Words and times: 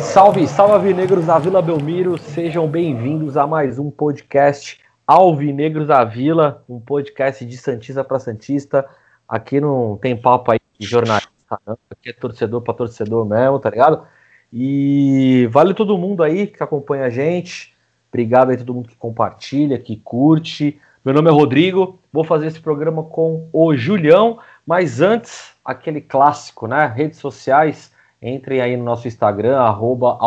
Salve, 0.00 0.46
salve 0.46 0.74
Alvinegros 0.74 1.26
da 1.26 1.40
Vila 1.40 1.60
Belmiro, 1.60 2.18
sejam 2.18 2.68
bem-vindos 2.68 3.36
a 3.36 3.48
mais 3.48 3.80
um 3.80 3.90
podcast 3.90 4.78
Alvinegros 5.04 5.88
da 5.88 6.04
Vila, 6.04 6.62
um 6.68 6.78
podcast 6.78 7.44
de 7.44 7.58
Santista 7.58 8.04
para 8.04 8.20
Santista. 8.20 8.86
Aqui 9.30 9.60
não 9.60 9.96
tem 9.96 10.16
papo 10.16 10.50
aí 10.50 10.58
de 10.78 10.86
jornalista, 10.86 11.30
não. 11.66 11.78
aqui 11.90 12.10
é 12.10 12.12
torcedor 12.12 12.60
para 12.62 12.74
torcedor 12.74 13.24
mesmo, 13.24 13.60
tá 13.60 13.70
ligado? 13.70 14.04
E 14.52 15.48
vale 15.52 15.72
todo 15.72 15.96
mundo 15.96 16.22
aí 16.22 16.48
que 16.48 16.62
acompanha 16.62 17.04
a 17.04 17.10
gente, 17.10 17.74
obrigado 18.10 18.50
aí 18.50 18.56
todo 18.56 18.74
mundo 18.74 18.88
que 18.88 18.96
compartilha, 18.96 19.78
que 19.78 19.96
curte. 19.96 20.80
Meu 21.04 21.14
nome 21.14 21.30
é 21.30 21.32
Rodrigo, 21.32 22.00
vou 22.12 22.24
fazer 22.24 22.48
esse 22.48 22.60
programa 22.60 23.04
com 23.04 23.48
o 23.52 23.74
Julião, 23.76 24.38
mas 24.66 25.00
antes, 25.00 25.54
aquele 25.64 26.00
clássico, 26.00 26.66
né? 26.66 26.86
Redes 26.86 27.20
sociais 27.20 27.92
Entrem 28.22 28.60
aí 28.60 28.76
no 28.76 28.84
nosso 28.84 29.08
Instagram, 29.08 29.58
arroba. 29.58 30.18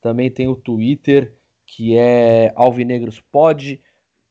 Também 0.00 0.30
tem 0.30 0.48
o 0.48 0.56
Twitter, 0.56 1.34
que 1.64 1.96
é 1.96 2.52
AlvinegrosPod. 2.54 3.80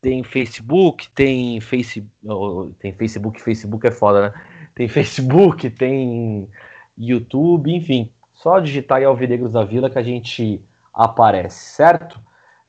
Tem 0.05 0.23
Facebook, 0.23 1.09
tem, 1.15 1.59
face, 1.59 2.07
oh, 2.23 2.69
tem 2.77 2.93
Facebook, 2.93 3.41
Facebook 3.41 3.87
é 3.87 3.91
foda, 3.91 4.29
né? 4.29 4.33
Tem 4.75 4.85
Facebook, 4.87 5.67
tem 5.71 6.47
YouTube, 6.95 7.73
enfim. 7.73 8.11
Só 8.31 8.59
digitar 8.59 8.99
aí 8.99 9.03
Alvinegros 9.03 9.53
da 9.53 9.63
Vila 9.63 9.89
que 9.89 9.97
a 9.97 10.03
gente 10.03 10.63
aparece, 10.93 11.73
certo? 11.73 12.19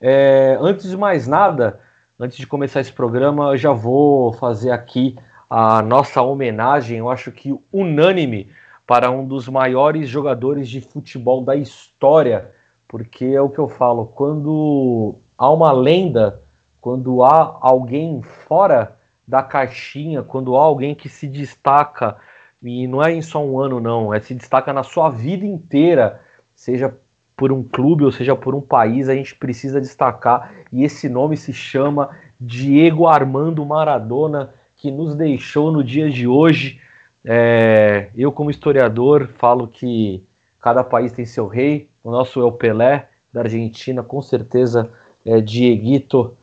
É, 0.01 0.56
antes 0.59 0.89
de 0.89 0.97
mais 0.97 1.27
nada, 1.27 1.78
antes 2.19 2.39
de 2.39 2.47
começar 2.47 2.81
esse 2.81 2.93
programa, 2.93 3.50
eu 3.50 3.59
já 3.59 3.71
vou 3.71 4.33
fazer 4.33 4.71
aqui 4.71 5.15
a 5.50 5.83
nossa 5.83 6.23
homenagem, 6.23 6.97
eu 6.97 7.11
acho 7.11 7.31
que 7.31 7.55
unânime, 7.71 8.48
para 8.87 9.11
um 9.11 9.27
dos 9.27 9.47
maiores 9.47 10.09
jogadores 10.09 10.71
de 10.71 10.81
futebol 10.81 11.45
da 11.45 11.55
história, 11.55 12.50
porque 12.89 13.27
é 13.27 13.43
o 13.43 13.50
que 13.50 13.59
eu 13.59 13.69
falo, 13.69 14.06
quando 14.06 15.17
há 15.37 15.50
uma 15.50 15.71
lenda, 15.71 16.41
quando 16.87 17.25
há 17.25 17.59
alguém 17.62 18.23
fora 18.23 18.97
da 19.27 19.42
caixinha, 19.42 20.23
quando 20.23 20.56
há 20.56 20.62
alguém 20.62 20.95
que 20.95 21.09
se 21.09 21.27
destaca, 21.27 22.17
e 22.62 22.87
não 22.87 23.03
é 23.03 23.12
em 23.12 23.20
só 23.20 23.45
um 23.45 23.59
ano 23.59 23.81
não, 23.81 24.15
é 24.15 24.20
se 24.20 24.33
destaca 24.33 24.73
na 24.73 24.84
sua 24.84 25.11
vida 25.11 25.45
inteira, 25.45 26.20
seja 26.55 26.97
por 27.37 27.51
um 27.51 27.61
clube 27.65 28.05
ou 28.05 28.12
seja 28.12 28.37
por 28.37 28.55
um 28.55 28.61
país, 28.61 29.09
a 29.09 29.17
gente 29.17 29.34
precisa 29.34 29.81
destacar, 29.81 30.55
e 30.70 30.84
esse 30.84 31.09
nome 31.09 31.37
se 31.37 31.53
chama 31.53 32.11
Diego 32.41 33.09
Armando 33.09 33.67
Maradona, 33.67 34.55
que 34.77 34.89
nos 34.89 35.17
deixou 35.17 35.73
no 35.73 35.83
dia 35.83 36.09
de 36.09 36.28
hoje, 36.28 36.81
é, 37.25 38.11
eu, 38.15 38.31
como 38.31 38.48
historiador, 38.48 39.27
falo 39.39 39.67
que 39.67 40.23
cada 40.61 40.84
país 40.84 41.11
tem 41.11 41.25
seu 41.27 41.48
rei. 41.48 41.91
O 42.05 42.12
nosso 42.12 42.41
é 42.41 42.45
o 42.45 42.53
Pelé, 42.53 43.09
da 43.33 43.41
Argentina, 43.41 44.05
com 44.05 44.23
certeza 44.23 44.93
é 45.25 45.41
Dieguito, 45.41 46.37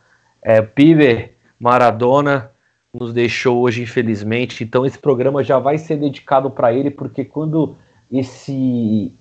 é, 0.44 0.60
Pibe, 0.60 1.32
Maradona, 1.58 2.50
nos 2.92 3.12
deixou 3.12 3.62
hoje, 3.62 3.82
infelizmente. 3.82 4.62
Então, 4.62 4.84
esse 4.84 4.98
programa 4.98 5.42
já 5.42 5.58
vai 5.58 5.78
ser 5.78 5.96
dedicado 5.96 6.50
para 6.50 6.72
ele, 6.72 6.90
porque 6.90 7.24
quando 7.24 7.74
esse, 8.12 9.12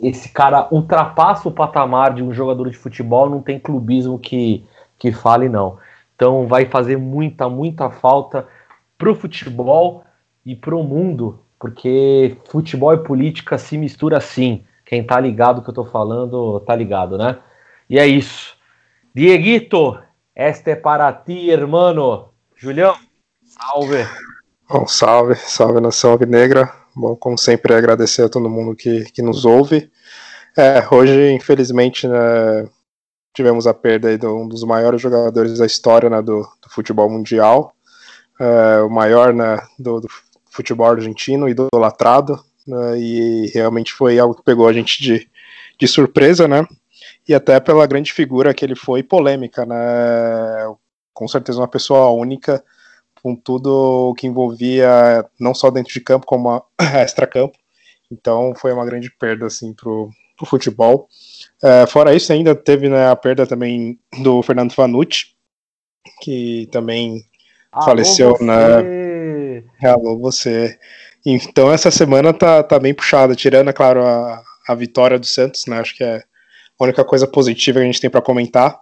esse 0.00 0.28
cara 0.30 0.66
ultrapassa 0.72 1.48
o 1.48 1.52
patamar 1.52 2.12
de 2.12 2.22
um 2.22 2.34
jogador 2.34 2.68
de 2.68 2.76
futebol, 2.76 3.30
não 3.30 3.40
tem 3.40 3.58
clubismo 3.60 4.18
que, 4.18 4.66
que 4.98 5.12
fale, 5.12 5.48
não. 5.48 5.78
Então, 6.16 6.48
vai 6.48 6.66
fazer 6.66 6.98
muita, 6.98 7.48
muita 7.48 7.88
falta 7.88 8.46
para 8.98 9.10
o 9.10 9.14
futebol 9.14 10.04
e 10.44 10.56
para 10.56 10.74
o 10.74 10.82
mundo, 10.82 11.38
porque 11.58 12.36
futebol 12.46 12.92
e 12.92 12.98
política 12.98 13.56
se 13.56 13.78
mistura 13.78 14.18
assim. 14.18 14.64
Quem 14.84 15.02
tá 15.02 15.18
ligado 15.18 15.62
que 15.62 15.70
eu 15.70 15.74
tô 15.74 15.84
falando, 15.84 16.60
tá 16.60 16.76
ligado, 16.76 17.16
né? 17.16 17.38
E 17.88 17.98
é 17.98 18.06
isso. 18.06 18.54
Dieguito, 19.14 19.98
esta 20.34 20.70
é 20.72 20.76
para 20.76 21.12
ti, 21.12 21.50
hermano. 21.50 22.30
Julião, 22.56 22.96
salve. 23.44 24.06
Bom, 24.68 24.86
salve, 24.86 25.34
salve 25.36 25.80
nação 25.80 26.16
negra. 26.26 26.72
Bom, 26.96 27.14
como 27.16 27.36
sempre, 27.38 27.74
agradecer 27.74 28.22
a 28.22 28.28
todo 28.28 28.50
mundo 28.50 28.74
que, 28.74 29.04
que 29.12 29.22
nos 29.22 29.44
ouve. 29.44 29.90
É, 30.56 30.86
hoje, 30.90 31.32
infelizmente, 31.32 32.06
né, 32.06 32.68
tivemos 33.34 33.66
a 33.66 33.74
perda 33.74 34.16
de 34.16 34.26
um 34.26 34.48
dos 34.48 34.62
maiores 34.64 35.00
jogadores 35.00 35.58
da 35.58 35.66
história 35.66 36.08
né, 36.08 36.22
do, 36.22 36.40
do 36.40 36.70
futebol 36.70 37.10
mundial, 37.10 37.72
é, 38.40 38.80
o 38.80 38.88
maior 38.88 39.34
né, 39.34 39.58
do, 39.78 40.00
do, 40.00 40.08
futebol 40.50 40.86
argentino, 40.86 41.48
idolatrado, 41.48 42.40
né, 42.64 42.96
e 42.96 43.50
realmente 43.52 43.92
foi 43.92 44.20
algo 44.20 44.36
que 44.36 44.44
pegou 44.44 44.68
a 44.68 44.72
gente 44.72 45.02
de, 45.02 45.28
de 45.76 45.88
surpresa, 45.88 46.46
né? 46.46 46.64
E 47.26 47.34
até 47.34 47.58
pela 47.58 47.86
grande 47.86 48.12
figura 48.12 48.52
que 48.52 48.64
ele 48.64 48.76
foi, 48.76 49.02
polêmica, 49.02 49.64
né? 49.64 49.76
Com 51.12 51.26
certeza 51.26 51.60
uma 51.60 51.68
pessoa 51.68 52.10
única, 52.10 52.62
com 53.22 53.34
tudo 53.34 54.14
que 54.18 54.26
envolvia 54.26 55.24
não 55.40 55.54
só 55.54 55.70
dentro 55.70 55.92
de 55.92 56.00
campo, 56.00 56.26
como 56.26 56.62
extra-campo. 56.78 57.56
Então 58.10 58.52
foi 58.54 58.72
uma 58.72 58.84
grande 58.84 59.10
perda 59.10 59.46
assim 59.46 59.72
pro, 59.72 60.10
pro 60.36 60.46
futebol. 60.46 61.08
É, 61.62 61.86
fora 61.86 62.14
isso, 62.14 62.32
ainda 62.32 62.54
teve 62.54 62.88
né, 62.88 63.08
a 63.08 63.16
perda 63.16 63.46
também 63.46 63.98
do 64.22 64.42
Fernando 64.42 64.74
Fanucci, 64.74 65.34
que 66.20 66.68
também 66.70 67.24
Alô, 67.72 67.86
faleceu 67.86 68.36
na. 68.40 68.82
Né? 68.82 69.64
Alô, 69.82 70.18
você. 70.18 70.78
Então 71.24 71.72
essa 71.72 71.90
semana 71.90 72.34
tá, 72.34 72.62
tá 72.62 72.78
bem 72.78 72.92
puxada, 72.92 73.34
tirando, 73.34 73.70
é 73.70 73.72
claro, 73.72 74.04
a, 74.04 74.42
a 74.68 74.74
vitória 74.74 75.18
do 75.18 75.26
Santos, 75.26 75.64
né? 75.66 75.80
Acho 75.80 75.96
que 75.96 76.04
é 76.04 76.22
a 76.78 76.84
única 76.84 77.04
coisa 77.04 77.26
positiva 77.26 77.78
que 77.78 77.84
a 77.84 77.86
gente 77.86 78.00
tem 78.00 78.10
para 78.10 78.22
comentar. 78.22 78.80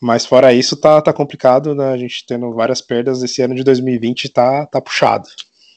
Mas 0.00 0.26
fora 0.26 0.52
isso, 0.52 0.76
tá, 0.76 1.00
tá 1.00 1.12
complicado, 1.12 1.74
né? 1.74 1.92
A 1.92 1.96
gente 1.96 2.26
tendo 2.26 2.52
várias 2.52 2.80
perdas. 2.80 3.22
Esse 3.22 3.40
ano 3.42 3.54
de 3.54 3.62
2020 3.62 4.28
tá, 4.30 4.66
tá 4.66 4.80
puxado. 4.80 5.28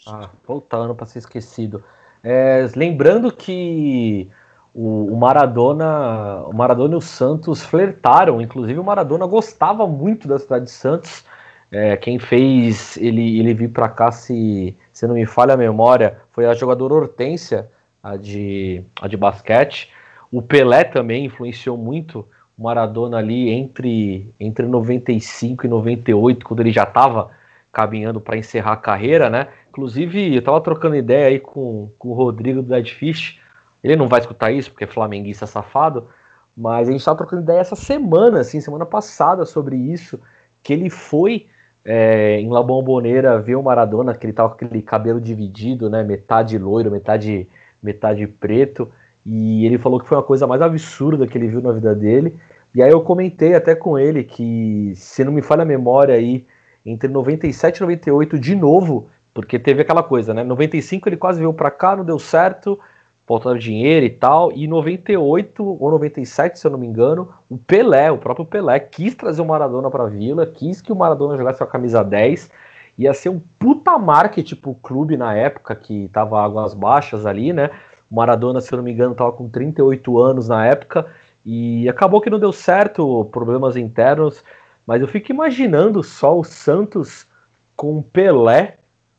Ah, 0.07 0.29
voltando 0.47 0.95
para 0.95 1.05
ser 1.05 1.19
esquecido. 1.19 1.83
É, 2.23 2.67
lembrando 2.75 3.31
que 3.31 4.27
o, 4.73 5.13
o, 5.13 5.17
Maradona, 5.17 6.43
o 6.47 6.53
Maradona 6.53 6.95
e 6.95 6.97
o 6.97 7.01
Santos 7.01 7.61
flertaram, 7.63 8.41
inclusive 8.41 8.79
o 8.79 8.83
Maradona 8.83 9.27
gostava 9.27 9.85
muito 9.87 10.27
da 10.27 10.39
cidade 10.39 10.65
de 10.65 10.71
Santos 10.71 11.23
é, 11.71 11.97
quem 11.97 12.19
fez 12.19 12.95
ele, 12.97 13.39
ele 13.39 13.53
vir 13.53 13.69
para 13.69 13.89
cá, 13.89 14.11
se, 14.11 14.77
se 14.93 15.07
não 15.07 15.15
me 15.15 15.25
falha 15.25 15.55
a 15.55 15.57
memória, 15.57 16.19
foi 16.31 16.45
a 16.45 16.53
jogadora 16.53 16.93
Hortência, 16.93 17.69
a 18.01 18.15
de, 18.15 18.83
a 19.01 19.07
de 19.07 19.17
basquete. 19.17 19.91
O 20.35 20.41
Pelé 20.41 20.83
também 20.83 21.23
influenciou 21.23 21.77
muito 21.77 22.27
o 22.57 22.63
Maradona 22.63 23.19
ali 23.19 23.49
entre, 23.49 24.29
entre 24.37 24.65
95 24.65 25.65
e 25.65 25.69
98, 25.69 26.45
quando 26.45 26.59
ele 26.59 26.73
já 26.73 26.83
estava 26.83 27.31
caminhando 27.71 28.19
para 28.19 28.35
encerrar 28.35 28.73
a 28.73 28.77
carreira, 28.77 29.29
né? 29.29 29.47
Inclusive, 29.69 30.33
eu 30.33 30.39
estava 30.39 30.59
trocando 30.59 30.97
ideia 30.97 31.27
aí 31.27 31.39
com, 31.39 31.89
com 31.97 32.09
o 32.09 32.13
Rodrigo 32.13 32.61
do 32.61 32.67
Dead 32.67 32.85
Fish. 32.85 33.39
Ele 33.81 33.95
não 33.95 34.09
vai 34.09 34.19
escutar 34.19 34.51
isso, 34.51 34.71
porque 34.71 34.83
é 34.83 34.87
flamenguista 34.87 35.47
safado, 35.47 36.09
mas 36.55 36.89
a 36.89 36.91
gente 36.91 36.99
estava 36.99 37.19
trocando 37.19 37.43
ideia 37.43 37.59
essa 37.59 37.77
semana, 37.77 38.41
assim, 38.41 38.59
semana 38.59 38.85
passada, 38.85 39.45
sobre 39.45 39.77
isso, 39.77 40.19
que 40.61 40.73
ele 40.73 40.89
foi 40.89 41.47
é, 41.85 42.41
em 42.41 42.49
La 42.49 42.61
Bombonera 42.61 43.39
ver 43.39 43.55
o 43.55 43.63
Maradona, 43.63 44.13
que 44.13 44.25
ele 44.25 44.33
tava 44.33 44.49
com 44.49 44.55
aquele 44.55 44.81
cabelo 44.81 45.21
dividido, 45.21 45.89
né? 45.89 46.03
Metade 46.03 46.57
loiro, 46.57 46.91
metade, 46.91 47.47
metade 47.81 48.27
preto. 48.27 48.91
E 49.25 49.65
ele 49.65 49.77
falou 49.77 49.99
que 49.99 50.07
foi 50.07 50.17
uma 50.17 50.23
coisa 50.23 50.45
mais 50.45 50.61
absurda 50.61 51.25
que 51.25 51.37
ele 51.37 51.47
viu 51.47 51.61
na 51.61 51.71
vida 51.71 51.95
dele. 51.95 52.37
E 52.73 52.83
aí 52.83 52.91
eu 52.91 53.01
comentei 53.01 53.55
até 53.55 53.73
com 53.73 53.97
ele 53.97 54.23
que, 54.23 54.93
se 54.95 55.23
não 55.23 55.31
me 55.31 55.41
falha 55.41 55.63
a 55.63 55.65
memória 55.65 56.13
aí, 56.13 56.45
entre 56.85 57.07
97 57.09 57.77
e 57.77 57.81
98 57.81 58.37
de 58.37 58.55
novo, 58.55 59.09
porque 59.33 59.57
teve 59.57 59.81
aquela 59.81 60.03
coisa, 60.03 60.33
né? 60.33 60.43
95 60.43 61.09
ele 61.09 61.17
quase 61.17 61.39
veio 61.39 61.53
para 61.53 61.71
cá, 61.71 61.95
não 61.95 62.05
deu 62.05 62.19
certo 62.19 62.79
faltando 63.25 63.57
dinheiro 63.57 64.05
e 64.05 64.09
tal. 64.09 64.51
E 64.51 64.65
em 64.65 64.67
98 64.67 65.63
ou 65.63 65.91
97, 65.91 66.59
se 66.59 66.67
eu 66.67 66.71
não 66.71 66.77
me 66.77 66.87
engano, 66.87 67.29
o 67.49 67.57
Pelé, 67.57 68.11
o 68.11 68.17
próprio 68.17 68.45
Pelé, 68.45 68.79
quis 68.79 69.15
trazer 69.15 69.41
o 69.41 69.45
Maradona 69.45 69.89
para 69.89 70.03
a 70.03 70.07
Vila, 70.07 70.45
quis 70.45 70.81
que 70.81 70.91
o 70.91 70.95
Maradona 70.95 71.37
jogasse 71.37 71.63
a 71.63 71.67
camisa 71.67 72.03
10. 72.03 72.51
Ia 72.97 73.13
ser 73.13 73.29
um 73.29 73.41
puta 73.59 73.97
marketing 73.97 74.55
pro 74.55 74.75
clube 74.75 75.17
na 75.17 75.33
época, 75.33 75.75
que 75.75 76.07
tava 76.13 76.41
águas 76.41 76.73
baixas 76.73 77.25
ali, 77.25 77.51
né? 77.51 77.71
Maradona, 78.15 78.61
se 78.61 78.73
eu 78.73 78.77
não 78.77 78.83
me 78.83 78.91
engano, 78.91 79.15
tava 79.15 79.31
com 79.31 79.49
38 79.49 80.19
anos 80.19 80.47
na 80.47 80.65
época. 80.65 81.05
E 81.45 81.87
acabou 81.87 82.21
que 82.21 82.29
não 82.29 82.39
deu 82.39 82.51
certo, 82.51 83.25
problemas 83.25 83.75
internos. 83.75 84.43
Mas 84.87 85.01
eu 85.01 85.07
fico 85.07 85.31
imaginando 85.31 86.01
só 86.01 86.37
o 86.39 86.43
Santos 86.43 87.27
com 87.75 88.01
Pelé 88.01 88.77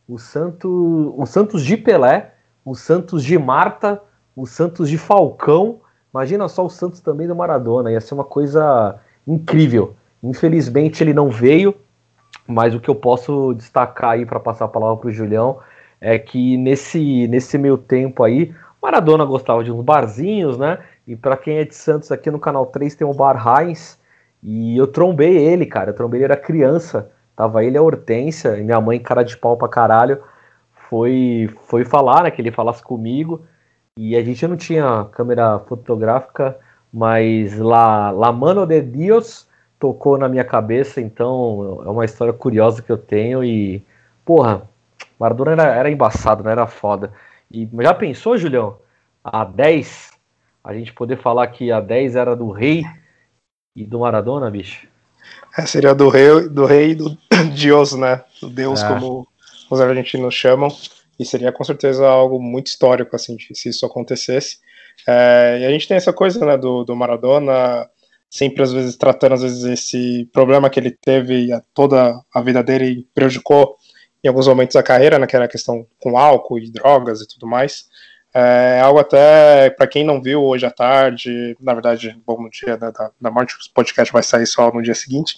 o 0.08 0.18
Santos, 0.18 0.70
o 0.70 1.26
Santos 1.26 1.64
de 1.64 1.76
Pelé, 1.76 2.32
o 2.64 2.74
Santos 2.74 3.24
de 3.24 3.38
Marta, 3.38 4.00
o 4.34 4.46
Santos 4.46 4.88
de 4.88 4.96
Falcão. 4.96 5.80
Imagina 6.12 6.48
só 6.48 6.64
o 6.64 6.70
Santos 6.70 7.00
também 7.00 7.26
do 7.26 7.34
Maradona, 7.34 7.90
ia 7.90 8.00
ser 8.00 8.14
uma 8.14 8.24
coisa 8.24 8.96
incrível. 9.26 9.94
Infelizmente 10.22 11.02
ele 11.02 11.12
não 11.12 11.28
veio, 11.28 11.74
mas 12.46 12.74
o 12.74 12.80
que 12.80 12.88
eu 12.88 12.94
posso 12.94 13.52
destacar 13.54 14.10
aí 14.10 14.24
para 14.24 14.40
passar 14.40 14.66
a 14.66 14.68
palavra 14.68 14.96
para 14.96 15.08
o 15.08 15.12
Julião 15.12 15.58
é 16.00 16.18
que 16.18 16.56
nesse, 16.56 17.26
nesse 17.26 17.58
meio 17.58 17.76
tempo 17.76 18.22
aí, 18.22 18.54
Maradona 18.82 19.24
gostava 19.24 19.64
de 19.64 19.72
uns 19.72 19.82
barzinhos, 19.82 20.58
né? 20.58 20.78
E 21.06 21.16
para 21.16 21.36
quem 21.36 21.58
é 21.58 21.64
de 21.64 21.74
Santos 21.74 22.12
aqui 22.12 22.30
no 22.30 22.38
canal 22.38 22.66
3 22.66 22.94
tem 22.94 23.06
o 23.06 23.14
Bar 23.14 23.36
Heinz, 23.46 23.98
e 24.42 24.76
eu 24.76 24.86
trombei 24.86 25.36
ele, 25.36 25.66
cara. 25.66 25.90
Eu 25.90 25.94
trombei 25.94 26.18
ele, 26.18 26.24
era 26.24 26.36
criança. 26.36 27.10
Tava 27.34 27.64
ele 27.64 27.76
a 27.76 27.82
Hortência, 27.82 28.56
e 28.56 28.62
minha 28.62 28.80
mãe, 28.80 28.98
cara 28.98 29.22
de 29.22 29.36
pau 29.36 29.56
pra 29.56 29.68
caralho, 29.68 30.22
foi, 30.88 31.50
foi 31.66 31.84
falar, 31.84 32.22
né? 32.22 32.30
Que 32.30 32.40
ele 32.40 32.52
falasse 32.52 32.82
comigo. 32.82 33.44
E 33.98 34.16
a 34.16 34.22
gente 34.22 34.46
não 34.46 34.56
tinha 34.56 35.06
câmera 35.12 35.58
fotográfica, 35.60 36.56
mas 36.92 37.58
lá, 37.58 38.10
La 38.10 38.32
Mano 38.32 38.66
de 38.66 38.80
Dios 38.82 39.48
tocou 39.78 40.16
na 40.18 40.28
minha 40.28 40.44
cabeça, 40.44 41.00
então 41.00 41.82
é 41.84 41.88
uma 41.90 42.04
história 42.04 42.32
curiosa 42.32 42.82
que 42.82 42.90
eu 42.90 42.98
tenho. 42.98 43.42
E, 43.44 43.82
porra, 44.24 44.62
Maradona 45.18 45.52
era, 45.52 45.64
era 45.74 45.90
embaçado, 45.90 46.44
não 46.44 46.50
era 46.50 46.66
foda. 46.66 47.12
E 47.50 47.68
já 47.80 47.94
pensou, 47.94 48.36
Julião? 48.36 48.78
A 49.22 49.44
10, 49.44 50.12
a 50.62 50.74
gente 50.74 50.92
poder 50.92 51.20
falar 51.20 51.46
que 51.48 51.70
a 51.70 51.80
10 51.80 52.16
era 52.16 52.36
do 52.36 52.50
rei 52.50 52.84
e 53.74 53.84
do 53.84 54.00
Maradona, 54.00 54.50
bicho? 54.50 54.86
É, 55.56 55.66
seria 55.66 55.94
do 55.94 56.08
rei, 56.08 56.48
do 56.48 56.64
rei 56.64 56.90
e 56.90 56.94
do 56.94 57.16
Deus, 57.58 57.92
né? 57.94 58.22
Do 58.40 58.48
Deus, 58.48 58.82
é. 58.82 58.88
como 58.88 59.26
os 59.70 59.80
argentinos 59.80 60.34
chamam. 60.34 60.68
E 61.18 61.24
seria 61.24 61.50
com 61.50 61.64
certeza 61.64 62.06
algo 62.06 62.40
muito 62.40 62.66
histórico, 62.66 63.16
assim, 63.16 63.36
se 63.38 63.70
isso 63.70 63.86
acontecesse. 63.86 64.58
É, 65.08 65.58
e 65.60 65.64
a 65.64 65.70
gente 65.70 65.88
tem 65.88 65.96
essa 65.96 66.12
coisa, 66.12 66.44
né, 66.44 66.56
do, 66.58 66.84
do 66.84 66.94
Maradona 66.94 67.88
sempre 68.30 68.62
às 68.62 68.72
vezes 68.72 68.96
tratando 68.96 69.34
às 69.34 69.42
vezes 69.42 69.64
esse 69.64 70.28
problema 70.32 70.68
que 70.68 70.78
ele 70.78 70.90
teve 70.90 71.48
toda 71.72 72.20
a 72.34 72.40
vida 72.42 72.62
dele 72.62 73.06
prejudicou 73.14 73.76
em 74.26 74.28
alguns 74.28 74.48
momentos 74.48 74.74
a 74.74 74.82
carreira, 74.82 75.18
né, 75.18 75.26
que 75.26 75.36
era 75.36 75.44
a 75.44 75.48
questão 75.48 75.86
com 76.00 76.18
álcool 76.18 76.58
e 76.58 76.70
drogas 76.70 77.20
e 77.20 77.28
tudo 77.28 77.46
mais. 77.46 77.86
É 78.34 78.80
algo 78.80 78.98
até, 78.98 79.70
para 79.70 79.86
quem 79.86 80.04
não 80.04 80.20
viu 80.20 80.42
hoje 80.42 80.66
à 80.66 80.70
tarde, 80.70 81.56
na 81.60 81.72
verdade, 81.72 82.20
bom, 82.26 82.42
no 82.42 82.50
dia 82.50 82.76
da, 82.76 82.90
da, 82.90 83.10
da 83.18 83.30
morte, 83.30 83.54
o 83.54 83.72
podcast 83.72 84.12
vai 84.12 84.22
sair 84.22 84.46
só 84.46 84.70
no 84.70 84.82
dia 84.82 84.94
seguinte. 84.94 85.36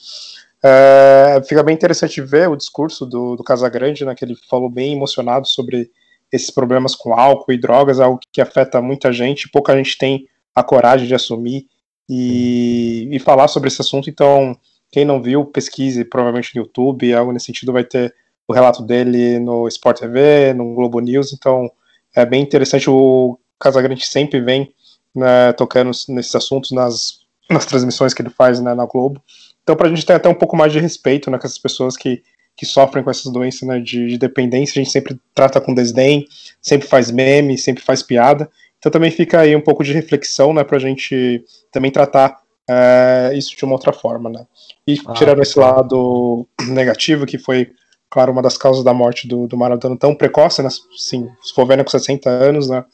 É, 0.64 1.40
fica 1.46 1.62
bem 1.62 1.75
interessante 1.75 2.20
ver 2.20 2.49
o 2.49 2.56
discurso 2.56 3.06
do, 3.06 3.37
do 3.37 3.44
Casagrande, 3.44 4.05
né, 4.05 4.14
que 4.14 4.25
ele 4.25 4.35
falou 4.49 4.70
bem 4.70 4.94
emocionado 4.94 5.46
sobre 5.46 5.90
esses 6.32 6.50
problemas 6.50 6.94
com 6.94 7.12
álcool 7.12 7.52
e 7.52 7.61
drogas, 7.61 8.00
algo 8.00 8.19
que 8.32 8.40
afeta 8.40 8.81
muita 8.81 9.12
gente, 9.12 9.50
pouca 9.50 9.76
gente 9.76 9.96
tem 9.96 10.26
a 10.55 10.62
coragem 10.62 11.06
de 11.06 11.14
assumir 11.14 11.67
e, 12.08 13.08
e 13.12 13.19
falar 13.19 13.49
sobre 13.49 13.69
esse 13.69 13.81
assunto. 13.81 14.11
Então, 14.11 14.58
quem 14.90 15.05
não 15.05 15.23
viu, 15.23 15.44
pesquise 15.44 16.05
provavelmente 16.05 16.56
no 16.56 16.62
YouTube, 16.62 17.12
algo 17.14 17.32
nesse 17.32 17.46
sentido 17.46 17.73
vai 17.73 17.85
ter 17.85 18.14
o 18.48 18.52
relato 18.54 18.82
dele 18.82 19.38
no 19.38 19.68
Sport 19.68 20.00
TV, 20.00 20.54
no 20.54 20.74
Globo 20.74 20.98
News. 21.00 21.34
Então, 21.34 21.70
é 22.16 22.24
bem 22.24 22.42
interessante. 22.42 22.88
O 22.88 23.38
Casagrande 23.60 24.06
sempre 24.06 24.40
vem 24.40 24.72
né, 25.14 25.52
tocando 25.52 25.90
nesses 26.08 26.34
assuntos 26.34 26.70
nas, 26.70 27.20
nas 27.50 27.66
transmissões 27.66 28.14
que 28.14 28.22
ele 28.22 28.30
faz 28.30 28.58
né, 28.58 28.72
na 28.72 28.86
Globo. 28.86 29.22
Então, 29.62 29.76
para 29.76 29.86
a 29.86 29.90
gente 29.90 30.06
ter 30.06 30.14
até 30.14 30.30
um 30.30 30.34
pouco 30.34 30.56
mais 30.56 30.72
de 30.72 30.80
respeito 30.80 31.30
né, 31.30 31.38
com 31.38 31.46
essas 31.46 31.58
pessoas 31.58 31.94
que, 31.94 32.22
que 32.56 32.64
sofrem 32.64 33.04
com 33.04 33.10
essas 33.10 33.30
doenças 33.30 33.68
né, 33.68 33.78
de, 33.78 34.08
de, 34.08 34.16
dependência, 34.16 34.80
a 34.80 34.82
gente 34.82 34.92
sempre 34.92 35.20
trata 35.34 35.60
com 35.60 35.74
desdém, 35.74 36.26
sempre 36.62 36.88
faz 36.88 37.10
meme, 37.10 37.58
sempre 37.58 37.84
faz 37.84 38.02
piada. 38.02 38.50
Então, 38.78 38.90
também 38.90 39.10
fica 39.10 39.40
aí 39.40 39.54
um 39.54 39.60
pouco 39.60 39.84
de 39.84 39.92
reflexão 39.92 40.54
né, 40.54 40.64
para 40.64 40.78
a 40.78 40.80
gente 40.80 41.44
também 41.70 41.90
tratar 41.90 42.40
é, 42.66 43.32
isso 43.34 43.54
de 43.54 43.62
uma 43.62 43.74
outra 43.74 43.92
forma. 43.92 44.30
Né? 44.30 44.46
E 44.86 44.98
ah, 45.06 45.12
tirando 45.12 45.42
esse 45.42 45.58
lado 45.58 46.48
negativo, 46.66 47.26
que 47.26 47.36
foi 47.36 47.72
claro, 48.10 48.32
uma 48.32 48.43
das 48.43 48.56
causas 48.56 48.84
da 48.84 48.94
morte 48.94 49.28
do, 49.28 49.46
do 49.46 49.56
Maradona 49.56 49.96
tão 49.96 50.14
precoce, 50.14 50.62
né? 50.62 50.69
Sim, 50.96 51.28
se 51.43 51.55
for 51.55 51.66
vendo 51.66 51.84
com 51.84 51.90
60 51.90 52.28
anos, 52.28 52.69
né? 52.69 52.84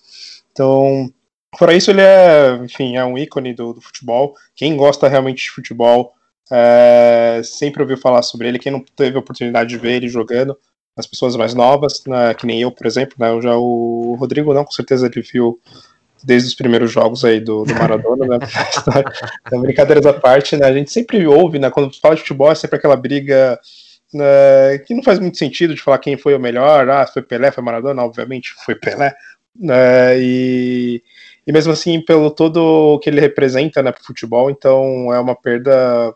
Então, 0.53 1.11
fora 1.59 1.75
isso, 1.75 1.91
ele 1.91 2.01
é, 2.01 2.59
enfim, 2.63 2.97
é 2.97 3.05
um 3.05 3.19
ícone 3.19 3.55
do, 3.55 3.73
do 3.75 3.81
futebol. 3.81 4.35
Quem 4.55 4.77
gosta 4.77 5.09
realmente 5.09 5.45
de 5.45 5.51
futebol 5.51 6.15
é, 6.51 7.41
sempre 7.45 7.83
ouviu 7.83 7.97
falar 7.97 8.23
sobre 8.23 8.49
ele. 8.49 8.59
Quem 8.59 8.73
não 8.73 8.85
teve 8.97 9.17
a 9.17 9.21
oportunidade 9.21 9.71
de 9.71 9.79
ver 9.79 9.95
ele 9.95 10.09
jogando, 10.09 10.57
as 10.97 11.07
pessoas 11.07 11.37
mais 11.37 11.55
novas, 11.55 12.03
né, 12.07 12.35
que 12.35 12.47
nem 12.47 12.61
eu, 12.61 12.71
por 12.71 12.87
exemplo, 12.87 13.17
né? 13.19 13.31
Eu 13.31 13.43
já 13.43 13.57
o 13.57 14.17
Rodrigo 14.19 14.55
não, 14.55 14.65
com 14.65 14.71
certeza 14.71 15.07
ele 15.07 15.23
viu 15.23 15.61
desde 16.23 16.49
os 16.49 16.55
primeiros 16.55 16.91
jogos 16.91 17.25
aí 17.25 17.41
do, 17.41 17.65
do 17.65 17.75
Maradona, 17.75 18.27
né? 18.27 18.39
Então, 19.47 19.61
brincadeiras 19.61 20.07
à 20.07 20.13
parte, 20.13 20.57
né? 20.57 20.67
A 20.67 20.73
gente 20.73 20.91
sempre 20.91 21.27
ouve, 21.27 21.59
né? 21.59 21.71
Quando 21.71 21.95
fala 22.01 22.15
de 22.15 22.23
futebol, 22.23 22.51
é 22.51 22.55
sempre 22.55 22.77
aquela 22.77 22.97
briga 22.97 23.61
né, 24.15 24.79
que 24.87 24.95
não 24.95 25.03
faz 25.03 25.19
muito 25.19 25.37
sentido 25.37 25.75
de 25.75 25.83
falar 25.83 25.99
quem 25.99 26.17
foi 26.17 26.35
o 26.35 26.41
melhor, 26.41 26.89
ah, 26.89 27.07
foi 27.07 27.21
Pelé, 27.21 27.51
foi 27.51 27.65
Maradona, 27.65 28.03
obviamente 28.03 28.55
foi 28.65 28.75
Pelé, 28.75 29.15
né, 29.57 30.19
e, 30.19 31.03
e 31.47 31.53
mesmo 31.53 31.73
assim, 31.73 32.01
pelo 32.01 32.31
todo 32.31 32.99
que 33.03 33.11
ele 33.11 33.21
representa 33.21 33.83
né, 33.83 33.91
para 33.91 34.01
o 34.01 34.05
futebol, 34.05 34.51
então 34.51 35.13
é 35.13 35.19
uma 35.19 35.35
perda 35.35 36.15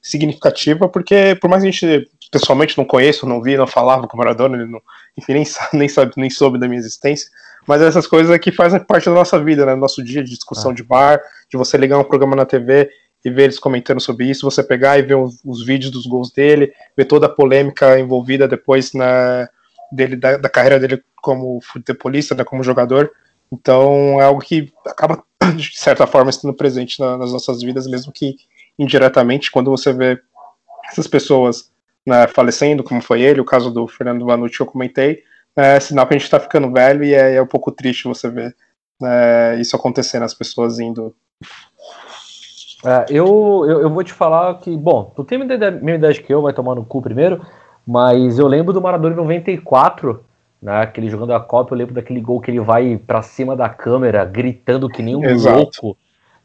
significativa, 0.00 0.88
porque 0.88 1.36
por 1.40 1.50
mais 1.50 1.62
que 1.62 1.68
a 1.68 1.70
gente 1.70 2.10
pessoalmente 2.30 2.76
não 2.76 2.84
conheço, 2.84 3.26
não 3.26 3.40
vi, 3.40 3.56
não 3.56 3.66
falava 3.66 4.08
com 4.08 4.16
o 4.16 4.18
Maradona, 4.18 4.56
ele 4.56 4.66
não, 4.66 4.80
enfim, 5.16 5.34
nem, 5.34 5.44
nem, 5.72 5.88
sabe, 5.88 6.12
nem 6.16 6.30
soube 6.30 6.58
da 6.58 6.68
minha 6.68 6.80
existência, 6.80 7.28
mas 7.66 7.80
essas 7.82 8.06
coisas 8.06 8.36
que 8.38 8.52
fazem 8.52 8.80
parte 8.80 9.06
da 9.06 9.12
nossa 9.12 9.42
vida, 9.42 9.66
né, 9.66 9.74
do 9.74 9.80
nosso 9.80 10.02
dia 10.02 10.22
de 10.22 10.30
discussão 10.30 10.70
ah. 10.70 10.74
de 10.74 10.82
bar, 10.82 11.20
de 11.50 11.56
você 11.56 11.76
ligar 11.76 11.98
um 11.98 12.04
programa 12.04 12.36
na 12.36 12.44
TV 12.44 12.90
e 13.24 13.30
ver 13.30 13.44
eles 13.44 13.58
comentando 13.58 14.00
sobre 14.00 14.26
isso, 14.26 14.48
você 14.48 14.62
pegar 14.62 14.98
e 14.98 15.02
ver 15.02 15.16
os, 15.16 15.40
os 15.44 15.64
vídeos 15.64 15.90
dos 15.90 16.06
gols 16.06 16.30
dele, 16.30 16.72
ver 16.96 17.06
toda 17.06 17.26
a 17.26 17.30
polêmica 17.30 17.98
envolvida 17.98 18.46
depois 18.46 18.92
na 18.92 19.48
dele 19.90 20.16
da, 20.16 20.36
da 20.36 20.48
carreira 20.48 20.78
dele 20.78 21.02
como 21.16 21.60
futebolista, 21.62 22.34
né, 22.34 22.44
como 22.44 22.62
jogador. 22.62 23.10
Então 23.50 24.20
é 24.20 24.24
algo 24.24 24.40
que 24.40 24.72
acaba 24.86 25.22
de 25.56 25.78
certa 25.78 26.06
forma 26.06 26.30
estando 26.30 26.52
presente 26.52 27.00
na, 27.00 27.16
nas 27.16 27.32
nossas 27.32 27.62
vidas, 27.62 27.86
mesmo 27.86 28.12
que 28.12 28.36
indiretamente, 28.78 29.50
quando 29.50 29.70
você 29.70 29.92
vê 29.92 30.20
essas 30.90 31.06
pessoas 31.06 31.70
né, 32.06 32.26
falecendo, 32.26 32.84
como 32.84 33.00
foi 33.00 33.22
ele, 33.22 33.40
o 33.40 33.44
caso 33.44 33.70
do 33.70 33.86
Fernando 33.86 34.26
Vanucci 34.26 34.60
eu 34.60 34.66
comentei, 34.66 35.22
é 35.56 35.78
sinal 35.78 36.06
que 36.06 36.14
a 36.14 36.18
gente 36.18 36.24
está 36.24 36.40
ficando 36.40 36.72
velho 36.72 37.04
e 37.04 37.14
é, 37.14 37.34
é, 37.34 37.42
um 37.42 37.46
pouco 37.46 37.70
triste 37.70 38.08
você 38.08 38.28
ver 38.28 38.54
né, 39.00 39.60
isso 39.60 39.76
acontecendo, 39.76 40.24
as 40.24 40.34
pessoas 40.34 40.78
indo 40.78 41.14
é, 42.84 43.06
eu, 43.08 43.64
eu, 43.68 43.82
eu, 43.82 43.90
vou 43.90 44.04
te 44.04 44.12
falar 44.12 44.54
que, 44.58 44.76
bom, 44.76 45.12
tu 45.16 45.24
tem 45.24 45.40
a 45.40 45.44
mesma 45.44 45.90
ideia 45.92 46.14
que 46.14 46.32
eu, 46.32 46.42
vai 46.42 46.52
tomar 46.52 46.74
no 46.74 46.84
cu 46.84 47.00
primeiro, 47.00 47.40
mas 47.86 48.38
eu 48.38 48.46
lembro 48.46 48.72
do 48.72 48.80
Maradona 48.80 49.14
em 49.14 49.16
94, 49.16 50.24
né, 50.60 50.82
aquele 50.82 51.08
jogando 51.08 51.32
a 51.32 51.40
Copa, 51.40 51.74
eu 51.74 51.78
lembro 51.78 51.94
daquele 51.94 52.20
gol 52.20 52.40
que 52.40 52.50
ele 52.50 52.60
vai 52.60 52.96
para 52.96 53.22
cima 53.22 53.56
da 53.56 53.68
câmera, 53.68 54.24
gritando 54.24 54.88
que 54.88 55.02
nem 55.02 55.16
um 55.16 55.24
Exato. 55.24 55.56
louco. 55.56 55.96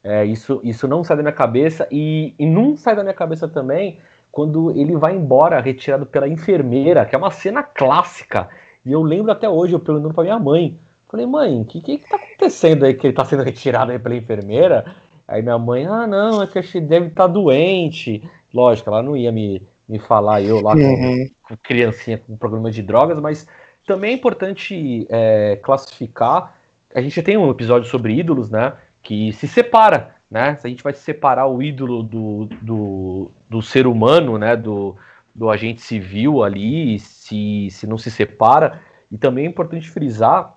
É, 0.02 0.24
isso, 0.24 0.60
isso 0.64 0.88
não 0.88 1.04
sai 1.04 1.16
da 1.16 1.22
minha 1.22 1.32
cabeça, 1.32 1.86
e, 1.90 2.34
e 2.38 2.46
não 2.46 2.76
sai 2.76 2.96
da 2.96 3.02
minha 3.02 3.14
cabeça 3.14 3.46
também 3.46 3.98
quando 4.32 4.70
ele 4.70 4.96
vai 4.96 5.14
embora, 5.14 5.60
retirado 5.60 6.06
pela 6.06 6.28
enfermeira, 6.28 7.04
que 7.04 7.14
é 7.14 7.18
uma 7.18 7.30
cena 7.30 7.62
clássica. 7.62 8.48
E 8.84 8.92
eu 8.92 9.02
lembro 9.02 9.32
até 9.32 9.48
hoje, 9.48 9.74
eu 9.74 9.80
perguntando 9.80 10.14
pra 10.14 10.22
minha 10.22 10.38
mãe, 10.38 10.78
falei, 11.10 11.26
mãe, 11.26 11.60
o 11.60 11.64
que, 11.64 11.80
que, 11.80 11.98
que 11.98 12.08
tá 12.08 12.16
acontecendo 12.16 12.84
aí 12.84 12.94
que 12.94 13.06
ele 13.06 13.14
tá 13.14 13.24
sendo 13.24 13.42
retirado 13.42 13.90
aí 13.90 13.98
pela 13.98 14.14
enfermeira? 14.14 14.84
Aí 15.30 15.42
minha 15.42 15.56
mãe, 15.56 15.86
ah, 15.86 16.08
não, 16.08 16.42
é 16.42 16.46
que 16.48 16.58
acho 16.58 16.72
que 16.72 16.80
deve 16.80 17.06
estar 17.06 17.28
tá 17.28 17.32
doente. 17.32 18.28
Lógico, 18.52 18.90
ela 18.90 19.00
não 19.00 19.16
ia 19.16 19.30
me, 19.30 19.62
me 19.88 19.96
falar, 19.96 20.42
eu 20.42 20.60
lá 20.60 20.74
uhum. 20.74 21.28
com, 21.44 21.54
com 21.54 21.56
criancinha 21.62 22.18
com 22.18 22.36
problema 22.36 22.68
de 22.68 22.82
drogas, 22.82 23.20
mas 23.20 23.46
também 23.86 24.10
é 24.10 24.14
importante 24.14 25.06
é, 25.08 25.56
classificar. 25.62 26.58
A 26.92 27.00
gente 27.00 27.22
tem 27.22 27.36
um 27.36 27.48
episódio 27.48 27.88
sobre 27.88 28.18
ídolos, 28.18 28.50
né? 28.50 28.72
Que 29.04 29.32
se 29.32 29.46
separa, 29.46 30.16
né? 30.28 30.56
Se 30.56 30.66
a 30.66 30.70
gente 30.70 30.82
vai 30.82 30.92
separar 30.92 31.46
o 31.46 31.62
ídolo 31.62 32.02
do, 32.02 32.48
do, 32.60 33.30
do 33.48 33.62
ser 33.62 33.86
humano, 33.86 34.36
né? 34.36 34.56
Do, 34.56 34.96
do 35.32 35.48
agente 35.48 35.80
civil 35.80 36.42
ali, 36.42 36.98
se, 36.98 37.68
se 37.70 37.86
não 37.86 37.96
se 37.96 38.10
separa. 38.10 38.80
E 39.12 39.16
também 39.16 39.46
é 39.46 39.48
importante 39.48 39.88
frisar 39.88 40.56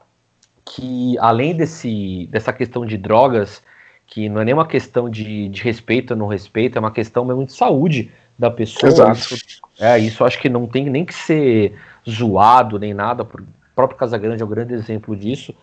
que, 0.65 1.15
além 1.20 1.56
desse, 1.56 2.27
dessa 2.32 2.51
questão 2.51 2.88
de 2.88 2.98
drogas 2.98 3.62
que 4.07 4.29
não 4.29 4.41
é 4.41 4.45
nem 4.45 4.53
uma 4.53 4.67
questão 4.67 5.10
de, 5.10 5.50
de 5.50 5.63
respeito 5.63 6.12
ou 6.12 6.17
não 6.17 6.27
respeito, 6.27 6.77
é 6.77 6.79
uma 6.79 6.91
questão 6.91 7.25
mesmo 7.25 7.45
de 7.45 7.53
saúde 7.53 8.12
da 8.38 8.50
pessoa. 8.51 8.91
Exato. 8.91 9.19
Isso, 9.19 9.62
é, 9.79 10.00
isso 10.00 10.24
acho 10.24 10.39
que 10.39 10.50
não 10.50 10.67
tem 10.67 10.89
nem 10.89 11.05
que 11.05 11.13
ser 11.13 11.75
zoado 12.07 12.79
nem 12.79 12.93
nada. 12.93 13.24
O 13.24 13.27
próprio 13.75 13.98
Casagrande 13.98 14.41
é 14.41 14.45
um 14.45 14.50
grande 14.50 14.74
exemplo 14.74 15.15
disso. 15.15 15.53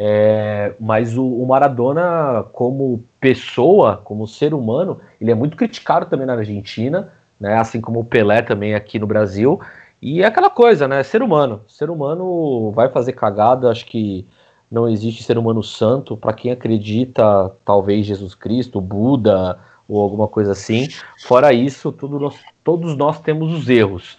É, 0.00 0.74
mas 0.78 1.18
o, 1.18 1.26
o, 1.26 1.44
Maradona, 1.44 2.44
como 2.52 3.04
pessoa, 3.20 4.00
como 4.04 4.28
ser 4.28 4.54
humano, 4.54 5.00
ele 5.20 5.32
é 5.32 5.34
muito 5.34 5.56
criticado 5.56 6.06
também 6.06 6.24
na 6.24 6.34
Argentina, 6.34 7.12
né, 7.40 7.56
assim 7.56 7.80
como 7.80 7.98
o 7.98 8.04
Pelé 8.04 8.40
também 8.40 8.76
aqui 8.76 8.96
no 8.96 9.08
Brasil. 9.08 9.60
E 10.00 10.22
é 10.22 10.26
aquela 10.26 10.50
coisa, 10.50 10.86
né? 10.86 11.02
Ser 11.02 11.20
humano. 11.20 11.62
Ser 11.66 11.90
humano 11.90 12.70
vai 12.70 12.88
fazer 12.88 13.12
cagada, 13.12 13.68
acho 13.68 13.84
que 13.86 14.24
não 14.70 14.88
existe 14.88 15.22
ser 15.22 15.38
humano 15.38 15.62
santo. 15.62 16.16
Para 16.16 16.32
quem 16.32 16.50
acredita, 16.50 17.52
talvez 17.64 18.06
Jesus 18.06 18.34
Cristo, 18.34 18.80
Buda 18.80 19.58
ou 19.88 20.00
alguma 20.00 20.28
coisa 20.28 20.52
assim. 20.52 20.88
Fora 21.24 21.52
isso, 21.52 21.94
nós, 22.02 22.36
todos 22.62 22.96
nós 22.96 23.20
temos 23.20 23.52
os 23.52 23.68
erros. 23.68 24.18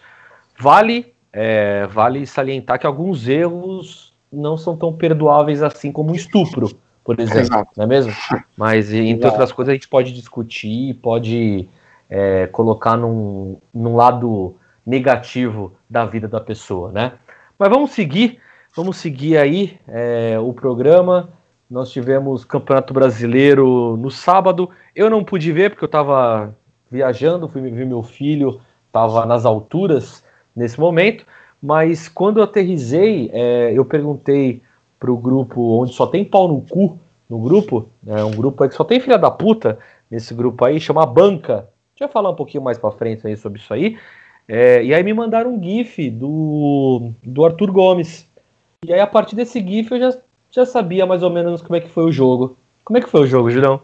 Vale, 0.59 1.13
é, 1.31 1.85
vale 1.87 2.25
salientar 2.25 2.79
que 2.79 2.87
alguns 2.87 3.27
erros 3.27 4.13
não 4.31 4.57
são 4.57 4.75
tão 4.75 4.91
perdoáveis 4.93 5.61
assim 5.61 5.91
como 5.91 6.11
um 6.11 6.15
estupro, 6.15 6.69
por 7.03 7.19
exemplo, 7.19 7.41
Exato. 7.41 7.71
não 7.77 7.85
é 7.85 7.87
mesmo? 7.87 8.13
Mas, 8.57 8.91
entre 8.91 9.11
Exato. 9.11 9.27
outras 9.27 9.51
coisas, 9.51 9.71
a 9.71 9.73
gente 9.73 9.87
pode 9.87 10.11
discutir, 10.13 10.95
pode 10.95 11.67
é, 12.09 12.47
colocar 12.47 12.97
num, 12.97 13.57
num 13.73 13.95
lado 13.95 14.55
negativo 14.85 15.73
da 15.89 16.05
vida 16.05 16.27
da 16.27 16.41
pessoa, 16.41 16.91
né? 16.91 17.13
Mas 17.57 17.69
vamos 17.69 17.91
seguir, 17.91 18.39
vamos 18.79 18.95
seguir 18.95 19.37
aí 19.37 19.77
é, 19.89 20.39
o 20.39 20.53
programa. 20.53 21.27
Nós 21.69 21.91
tivemos 21.91 22.45
Campeonato 22.45 22.93
Brasileiro 22.93 23.97
no 23.97 24.09
sábado. 24.09 24.69
Eu 24.95 25.09
não 25.09 25.21
pude 25.21 25.51
ver 25.51 25.69
porque 25.69 25.83
eu 25.83 25.87
estava 25.87 26.55
viajando, 26.89 27.49
fui 27.49 27.61
ver 27.61 27.85
meu 27.85 28.01
filho, 28.01 28.61
estava 28.87 29.25
nas 29.25 29.45
alturas 29.45 30.23
nesse 30.55 30.79
momento. 30.79 31.25
Mas 31.61 32.07
quando 32.07 32.37
eu 32.37 32.43
aterrisei, 32.45 33.29
é, 33.33 33.73
eu 33.73 33.83
perguntei 33.83 34.61
para 34.97 35.11
o 35.11 35.17
grupo 35.17 35.81
onde 35.81 35.93
só 35.93 36.07
tem 36.07 36.23
pau 36.23 36.47
no 36.47 36.61
cu 36.61 36.97
no 37.29 37.37
grupo, 37.37 37.89
é 38.07 38.23
um 38.23 38.31
grupo 38.31 38.63
aí 38.63 38.69
que 38.69 38.75
só 38.75 38.85
tem 38.85 39.01
filha 39.01 39.17
da 39.17 39.29
puta 39.29 39.77
nesse 40.09 40.33
grupo 40.33 40.63
aí, 40.63 40.79
chama 40.79 41.05
Banca. 41.05 41.53
A 41.53 41.59
gente 41.91 41.99
vai 41.99 42.07
falar 42.07 42.29
um 42.29 42.35
pouquinho 42.35 42.63
mais 42.63 42.77
para 42.77 42.91
frente 42.91 43.27
aí 43.27 43.35
sobre 43.35 43.59
isso 43.59 43.73
aí. 43.73 43.97
É, 44.47 44.83
e 44.83 44.93
aí 44.95 45.03
me 45.03 45.13
mandaram 45.13 45.53
um 45.53 45.61
GIF 45.61 46.09
do, 46.09 47.11
do 47.21 47.45
Arthur 47.45 47.71
Gomes. 47.71 48.28
E 48.85 48.93
aí, 48.93 48.99
a 49.01 49.07
partir 49.07 49.35
desse 49.35 49.59
GIF, 49.59 49.91
eu 49.91 49.99
já, 49.99 50.17
já 50.49 50.65
sabia 50.65 51.05
mais 51.05 51.21
ou 51.21 51.29
menos 51.29 51.61
como 51.61 51.75
é 51.75 51.81
que 51.81 51.89
foi 51.89 52.05
o 52.05 52.11
jogo. 52.11 52.57
Como 52.85 52.97
é 52.97 53.01
que 53.01 53.09
foi 53.09 53.21
o 53.21 53.27
jogo, 53.27 53.51
Julião? 53.51 53.81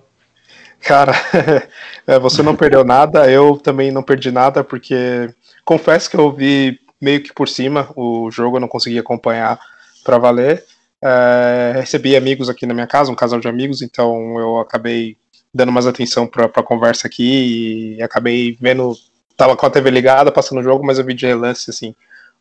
Cara, 0.79 1.11
é, 2.07 2.17
você 2.17 2.41
não 2.41 2.55
perdeu 2.55 2.85
nada, 2.85 3.29
eu 3.29 3.57
também 3.57 3.91
não 3.91 4.01
perdi 4.01 4.31
nada, 4.31 4.63
porque 4.63 5.29
confesso 5.65 6.09
que 6.09 6.15
eu 6.15 6.31
vi 6.31 6.79
meio 7.01 7.21
que 7.21 7.33
por 7.33 7.49
cima 7.49 7.89
o 7.95 8.31
jogo, 8.31 8.55
eu 8.55 8.61
não 8.61 8.69
consegui 8.69 8.97
acompanhar 8.97 9.59
para 10.03 10.17
valer. 10.17 10.63
É, 11.03 11.73
recebi 11.75 12.15
amigos 12.15 12.49
aqui 12.49 12.65
na 12.65 12.73
minha 12.73 12.87
casa, 12.87 13.11
um 13.11 13.15
casal 13.15 13.39
de 13.39 13.49
amigos, 13.49 13.81
então 13.81 14.39
eu 14.39 14.59
acabei 14.59 15.17
dando 15.53 15.73
mais 15.73 15.85
atenção 15.85 16.25
para 16.25 16.45
a 16.45 16.63
conversa 16.63 17.07
aqui 17.07 17.97
e 17.97 18.01
acabei 18.01 18.57
vendo 18.59 18.93
tava 19.35 19.57
com 19.57 19.65
a 19.65 19.69
TV 19.69 19.89
ligada, 19.89 20.31
passando 20.31 20.59
o 20.59 20.63
jogo, 20.63 20.85
mas 20.85 20.97
eu 20.97 21.05
vi 21.05 21.13
de 21.13 21.25
relance, 21.25 21.69
assim, 21.69 21.93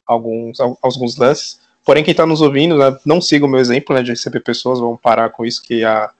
alguns, 0.06 0.60
alguns 0.60 1.16
lances. 1.16 1.63
Porém, 1.84 2.02
quem 2.02 2.12
está 2.12 2.26
nos 2.26 2.40
ouvindo, 2.40 2.78
né, 2.78 2.96
não 3.04 3.20
siga 3.20 3.44
o 3.44 3.48
meu 3.48 3.60
exemplo, 3.60 3.94
né, 3.94 4.02
de 4.02 4.10
receber 4.10 4.40
pessoas, 4.40 4.80
vamos 4.80 5.00
parar 5.00 5.30
com 5.30 5.44
isso, 5.44 5.62
que 5.62 5.84
a, 5.84 6.10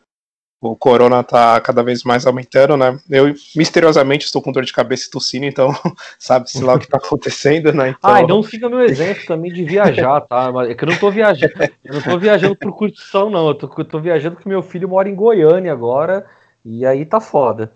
o 0.60 0.76
corona 0.76 1.20
está 1.20 1.58
cada 1.60 1.82
vez 1.82 2.04
mais 2.04 2.26
aumentando, 2.26 2.76
né, 2.76 2.98
eu 3.08 3.34
misteriosamente 3.56 4.26
estou 4.26 4.42
com 4.42 4.52
dor 4.52 4.64
de 4.64 4.72
cabeça 4.72 5.06
e 5.06 5.10
tossindo, 5.10 5.46
então 5.46 5.72
sabe-se 6.18 6.62
lá 6.62 6.74
o 6.74 6.78
que 6.78 6.84
está 6.84 6.98
acontecendo, 6.98 7.72
né. 7.72 7.90
Então... 7.90 8.14
Ah, 8.14 8.22
não 8.22 8.42
siga 8.42 8.68
meu 8.68 8.80
exemplo 8.80 9.24
também 9.26 9.52
de 9.52 9.64
viajar, 9.64 10.20
tá, 10.20 10.52
é 10.68 10.74
que 10.74 10.84
eu 10.84 10.88
não 10.88 10.94
estou 10.94 11.10
viajando, 11.10 11.54
eu 11.84 11.94
não 11.94 12.02
tô 12.02 12.18
viajando 12.18 12.56
por 12.56 12.76
curtição, 12.76 13.30
não, 13.30 13.48
eu 13.48 13.54
tô 13.54 14.00
viajando 14.00 14.36
porque 14.36 14.48
meu 14.48 14.62
filho 14.62 14.88
mora 14.88 15.08
em 15.08 15.14
Goiânia 15.14 15.72
agora, 15.72 16.26
e 16.64 16.84
aí 16.84 17.04
tá 17.06 17.20
foda. 17.20 17.72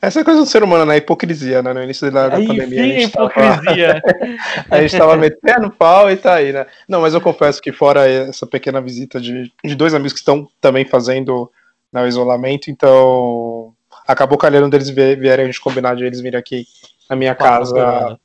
Essa 0.00 0.20
é 0.20 0.24
coisa 0.24 0.40
do 0.40 0.46
ser 0.46 0.62
humano, 0.62 0.84
né? 0.84 0.96
Hipocrisia, 0.96 1.62
né? 1.62 1.72
No 1.72 1.82
início 1.82 2.10
da, 2.10 2.28
da 2.28 2.36
pandemia. 2.36 2.82
Sim, 2.82 2.92
a 2.92 3.02
hipocrisia. 3.02 4.02
Tava... 4.02 4.36
a 4.70 4.80
gente 4.82 4.98
tava 4.98 5.16
metendo 5.16 5.70
pau 5.70 6.10
e 6.10 6.16
tá 6.16 6.34
aí, 6.34 6.52
né? 6.52 6.66
Não, 6.88 7.00
mas 7.00 7.14
eu 7.14 7.20
confesso 7.20 7.60
que 7.60 7.72
fora 7.72 8.08
essa 8.08 8.46
pequena 8.46 8.80
visita 8.80 9.20
de, 9.20 9.52
de 9.64 9.74
dois 9.74 9.94
amigos 9.94 10.12
que 10.12 10.18
estão 10.18 10.48
também 10.60 10.84
fazendo 10.84 11.50
né, 11.92 12.02
o 12.02 12.06
isolamento, 12.06 12.70
então 12.70 13.72
acabou 14.06 14.36
calhando 14.36 14.68
deles 14.68 14.90
vierem 14.90 15.44
a 15.44 15.46
gente 15.46 15.60
combinar 15.60 15.94
de 15.94 16.04
eles 16.04 16.20
virem 16.20 16.38
aqui 16.38 16.66
na 17.08 17.16
minha 17.16 17.34
casa. 17.34 18.18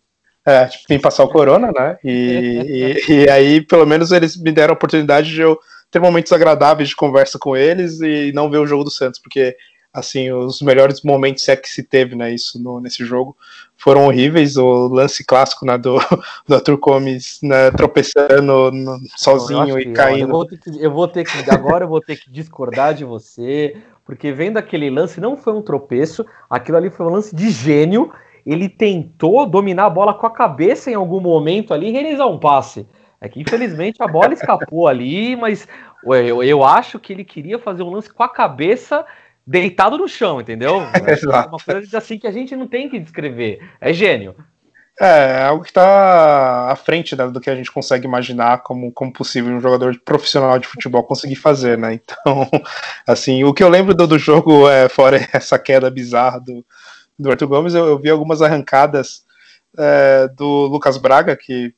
É, 0.45 0.65
tipo, 0.65 0.85
vim 0.89 0.99
passar 0.99 1.23
o 1.23 1.29
corona, 1.29 1.71
né? 1.71 1.97
E, 2.03 2.97
e, 3.07 3.13
e 3.13 3.29
aí, 3.29 3.61
pelo 3.61 3.85
menos, 3.85 4.11
eles 4.11 4.35
me 4.35 4.51
deram 4.51 4.73
a 4.73 4.75
oportunidade 4.75 5.29
de 5.29 5.41
eu 5.41 5.59
ter 5.91 5.99
momentos 5.99 6.31
agradáveis 6.31 6.89
de 6.89 6.95
conversa 6.95 7.37
com 7.37 7.55
eles 7.55 7.99
e 8.01 8.31
não 8.33 8.49
ver 8.49 8.57
o 8.57 8.65
jogo 8.65 8.83
do 8.83 8.91
Santos, 8.91 9.19
porque 9.19 9.55
assim, 9.93 10.31
os 10.31 10.61
melhores 10.61 11.01
momentos 11.01 11.47
é 11.49 11.55
que 11.55 11.67
se 11.67 11.83
teve, 11.83 12.15
né, 12.15 12.33
isso 12.33 12.61
no, 12.61 12.79
nesse 12.79 13.03
jogo 13.03 13.35
foram 13.75 14.05
horríveis, 14.05 14.57
o 14.57 14.87
lance 14.87 15.25
clássico 15.25 15.65
né, 15.65 15.77
do, 15.77 15.97
do 16.47 16.55
Arthur 16.55 16.77
Gomes 16.77 17.39
né, 17.41 17.71
tropeçando 17.71 18.71
no, 18.71 18.99
sozinho 19.15 19.79
e 19.79 19.91
caindo. 19.93 20.21
eu, 20.21 20.27
vou 20.27 20.47
que, 20.47 20.59
eu 20.79 20.91
vou 20.91 21.07
ter 21.07 21.23
que, 21.23 21.49
agora 21.51 21.85
eu 21.85 21.89
vou 21.89 22.01
ter 22.01 22.17
que 22.17 22.29
discordar 22.29 22.93
de 22.93 23.03
você, 23.03 23.77
porque 24.05 24.31
vendo 24.31 24.57
aquele 24.57 24.89
lance, 24.89 25.19
não 25.19 25.35
foi 25.35 25.53
um 25.53 25.61
tropeço, 25.61 26.25
aquilo 26.49 26.77
ali 26.77 26.89
foi 26.89 27.05
um 27.05 27.11
lance 27.11 27.35
de 27.35 27.49
gênio, 27.49 28.11
ele 28.45 28.69
tentou 28.69 29.45
dominar 29.45 29.85
a 29.85 29.89
bola 29.89 30.13
com 30.13 30.25
a 30.25 30.31
cabeça 30.31 30.91
em 30.91 30.95
algum 30.95 31.19
momento 31.19 31.73
ali 31.73 31.89
e 31.89 31.91
realizar 31.91 32.25
um 32.27 32.39
passe. 32.39 32.85
É 33.21 33.27
que 33.27 33.39
infelizmente 33.39 34.01
a 34.01 34.07
bola 34.07 34.33
escapou 34.33 34.87
ali, 34.87 35.35
mas 35.35 35.67
eu, 36.05 36.41
eu 36.41 36.63
acho 36.63 36.97
que 36.99 37.11
ele 37.11 37.25
queria 37.25 37.59
fazer 37.59 37.83
um 37.83 37.91
lance 37.91 38.11
com 38.11 38.23
a 38.23 38.29
cabeça 38.29 39.05
deitado 39.49 39.97
no 39.97 40.07
chão, 40.07 40.39
entendeu? 40.39 40.81
É 40.93 41.47
uma 41.47 41.57
coisa 41.59 41.97
assim 41.97 42.19
que 42.19 42.27
a 42.27 42.31
gente 42.31 42.55
não 42.55 42.67
tem 42.67 42.87
que 42.87 42.99
descrever. 42.99 43.59
É 43.81 43.91
gênio. 43.91 44.35
É, 45.01 45.39
é 45.39 45.43
algo 45.45 45.63
que 45.63 45.69
está 45.69 46.69
à 46.69 46.75
frente 46.75 47.15
né, 47.15 47.27
do 47.27 47.39
que 47.39 47.49
a 47.49 47.55
gente 47.55 47.71
consegue 47.71 48.05
imaginar 48.05 48.61
como, 48.61 48.91
como 48.91 49.11
possível 49.11 49.51
um 49.51 49.61
jogador 49.61 49.97
profissional 50.05 50.59
de 50.59 50.67
futebol 50.67 51.03
conseguir 51.03 51.35
fazer, 51.35 51.77
né? 51.77 51.93
Então, 51.93 52.47
assim, 53.07 53.43
o 53.43 53.53
que 53.53 53.63
eu 53.63 53.69
lembro 53.69 53.95
do, 53.95 54.05
do 54.05 54.19
jogo, 54.19 54.69
é, 54.69 54.87
fora 54.87 55.17
essa 55.33 55.57
queda 55.57 55.89
bizarra 55.89 56.39
do, 56.39 56.63
do 57.17 57.31
Arthur 57.31 57.47
Gomes, 57.47 57.73
eu, 57.73 57.87
eu 57.87 57.97
vi 57.97 58.09
algumas 58.09 58.41
arrancadas 58.41 59.23
é, 59.77 60.27
do 60.27 60.67
Lucas 60.67 60.97
Braga, 60.97 61.35
que, 61.35 61.73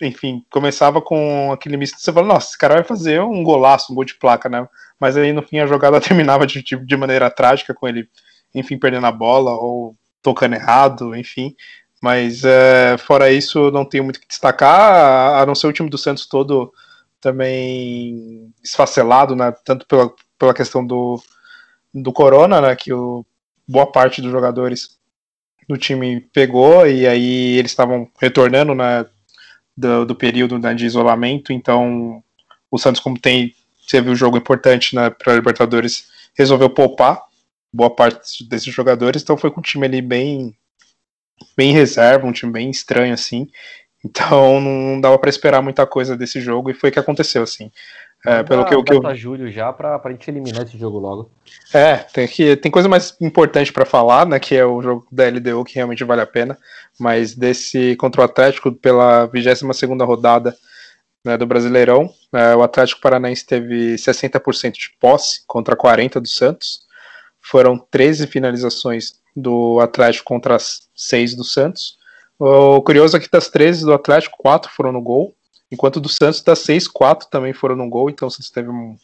enfim, 0.00 0.44
começava 0.50 1.00
com 1.00 1.52
aquele 1.52 1.76
misto. 1.76 1.98
Você 1.98 2.12
fala, 2.12 2.26
nossa, 2.26 2.48
esse 2.48 2.58
cara 2.58 2.74
vai 2.74 2.84
fazer 2.84 3.20
um 3.20 3.42
golaço, 3.42 3.92
um 3.92 3.94
gol 3.94 4.04
de 4.04 4.14
placa, 4.14 4.48
né? 4.48 4.68
mas 4.98 5.16
aí 5.16 5.32
no 5.32 5.42
fim 5.42 5.58
a 5.58 5.66
jogada 5.66 6.00
terminava 6.00 6.46
de, 6.46 6.62
de 6.62 6.96
maneira 6.96 7.30
trágica, 7.30 7.74
com 7.74 7.86
ele, 7.86 8.08
enfim, 8.54 8.78
perdendo 8.78 9.06
a 9.06 9.12
bola 9.12 9.52
ou 9.52 9.96
tocando 10.22 10.54
errado, 10.54 11.14
enfim. 11.14 11.54
Mas 12.02 12.44
é, 12.44 12.96
fora 12.98 13.30
isso, 13.30 13.70
não 13.70 13.84
tenho 13.84 14.04
muito 14.04 14.20
que 14.20 14.28
destacar, 14.28 15.40
a 15.40 15.46
não 15.46 15.54
ser 15.54 15.66
o 15.66 15.72
time 15.72 15.88
do 15.88 15.98
Santos 15.98 16.26
todo 16.26 16.72
também 17.20 18.52
esfacelado, 18.62 19.34
né, 19.34 19.52
tanto 19.64 19.86
pela, 19.86 20.12
pela 20.38 20.54
questão 20.54 20.86
do, 20.86 21.20
do 21.92 22.12
Corona, 22.12 22.60
né, 22.60 22.76
que 22.76 22.92
o, 22.92 23.24
boa 23.66 23.90
parte 23.90 24.20
dos 24.20 24.30
jogadores 24.30 24.98
do 25.68 25.76
time 25.76 26.20
pegou, 26.32 26.86
e 26.86 27.06
aí 27.06 27.56
eles 27.56 27.72
estavam 27.72 28.08
retornando 28.20 28.74
né, 28.74 29.06
do, 29.76 30.06
do 30.06 30.14
período 30.14 30.58
né, 30.58 30.74
de 30.74 30.86
isolamento, 30.86 31.52
então 31.52 32.22
o 32.70 32.78
Santos, 32.78 33.00
como 33.00 33.18
tem 33.18 33.54
teve 33.88 34.10
um 34.10 34.16
jogo 34.16 34.36
importante 34.36 34.96
né, 34.96 35.10
para 35.10 35.32
a 35.32 35.36
Libertadores, 35.36 36.08
resolveu 36.34 36.68
poupar 36.68 37.22
boa 37.72 37.94
parte 37.94 38.42
desses 38.48 38.72
jogadores, 38.72 39.22
então 39.22 39.36
foi 39.36 39.50
com 39.50 39.60
um 39.60 39.62
time 39.62 39.86
ali 39.86 40.02
bem 40.02 40.56
bem 41.56 41.72
reserva, 41.72 42.26
um 42.26 42.32
time 42.32 42.50
bem 42.50 42.70
estranho 42.70 43.12
assim. 43.12 43.48
Então 44.04 44.60
não 44.60 45.00
dava 45.00 45.18
para 45.18 45.30
esperar 45.30 45.62
muita 45.62 45.86
coisa 45.86 46.16
desse 46.16 46.40
jogo 46.40 46.70
e 46.70 46.74
foi 46.74 46.90
o 46.90 46.92
que 46.92 46.98
aconteceu 46.98 47.42
assim. 47.42 47.70
É, 48.26 48.42
pelo 48.42 48.64
que, 48.64 48.82
que 48.82 48.92
eu 48.92 49.14
julho 49.14 49.50
já 49.50 49.72
para 49.72 50.00
a 50.02 50.10
gente 50.10 50.28
eliminar 50.28 50.64
esse 50.64 50.76
jogo 50.76 50.98
logo. 50.98 51.30
É, 51.72 51.96
tem 51.96 52.26
que 52.26 52.56
tem 52.56 52.72
coisa 52.72 52.88
mais 52.88 53.16
importante 53.20 53.72
para 53.72 53.86
falar, 53.86 54.26
né, 54.26 54.40
que 54.40 54.56
é 54.56 54.64
o 54.64 54.82
jogo 54.82 55.06
da 55.12 55.28
LDU 55.28 55.64
que 55.64 55.76
realmente 55.76 56.02
vale 56.02 56.22
a 56.22 56.26
pena, 56.26 56.58
mas 56.98 57.36
desse 57.36 57.94
contra 57.96 58.20
o 58.20 58.24
Atlético 58.24 58.72
pela 58.72 59.26
22 59.26 59.76
segunda 59.76 60.04
rodada 60.04 60.56
né, 61.24 61.36
do 61.36 61.46
Brasileirão. 61.46 62.08
É, 62.32 62.56
o 62.56 62.62
Atlético 62.62 63.00
Paranaense 63.00 63.46
teve 63.46 63.94
60% 63.94 64.72
de 64.72 64.90
posse 65.00 65.42
contra 65.46 65.76
40% 65.76 66.20
do 66.20 66.28
Santos. 66.28 66.80
Foram 67.40 67.78
13 67.78 68.26
finalizações 68.26 69.20
do 69.34 69.78
Atlético 69.80 70.24
contra 70.24 70.56
as 70.56 70.88
6 70.96 71.36
do 71.36 71.44
Santos. 71.44 71.96
O 72.38 72.82
curioso 72.82 73.16
é 73.16 73.20
que 73.20 73.30
das 73.30 73.48
13 73.48 73.84
do 73.84 73.94
Atlético, 73.94 74.36
4 74.38 74.70
foram 74.70 74.92
no 74.92 75.00
gol, 75.00 75.34
enquanto 75.70 76.00
do 76.00 76.08
Santos 76.08 76.42
das 76.42 76.60
6, 76.60 76.88
4 76.88 77.28
também 77.28 77.52
foram 77.52 77.76
no 77.76 77.88
gol, 77.88 78.10
então 78.10 78.28
o 78.28 78.30
Santos 78.30 78.50
teve 78.50 78.68
um, 78.68 78.96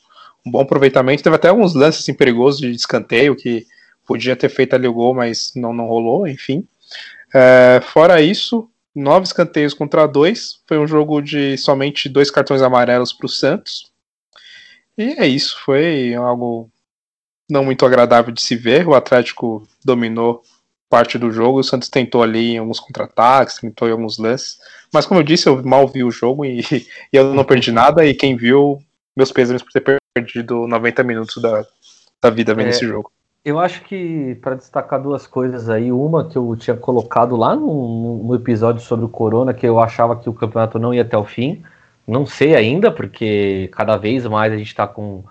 um 0.47 0.51
bom 0.51 0.61
aproveitamento. 0.61 1.23
Teve 1.23 1.37
até 1.37 1.49
alguns 1.49 1.75
lances 1.75 2.03
assim, 2.03 2.15
perigosos 2.15 2.61
de 2.61 2.71
escanteio 2.71 3.37
que 3.37 3.67
podia 4.07 4.37
ter 4.37 4.49
feito 4.49 4.75
ali 4.75 4.87
o 4.87 4.93
gol, 4.93 5.15
mas 5.15 5.53
não, 5.55 5.73
não 5.73 5.87
rolou, 5.87 6.27
enfim. 6.27 6.67
É, 7.35 7.81
fora 7.83 8.21
isso, 8.21 8.69
nove 8.95 9.25
escanteios 9.25 9.75
contra 9.75 10.07
dois. 10.07 10.61
Foi 10.67 10.79
um 10.79 10.87
jogo 10.87 11.21
de 11.21 11.57
somente 11.57 12.09
dois 12.09 12.31
cartões 12.31 12.63
amarelos 12.63 13.13
para 13.13 13.27
o 13.27 13.29
Santos. 13.29 13.91
E 14.97 15.15
é 15.19 15.27
isso, 15.27 15.59
foi 15.65 16.15
algo 16.15 16.71
não 17.49 17.65
muito 17.65 17.85
agradável 17.85 18.33
de 18.33 18.43
se 18.43 18.57
ver. 18.57 18.87
O 18.87 18.95
Atlético 18.95 19.67
dominou 19.85 20.43
parte 20.93 21.17
do 21.17 21.33
jogo. 21.33 21.61
O 21.61 21.65
Santos 21.65 21.89
tentou 21.89 22.23
ali 22.23 22.53
em 22.53 22.59
alguns 22.59 22.79
contra-ataques, 22.79 23.57
tentou 23.57 23.89
em 23.89 23.93
alguns 23.93 24.19
lances. 24.19 24.59
Mas 24.93 25.07
como 25.07 25.21
eu 25.21 25.25
disse, 25.25 25.49
eu 25.49 25.63
mal 25.65 25.89
vi 25.89 26.05
o 26.05 26.11
jogo 26.11 26.45
e, 26.45 26.61
e 27.11 27.17
eu 27.17 27.33
não 27.33 27.45
perdi 27.45 27.73
nada. 27.73 28.05
E 28.05 28.13
quem 28.13 28.37
viu, 28.37 28.79
meus 29.17 29.33
pesos 29.33 29.63
por 29.63 29.73
ter 29.73 29.97
perdido 30.15 30.67
90 30.67 31.03
minutos 31.03 31.41
da, 31.41 31.65
da 32.23 32.29
vida 32.29 32.55
vendo 32.55 32.67
é, 32.67 32.71
esse 32.71 32.87
jogo. 32.87 33.11
Eu 33.43 33.59
acho 33.59 33.83
que 33.85 34.35
para 34.43 34.55
destacar 34.55 35.01
duas 35.01 35.27
coisas 35.27 35.71
aí, 35.71 35.91
uma 35.91 36.29
que 36.29 36.37
eu 36.37 36.55
tinha 36.57 36.77
colocado 36.77 37.37
lá 37.37 37.57
no, 37.57 38.23
no, 38.23 38.35
episódio 38.35 38.83
sobre 38.83 39.07
o 39.07 39.09
Corona, 39.09 39.55
que 39.55 39.67
eu 39.67 39.81
achava 39.81 40.15
que 40.17 40.29
o 40.29 40.35
campeonato 40.35 40.79
não 40.79 40.93
ia 40.93 41.03
até 41.03 41.17
o 41.17 41.25
fim. 41.25 41.63
Não 42.07 42.27
sei 42.27 42.55
ainda, 42.55 42.91
porque 42.91 43.71
cada 43.73 43.97
vez 43.97 44.27
mais 44.27 44.53
a 44.53 44.59
gente 44.59 44.69
está 44.69 44.87
com 44.87 45.25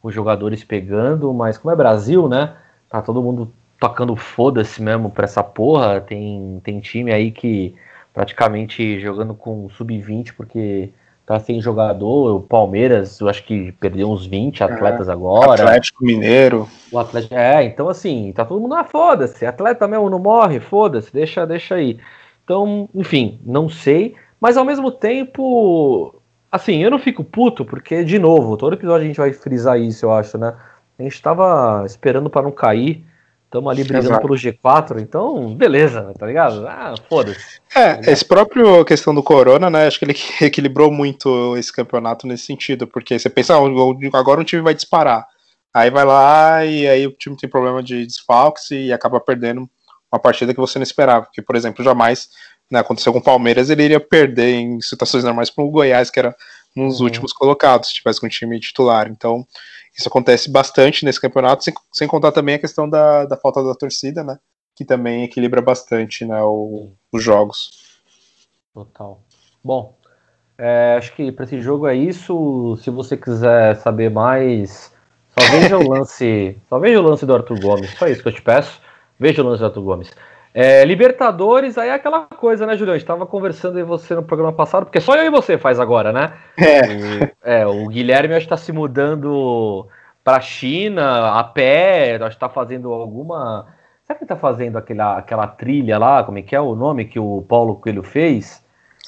os 0.00 0.14
jogadores 0.14 0.62
pegando, 0.62 1.34
mas 1.34 1.58
como 1.58 1.72
é 1.72 1.76
Brasil, 1.76 2.28
né? 2.28 2.54
Tá 2.88 3.02
todo 3.02 3.22
mundo 3.22 3.52
tocando 3.78 4.16
foda-se 4.16 4.82
mesmo 4.82 5.10
pra 5.10 5.24
essa 5.24 5.42
porra. 5.42 6.00
Tem, 6.00 6.60
tem 6.62 6.80
time 6.80 7.12
aí 7.12 7.30
que 7.30 7.74
praticamente 8.12 9.00
jogando 9.00 9.34
com 9.34 9.68
sub-20 9.70 10.32
porque 10.36 10.90
tá 11.24 11.38
sem 11.38 11.60
jogador. 11.60 12.36
O 12.36 12.40
Palmeiras, 12.40 13.20
eu 13.20 13.28
acho 13.28 13.44
que 13.44 13.72
perdeu 13.72 14.10
uns 14.10 14.26
20 14.26 14.64
atletas 14.64 15.08
é, 15.08 15.12
agora. 15.12 15.62
Atlético 15.62 16.04
Mineiro. 16.04 16.68
O 16.90 16.98
Atlético, 16.98 17.34
é, 17.34 17.64
então 17.64 17.88
assim, 17.88 18.32
tá 18.34 18.44
todo 18.44 18.60
mundo 18.60 18.74
na 18.74 18.80
ah, 18.80 18.84
foda-se. 18.84 19.44
Atleta 19.44 19.86
mesmo 19.86 20.08
não 20.08 20.18
morre, 20.18 20.58
foda-se, 20.58 21.12
deixa, 21.12 21.46
deixa 21.46 21.74
aí. 21.74 21.98
Então, 22.44 22.88
enfim, 22.94 23.38
não 23.44 23.68
sei, 23.68 24.16
mas 24.40 24.56
ao 24.56 24.64
mesmo 24.64 24.90
tempo, 24.90 26.14
assim, 26.50 26.82
eu 26.82 26.90
não 26.90 26.98
fico 26.98 27.22
puto 27.22 27.62
porque 27.62 28.02
de 28.02 28.18
novo, 28.18 28.56
todo 28.56 28.72
episódio 28.72 29.04
a 29.04 29.06
gente 29.06 29.18
vai 29.18 29.32
frisar 29.34 29.78
isso, 29.78 30.06
eu 30.06 30.12
acho, 30.12 30.38
né? 30.38 30.54
A 30.98 31.02
gente 31.02 31.20
tava 31.20 31.84
esperando 31.84 32.30
para 32.30 32.42
não 32.42 32.50
cair. 32.50 33.04
Estamos 33.48 33.70
ali 33.70 33.82
brigando 33.82 34.08
Exato. 34.08 34.20
pelo 34.20 34.34
G4, 34.34 35.00
então 35.00 35.54
beleza, 35.54 36.12
tá 36.18 36.26
ligado? 36.26 36.66
Ah, 36.66 36.92
foda-se. 37.08 37.58
É, 37.74 37.94
tá 37.94 38.12
esse 38.12 38.22
próprio 38.22 38.84
questão 38.84 39.14
do 39.14 39.22
Corona, 39.22 39.70
né? 39.70 39.86
Acho 39.86 39.98
que 39.98 40.04
ele 40.04 40.14
equilibrou 40.42 40.92
muito 40.92 41.56
esse 41.56 41.72
campeonato 41.72 42.26
nesse 42.26 42.44
sentido, 42.44 42.86
porque 42.86 43.18
você 43.18 43.30
pensa, 43.30 43.54
ah, 43.54 44.18
agora 44.18 44.38
um 44.38 44.44
time 44.44 44.60
vai 44.60 44.74
disparar. 44.74 45.26
Aí 45.72 45.90
vai 45.90 46.04
lá 46.04 46.62
e 46.66 46.86
aí 46.86 47.06
o 47.06 47.12
time 47.12 47.38
tem 47.38 47.48
problema 47.48 47.82
de 47.82 48.04
desfalques 48.04 48.70
e 48.70 48.92
acaba 48.92 49.18
perdendo 49.18 49.68
uma 50.12 50.18
partida 50.18 50.52
que 50.52 50.60
você 50.60 50.78
não 50.78 50.82
esperava. 50.82 51.24
Porque, 51.24 51.40
por 51.40 51.56
exemplo, 51.56 51.82
jamais 51.82 52.28
né, 52.70 52.80
aconteceu 52.80 53.14
com 53.14 53.18
o 53.18 53.24
Palmeiras, 53.24 53.70
ele 53.70 53.84
iria 53.84 54.00
perder 54.00 54.56
em 54.56 54.80
situações 54.82 55.24
normais 55.24 55.48
para 55.48 55.64
o 55.64 55.70
Goiás, 55.70 56.10
que 56.10 56.18
era 56.18 56.36
um 56.76 56.86
dos 56.86 57.00
uhum. 57.00 57.06
últimos 57.06 57.32
colocados, 57.32 57.88
se 57.88 57.94
tivesse 57.94 58.20
com 58.20 58.26
o 58.26 58.30
time 58.30 58.60
titular. 58.60 59.08
Então, 59.08 59.46
isso 59.98 60.08
acontece 60.08 60.48
bastante 60.48 61.04
nesse 61.04 61.20
campeonato, 61.20 61.64
sem, 61.64 61.74
sem 61.92 62.06
contar 62.06 62.30
também 62.30 62.54
a 62.54 62.58
questão 62.58 62.88
da, 62.88 63.24
da 63.24 63.36
falta 63.36 63.62
da 63.64 63.74
torcida, 63.74 64.22
né? 64.22 64.38
Que 64.76 64.84
também 64.84 65.24
equilibra 65.24 65.60
bastante 65.60 66.24
né, 66.24 66.40
o, 66.40 66.92
os 67.12 67.22
jogos. 67.22 67.98
Total. 68.72 69.20
Bom, 69.62 69.98
é, 70.56 70.94
acho 70.96 71.12
que 71.16 71.32
para 71.32 71.44
esse 71.44 71.60
jogo 71.60 71.88
é 71.88 71.96
isso. 71.96 72.78
Se 72.80 72.90
você 72.90 73.16
quiser 73.16 73.74
saber 73.78 74.08
mais, 74.08 74.92
só 75.36 75.50
veja 75.50 75.76
o 75.76 75.82
lance. 75.90 76.56
Só 76.68 76.78
veja 76.78 77.00
o 77.00 77.02
lance 77.02 77.26
do 77.26 77.34
Arthur 77.34 77.58
Gomes. 77.58 77.90
Só 77.98 78.06
isso 78.06 78.22
que 78.22 78.28
eu 78.28 78.34
te 78.34 78.42
peço. 78.42 78.80
Veja 79.18 79.42
o 79.42 79.46
lance 79.46 79.58
do 79.58 79.66
Arthur 79.66 79.82
Gomes. 79.82 80.10
É, 80.54 80.84
Libertadores, 80.84 81.76
aí 81.78 81.90
é 81.90 81.94
aquela 81.94 82.20
coisa, 82.26 82.66
né, 82.66 82.76
Julião? 82.76 82.94
A 82.94 82.98
gente 82.98 83.06
tava 83.06 83.26
conversando 83.26 83.78
em 83.78 83.84
você 83.84 84.14
no 84.14 84.22
programa 84.22 84.52
passado, 84.52 84.84
porque 84.84 85.00
só 85.00 85.14
eu 85.14 85.26
e 85.26 85.30
você 85.30 85.58
faz 85.58 85.78
agora, 85.78 86.12
né? 86.12 86.32
É. 86.56 86.80
O, 86.82 87.30
é, 87.44 87.66
o 87.66 87.88
Guilherme 87.88 88.34
acho 88.34 88.46
que 88.46 88.50
tá 88.50 88.56
se 88.56 88.72
mudando 88.72 89.86
pra 90.24 90.40
China 90.40 91.38
a 91.38 91.44
pé, 91.44 92.18
acho 92.20 92.36
que 92.36 92.40
tá 92.40 92.48
fazendo 92.48 92.92
alguma. 92.92 93.66
Será 94.04 94.18
que 94.18 94.24
ele 94.24 94.28
tá 94.28 94.36
fazendo 94.36 94.76
aquela, 94.76 95.18
aquela 95.18 95.46
trilha 95.46 95.98
lá? 95.98 96.24
Como 96.24 96.38
é 96.38 96.42
que 96.42 96.56
é 96.56 96.60
o 96.60 96.74
nome 96.74 97.04
que 97.04 97.18
o 97.18 97.44
Paulo 97.48 97.76
Coelho 97.76 98.02
fez? 98.02 98.62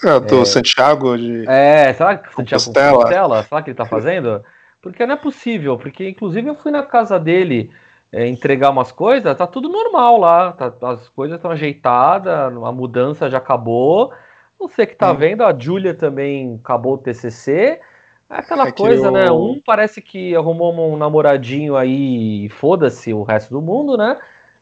É, 0.04 0.20
do 0.20 0.42
é, 0.42 0.44
Santiago 0.44 1.16
de. 1.16 1.46
É, 1.48 1.92
será 1.92 2.16
que 2.16 2.34
Santiago 2.34 2.64
Compostela. 2.64 2.92
Compostela? 2.92 3.42
Será 3.42 3.62
que 3.62 3.70
ele 3.70 3.76
tá 3.76 3.86
fazendo? 3.86 4.44
Porque 4.80 5.04
não 5.04 5.14
é 5.14 5.18
possível, 5.18 5.78
porque 5.78 6.08
inclusive 6.08 6.48
eu 6.48 6.54
fui 6.54 6.70
na 6.70 6.82
casa 6.82 7.18
dele 7.18 7.70
é, 8.12 8.26
entregar 8.26 8.70
umas 8.70 8.90
coisas, 8.90 9.36
tá 9.36 9.46
tudo 9.46 9.68
normal 9.68 10.18
lá, 10.18 10.52
tá, 10.52 10.72
as 10.82 11.08
coisas 11.08 11.36
estão 11.36 11.50
ajeitadas, 11.50 12.32
a 12.32 12.72
mudança 12.72 13.30
já 13.30 13.38
acabou. 13.38 14.12
Você 14.58 14.86
que 14.86 14.94
tá 14.94 15.12
hum. 15.12 15.16
vendo, 15.16 15.42
a 15.42 15.56
Júlia 15.56 15.94
também 15.94 16.60
acabou 16.62 16.94
o 16.94 16.98
TCC. 16.98 17.80
É 18.28 18.36
aquela 18.36 18.68
é 18.68 18.72
coisa, 18.72 19.10
né? 19.10 19.30
Um 19.30 19.60
parece 19.64 20.00
que 20.00 20.34
arrumou 20.36 20.72
um 20.72 20.96
namoradinho 20.96 21.76
aí 21.76 22.46
e 22.46 22.48
foda-se 22.48 23.12
o 23.12 23.22
resto 23.22 23.54
do 23.54 23.62
mundo, 23.62 23.96
né? 23.96 24.18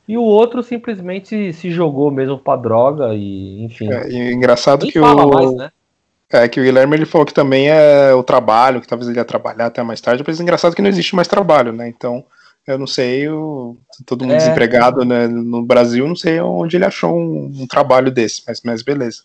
E 0.07 0.17
o 0.17 0.23
outro 0.23 0.63
simplesmente 0.63 1.53
se 1.53 1.71
jogou 1.71 2.11
mesmo 2.11 2.39
pra 2.39 2.57
droga 2.57 3.15
e, 3.15 3.63
enfim. 3.63 3.93
É, 3.93 4.09
e 4.09 4.33
engraçado 4.33 4.87
que 4.87 4.99
o. 4.99 5.03
Mais, 5.03 5.55
né? 5.55 5.71
É 6.31 6.47
que 6.47 6.61
o 6.61 6.63
Guilherme 6.63 6.95
ele 6.95 7.07
falou 7.07 7.27
que 7.27 7.33
também 7.33 7.71
é 7.71 8.13
o 8.15 8.23
trabalho, 8.23 8.83
que 8.83 8.87
talvez 8.87 9.09
ele 9.09 9.19
ia 9.19 9.25
trabalhar 9.25 9.67
até 9.67 9.83
mais 9.83 10.01
tarde, 10.01 10.23
mas 10.27 10.39
é 10.39 10.43
engraçado 10.43 10.75
que 10.77 10.83
não 10.83 10.89
existe 10.89 11.17
mais 11.17 11.27
trabalho, 11.27 11.73
né? 11.73 11.89
Então, 11.89 12.25
eu 12.67 12.79
não 12.79 12.87
sei, 12.87 13.27
eu, 13.27 13.79
todo 14.05 14.23
mundo 14.23 14.35
é. 14.35 14.37
desempregado 14.37 15.05
né, 15.05 15.27
no 15.27 15.63
Brasil, 15.63 16.07
não 16.07 16.17
sei 16.17 16.41
onde 16.41 16.77
ele 16.77 16.85
achou 16.85 17.15
um, 17.17 17.51
um 17.63 17.67
trabalho 17.67 18.11
desse, 18.11 18.43
mas, 18.47 18.61
mas 18.63 18.83
beleza. 18.83 19.23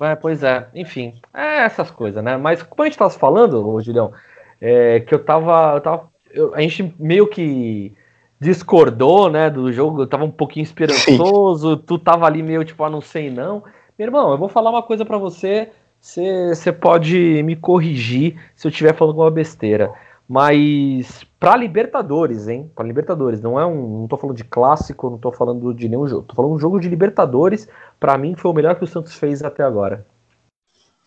É, 0.00 0.14
pois 0.14 0.42
é, 0.42 0.68
enfim, 0.74 1.14
é 1.32 1.64
essas 1.64 1.90
coisas, 1.90 2.22
né? 2.22 2.36
Mas 2.36 2.62
como 2.62 2.82
a 2.82 2.86
gente 2.86 2.98
tava 2.98 3.10
falando, 3.10 3.66
ô 3.66 3.80
Julião, 3.80 4.12
é, 4.60 5.00
que 5.00 5.14
eu 5.14 5.18
tava. 5.18 5.74
Eu 5.74 5.80
tava 5.80 6.14
eu, 6.30 6.54
a 6.54 6.60
gente 6.60 6.94
meio 6.98 7.26
que 7.28 7.92
discordou, 8.40 9.30
né, 9.30 9.48
do 9.48 9.72
jogo, 9.72 10.02
eu 10.02 10.06
tava 10.06 10.24
um 10.24 10.30
pouquinho 10.30 10.64
esperançoso, 10.64 11.76
Sim. 11.76 11.82
tu 11.86 11.98
tava 11.98 12.26
ali 12.26 12.42
meio 12.42 12.64
tipo, 12.64 12.82
ah, 12.84 12.90
não 12.90 13.00
sei 13.00 13.30
não. 13.30 13.62
Meu 13.98 14.06
irmão, 14.06 14.32
eu 14.32 14.38
vou 14.38 14.48
falar 14.48 14.70
uma 14.70 14.82
coisa 14.82 15.04
para 15.04 15.16
você, 15.16 15.70
você 16.00 16.72
pode 16.72 17.42
me 17.44 17.56
corrigir 17.56 18.36
se 18.54 18.66
eu 18.66 18.70
estiver 18.70 18.94
falando 18.94 19.12
alguma 19.12 19.30
besteira. 19.30 19.92
Mas 20.28 21.24
para 21.38 21.56
Libertadores, 21.56 22.48
hein? 22.48 22.70
Para 22.74 22.86
Libertadores, 22.86 23.40
não 23.40 23.60
é 23.60 23.66
um, 23.66 24.00
não 24.00 24.08
tô 24.08 24.16
falando 24.16 24.36
de 24.36 24.44
clássico, 24.44 25.10
não 25.10 25.18
tô 25.18 25.30
falando 25.30 25.74
de 25.74 25.88
nenhum 25.88 26.08
jogo, 26.08 26.22
tô 26.22 26.34
falando 26.34 26.52
de 26.52 26.56
um 26.56 26.60
jogo 26.60 26.80
de 26.80 26.88
Libertadores. 26.88 27.68
Para 28.00 28.16
mim 28.16 28.34
foi 28.34 28.50
o 28.50 28.54
melhor 28.54 28.76
que 28.76 28.84
o 28.84 28.86
Santos 28.86 29.14
fez 29.14 29.42
até 29.42 29.62
agora. 29.62 30.06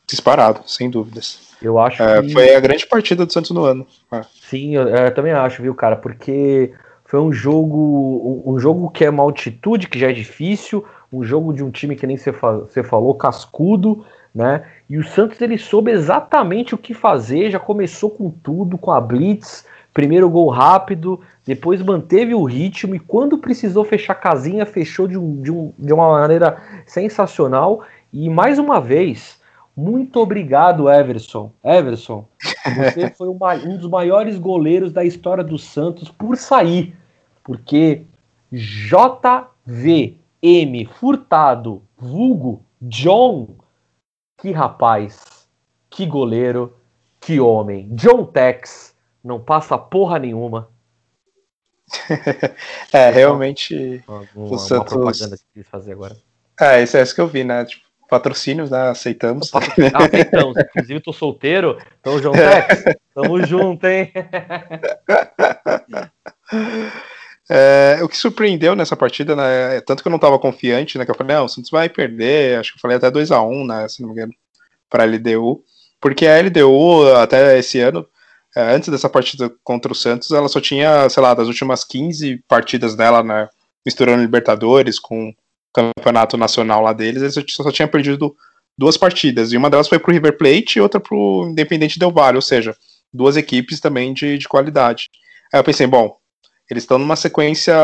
Disparado, 0.05 0.61
sem 0.65 0.89
dúvidas. 0.89 1.55
Eu 1.61 1.79
acho 1.79 2.01
é, 2.01 2.21
que... 2.21 2.31
foi 2.31 2.55
a 2.55 2.59
grande 2.59 2.85
partida 2.85 3.25
do 3.25 3.33
Santos 3.33 3.51
no 3.51 3.65
ano. 3.65 3.85
É. 4.11 4.21
Sim, 4.41 4.75
eu, 4.75 4.87
eu, 4.87 5.13
também 5.13 5.33
acho, 5.33 5.61
viu, 5.61 5.73
cara? 5.73 5.95
Porque 5.95 6.71
foi 7.03 7.19
um 7.19 7.31
jogo, 7.31 8.43
um, 8.45 8.59
jogo 8.59 8.89
que 8.89 9.03
é 9.03 9.09
uma 9.09 9.23
altitude 9.23 9.89
que 9.89 9.99
já 9.99 10.09
é 10.09 10.13
difícil, 10.13 10.85
um 11.11 11.23
jogo 11.23 11.53
de 11.53 11.63
um 11.63 11.71
time 11.71 11.95
que 11.95 12.05
nem 12.05 12.15
você, 12.15 12.31
fa 12.31 12.65
falou, 12.83 13.15
cascudo, 13.15 14.05
né? 14.37 14.63
E 14.87 14.99
o 14.99 15.03
Santos 15.03 15.41
ele 15.41 15.57
soube 15.57 15.89
exatamente 15.89 16.75
o 16.75 16.77
que 16.77 16.93
fazer, 16.93 17.49
já 17.49 17.57
começou 17.57 18.11
com 18.11 18.29
tudo, 18.29 18.77
com 18.77 18.91
a 18.91 19.01
blitz, 19.01 19.65
primeiro 19.91 20.29
gol 20.29 20.47
rápido, 20.49 21.19
depois 21.43 21.81
manteve 21.81 22.35
o 22.35 22.43
ritmo 22.43 22.93
e 22.93 22.99
quando 22.99 23.39
precisou 23.39 23.83
fechar 23.83 24.13
a 24.13 24.15
casinha, 24.15 24.63
fechou 24.63 25.07
de, 25.07 25.17
um, 25.17 25.41
de, 25.41 25.51
um, 25.51 25.73
de 25.79 25.91
uma 25.91 26.11
maneira 26.11 26.61
sensacional. 26.85 27.81
E 28.13 28.29
mais 28.29 28.59
uma 28.59 28.79
vez, 28.79 29.41
muito 29.75 30.19
obrigado, 30.19 30.87
Everson. 30.87 31.51
Everson, 31.63 32.27
você 32.75 33.09
foi 33.17 33.29
uma, 33.29 33.55
um 33.55 33.75
dos 33.75 33.89
maiores 33.89 34.37
goleiros 34.37 34.91
da 34.91 35.03
história 35.03 35.43
do 35.43 35.57
Santos 35.57 36.11
por 36.11 36.37
sair, 36.37 36.95
porque 37.43 38.03
JVM 38.51 40.13
Furtado, 40.99 41.81
vulgo 41.97 42.61
John 42.79 43.47
que 44.37 44.51
rapaz, 44.51 45.47
que 45.89 46.05
goleiro, 46.05 46.75
que 47.19 47.39
homem. 47.39 47.89
John 47.95 48.25
Tex 48.25 48.95
não 49.23 49.39
passa 49.39 49.77
porra 49.77 50.19
nenhuma. 50.19 50.69
é, 52.91 53.09
realmente 53.09 54.03
uma, 54.07 54.27
o 54.35 54.57
Santos. 54.57 54.93
Propaganda 54.93 55.37
que 55.37 55.43
quis 55.53 55.67
fazer 55.67 55.93
agora. 55.93 56.17
É, 56.59 56.83
isso 56.83 56.97
é 56.97 57.01
isso 57.01 57.15
que 57.15 57.21
eu 57.21 57.27
vi, 57.27 57.43
né? 57.43 57.65
Tipo, 57.65 57.85
patrocínios, 58.09 58.69
né? 58.69 58.89
Aceitamos. 58.89 59.51
Aceitamos. 59.53 60.57
Inclusive, 60.75 60.99
tô 60.99 61.13
solteiro. 61.13 61.77
Então, 61.99 62.19
John 62.19 62.33
Tex, 62.33 62.83
tamo 63.13 63.45
junto, 63.45 63.87
hein? 63.87 64.11
É, 67.49 67.99
o 68.03 68.09
que 68.09 68.17
surpreendeu 68.17 68.75
nessa 68.75 68.95
partida, 68.95 69.35
né, 69.35 69.77
é 69.77 69.81
tanto 69.81 70.01
que 70.01 70.07
eu 70.07 70.11
não 70.11 70.17
estava 70.17 70.37
confiante, 70.37 70.97
né, 70.97 71.05
que 71.05 71.11
eu 71.11 71.15
falei, 71.15 71.35
não, 71.35 71.45
o 71.45 71.49
Santos 71.49 71.71
vai 71.71 71.87
perder, 71.87 72.59
acho 72.59 72.73
que 72.73 72.77
eu 72.77 72.81
falei 72.81 72.97
até 72.97 73.09
2 73.09 73.31
a 73.31 73.41
1 73.41 73.65
né, 73.65 73.87
se 73.87 74.01
não 74.01 74.09
me 74.09 74.15
engano, 74.15 74.33
para 74.89 75.03
a 75.03 75.05
LDU, 75.05 75.63
porque 76.01 76.27
a 76.27 76.41
LDU, 76.41 77.15
até 77.15 77.57
esse 77.57 77.79
ano, 77.79 78.05
é, 78.55 78.73
antes 78.75 78.89
dessa 78.89 79.07
partida 79.07 79.49
contra 79.63 79.91
o 79.91 79.95
Santos, 79.95 80.31
ela 80.31 80.49
só 80.49 80.59
tinha, 80.59 81.09
sei 81.09 81.23
lá, 81.23 81.33
das 81.33 81.47
últimas 81.47 81.85
15 81.85 82.43
partidas 82.49 82.95
dela, 82.95 83.23
né, 83.23 83.47
misturando 83.85 84.21
Libertadores 84.21 84.99
com 84.99 85.29
o 85.29 85.33
campeonato 85.73 86.35
nacional 86.35 86.81
lá 86.81 86.91
deles, 86.91 87.21
eles 87.21 87.53
só, 87.53 87.63
só 87.63 87.71
tinha 87.71 87.87
perdido 87.87 88.35
duas 88.77 88.97
partidas, 88.97 89.53
e 89.53 89.57
uma 89.57 89.69
delas 89.69 89.87
foi 89.87 89.99
para 89.99 90.11
o 90.11 90.13
River 90.13 90.37
Plate 90.37 90.77
e 90.77 90.81
outra 90.81 90.99
para 90.99 91.15
o 91.15 91.47
Independente 91.49 91.97
Del 91.97 92.11
Valle, 92.11 92.35
ou 92.35 92.41
seja, 92.41 92.75
duas 93.13 93.37
equipes 93.37 93.79
também 93.79 94.13
de, 94.13 94.37
de 94.37 94.47
qualidade. 94.49 95.09
Aí 95.53 95.59
eu 95.59 95.63
pensei, 95.63 95.87
bom, 95.87 96.17
Eles 96.69 96.83
estão 96.83 96.97
numa 96.97 97.15
sequência 97.15 97.75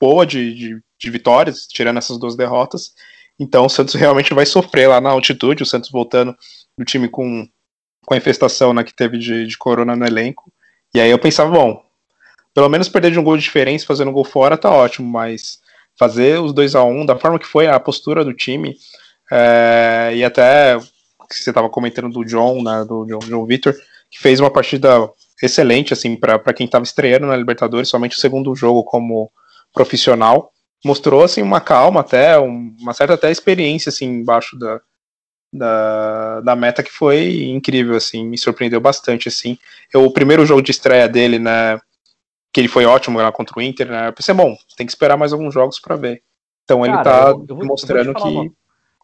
boa 0.00 0.26
de, 0.26 0.54
de, 0.54 0.82
de, 0.98 1.10
vitórias, 1.10 1.66
tirando 1.66 1.98
essas 1.98 2.18
duas 2.18 2.36
derrotas. 2.36 2.92
Então 3.38 3.66
o 3.66 3.70
Santos 3.70 3.94
realmente 3.94 4.34
vai 4.34 4.46
sofrer 4.46 4.88
lá 4.88 5.00
na 5.00 5.10
altitude, 5.10 5.62
o 5.62 5.66
Santos 5.66 5.90
voltando 5.90 6.36
do 6.76 6.84
time 6.84 7.08
com, 7.08 7.48
com 8.04 8.14
a 8.14 8.16
infestação 8.16 8.72
né, 8.72 8.82
que 8.82 8.94
teve 8.94 9.18
de, 9.18 9.46
de 9.46 9.58
corona 9.58 9.94
no 9.94 10.06
elenco. 10.06 10.52
E 10.94 11.00
aí 11.00 11.10
eu 11.10 11.18
pensava, 11.18 11.50
bom, 11.50 11.82
pelo 12.54 12.68
menos 12.68 12.88
perder 12.88 13.10
de 13.10 13.18
um 13.18 13.24
gol 13.24 13.36
de 13.36 13.42
diferença 13.42 13.86
fazendo 13.86 14.08
um 14.08 14.14
gol 14.14 14.24
fora 14.24 14.56
tá 14.56 14.70
ótimo, 14.70 15.08
mas 15.08 15.60
fazer 15.98 16.40
os 16.40 16.52
2 16.52 16.74
a 16.74 16.84
1 16.84 17.00
um, 17.00 17.06
da 17.06 17.16
forma 17.16 17.38
que 17.38 17.46
foi 17.46 17.66
a 17.66 17.78
postura 17.78 18.24
do 18.24 18.34
time, 18.34 18.76
é, 19.30 20.12
e 20.14 20.24
até 20.24 20.78
que 21.28 21.34
você 21.34 21.50
estava 21.50 21.68
comentando 21.68 22.08
do 22.10 22.24
John, 22.24 22.62
né, 22.62 22.84
do 22.84 23.04
John, 23.04 23.18
John 23.18 23.44
Victor, 23.46 23.74
que 24.10 24.18
fez 24.18 24.40
uma 24.40 24.50
partida 24.50 25.10
excelente, 25.42 25.92
assim, 25.92 26.16
para 26.16 26.52
quem 26.52 26.66
estava 26.66 26.84
estreando 26.84 27.26
na 27.26 27.36
Libertadores, 27.36 27.88
somente 27.88 28.16
o 28.16 28.20
segundo 28.20 28.54
jogo 28.54 28.84
como 28.84 29.30
profissional. 29.72 30.52
Mostrou, 30.84 31.24
assim, 31.24 31.42
uma 31.42 31.60
calma 31.60 32.00
até, 32.00 32.38
uma 32.38 32.92
certa 32.94 33.14
até 33.14 33.30
experiência, 33.30 33.88
assim, 33.90 34.06
embaixo 34.06 34.58
da, 34.58 34.80
da, 35.52 36.40
da 36.40 36.56
meta 36.56 36.82
que 36.82 36.92
foi 36.92 37.44
incrível, 37.48 37.96
assim, 37.96 38.24
me 38.24 38.38
surpreendeu 38.38 38.80
bastante, 38.80 39.28
assim. 39.28 39.58
Eu, 39.92 40.04
o 40.04 40.12
primeiro 40.12 40.44
jogo 40.46 40.62
de 40.62 40.70
estreia 40.70 41.08
dele, 41.08 41.38
né, 41.38 41.78
que 42.52 42.60
ele 42.60 42.68
foi 42.68 42.84
ótimo 42.84 43.18
lá 43.18 43.32
contra 43.32 43.58
o 43.58 43.62
Inter, 43.62 43.88
né, 43.88 44.08
eu 44.08 44.12
pensei, 44.12 44.34
bom, 44.34 44.56
tem 44.76 44.86
que 44.86 44.92
esperar 44.92 45.16
mais 45.16 45.32
alguns 45.32 45.52
jogos 45.52 45.80
para 45.80 45.96
ver. 45.96 46.22
Então 46.64 46.82
Cara, 46.82 46.92
ele 46.92 47.02
tá 47.02 47.28
eu, 47.30 47.46
eu 47.48 47.56
vou, 47.56 47.66
mostrando 47.66 48.14
que... 48.14 48.22
Uma, 48.22 48.50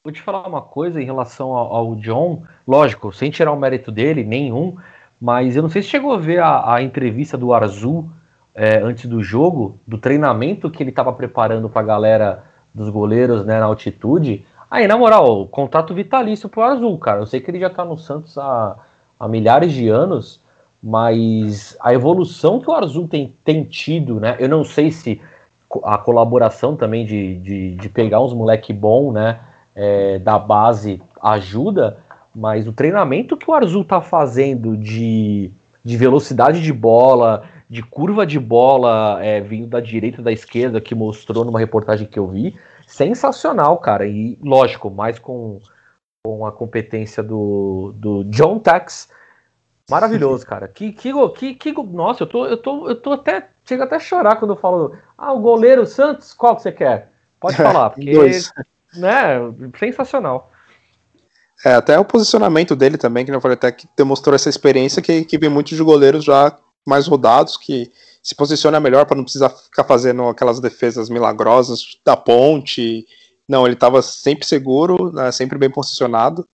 vou 0.05 0.13
te 0.13 0.21
falar 0.21 0.47
uma 0.47 0.63
coisa 0.63 1.01
em 1.01 1.05
relação 1.05 1.55
ao, 1.55 1.75
ao 1.75 1.95
John, 1.97 2.45
lógico, 2.67 3.13
sem 3.13 3.31
tirar 3.31 3.53
o 3.53 3.59
mérito 3.59 3.91
dele, 3.91 4.25
nenhum, 4.25 4.77
mas 5.23 5.55
eu 5.55 5.63
não 5.63 5.69
sei 5.69 5.83
se 5.83 5.89
chegou 5.89 6.13
a 6.13 6.19
ver 6.19 6.41
a, 6.41 6.75
a 6.75 6.83
entrevista 6.83 7.39
do 7.39 7.53
Arzu 7.53 8.11
é, 8.53 8.79
antes 8.79 9.09
do 9.09 9.23
jogo, 9.23 9.79
do 9.87 9.97
treinamento 9.97 10.69
que 10.69 10.83
ele 10.83 10.91
estava 10.91 11.13
preparando 11.13 11.69
para 11.69 11.81
a 11.81 11.85
galera 11.85 12.45
dos 12.75 12.89
goleiros 12.89 13.45
né, 13.45 13.61
na 13.61 13.67
altitude. 13.67 14.45
Aí, 14.69 14.89
na 14.89 14.99
moral, 14.99 15.47
contato 15.47 15.95
vitalício 15.95 16.49
pro 16.49 16.63
Arzu, 16.63 16.99
cara. 16.99 17.21
Eu 17.21 17.27
sei 17.27 17.41
que 17.41 17.49
ele 17.53 17.61
já 17.61 17.69
está 17.69 17.85
no 17.85 17.97
Santos 17.97 18.37
há, 18.37 18.77
há 19.21 19.29
milhares 19.29 19.73
de 19.73 19.89
anos, 19.89 20.43
mas 20.83 21.77
a 21.81 21.95
evolução 21.95 22.59
que 22.59 22.69
o 22.69 22.75
Arzu 22.75 23.07
tem, 23.07 23.33
tem 23.45 23.63
tido, 23.63 24.19
né? 24.19 24.35
Eu 24.41 24.49
não 24.49 24.65
sei 24.65 24.91
se 24.91 25.21
a 25.85 25.99
colaboração 25.99 26.75
também 26.75 27.07
de, 27.07 27.37
de, 27.37 27.77
de 27.77 27.89
pegar 27.89 28.21
uns 28.21 28.35
moleque 28.35 28.73
bom, 28.73 29.13
né? 29.13 29.39
É, 29.73 30.19
da 30.19 30.37
base 30.37 31.01
ajuda, 31.23 32.02
mas 32.35 32.67
o 32.67 32.73
treinamento 32.73 33.37
que 33.37 33.51
o 33.51 33.55
Arzu 33.55 33.85
tá 33.85 34.01
fazendo 34.01 34.77
de, 34.77 35.51
de 35.85 35.97
velocidade 35.97 36.63
de 36.63 36.73
bola, 36.73 37.49
de 37.69 37.83
curva 37.83 38.27
de 38.27 38.39
bola 38.39 39.19
é, 39.23 39.41
vindo 39.41 39.67
da 39.67 39.81
direita 39.81 40.21
e 40.21 40.25
da 40.25 40.33
esquerda, 40.33 40.81
que 40.81 40.95
mostrou 40.95 41.45
numa 41.45 41.59
reportagem 41.59 42.07
que 42.07 42.19
eu 42.19 42.27
vi, 42.27 42.55
sensacional, 42.87 43.79
cara. 43.79 44.07
E 44.07 44.39
lógico, 44.43 44.91
mais 44.91 45.19
com, 45.19 45.61
com 46.25 46.47
a 46.47 46.53
competência 46.53 47.23
do, 47.23 47.93
do 47.97 48.25
John 48.25 48.59
Tex. 48.59 49.09
Maravilhoso, 49.91 50.47
cara. 50.47 50.69
Que, 50.69 50.93
que, 50.93 51.13
que, 51.31 51.55
que, 51.55 51.73
nossa, 51.73 52.23
eu 52.23 52.27
tô, 52.27 52.47
eu 52.47 52.57
tô, 52.57 52.89
eu 52.89 52.97
tô 52.97 53.13
até. 53.13 53.49
Chega 53.65 53.85
até 53.85 53.97
a 53.97 54.01
chorar 54.01 54.37
quando 54.37 54.53
eu 54.53 54.57
falo. 54.59 54.97
Ah, 55.17 55.33
o 55.33 55.41
goleiro 55.41 55.87
Santos, 55.87 56.33
qual 56.33 56.57
que 56.57 56.63
você 56.63 56.73
quer? 56.73 57.11
Pode 57.39 57.57
falar, 57.61 57.91
porque. 57.91 58.13
né, 58.95 59.39
sensacional. 59.79 60.51
É, 61.65 61.75
até 61.75 61.99
o 61.99 62.05
posicionamento 62.05 62.75
dele 62.75 62.99
também, 62.99 63.25
que 63.25 63.31
eu 63.31 63.41
falei 63.41 63.55
até 63.55 63.71
que 63.71 63.89
demonstrou 63.97 64.35
essa 64.35 64.49
experiência 64.49 65.01
que, 65.01 65.25
que 65.25 65.39
vem 65.39 65.49
muitos 65.49 65.77
de 65.77 65.83
goleiros 65.83 66.25
já 66.25 66.57
mais 66.85 67.07
rodados, 67.07 67.57
que 67.57 67.91
se 68.23 68.35
posiciona 68.35 68.81
melhor 68.81 69.07
para 69.07 69.17
não 69.17 69.25
precisar 69.25 69.51
ficar 69.51 69.85
fazendo 69.85 70.25
aquelas 70.25 70.61
defesas 70.61 71.09
milagrosas 71.09 71.83
da 72.05 72.17
ponte. 72.17 73.07
Não, 73.49 73.67
ele 73.67 73.75
estava 73.75 74.03
sempre 74.03 74.47
seguro, 74.47 75.13
né, 75.13 75.31
sempre 75.31 75.59
bem 75.59 75.71
posicionado 75.71 76.47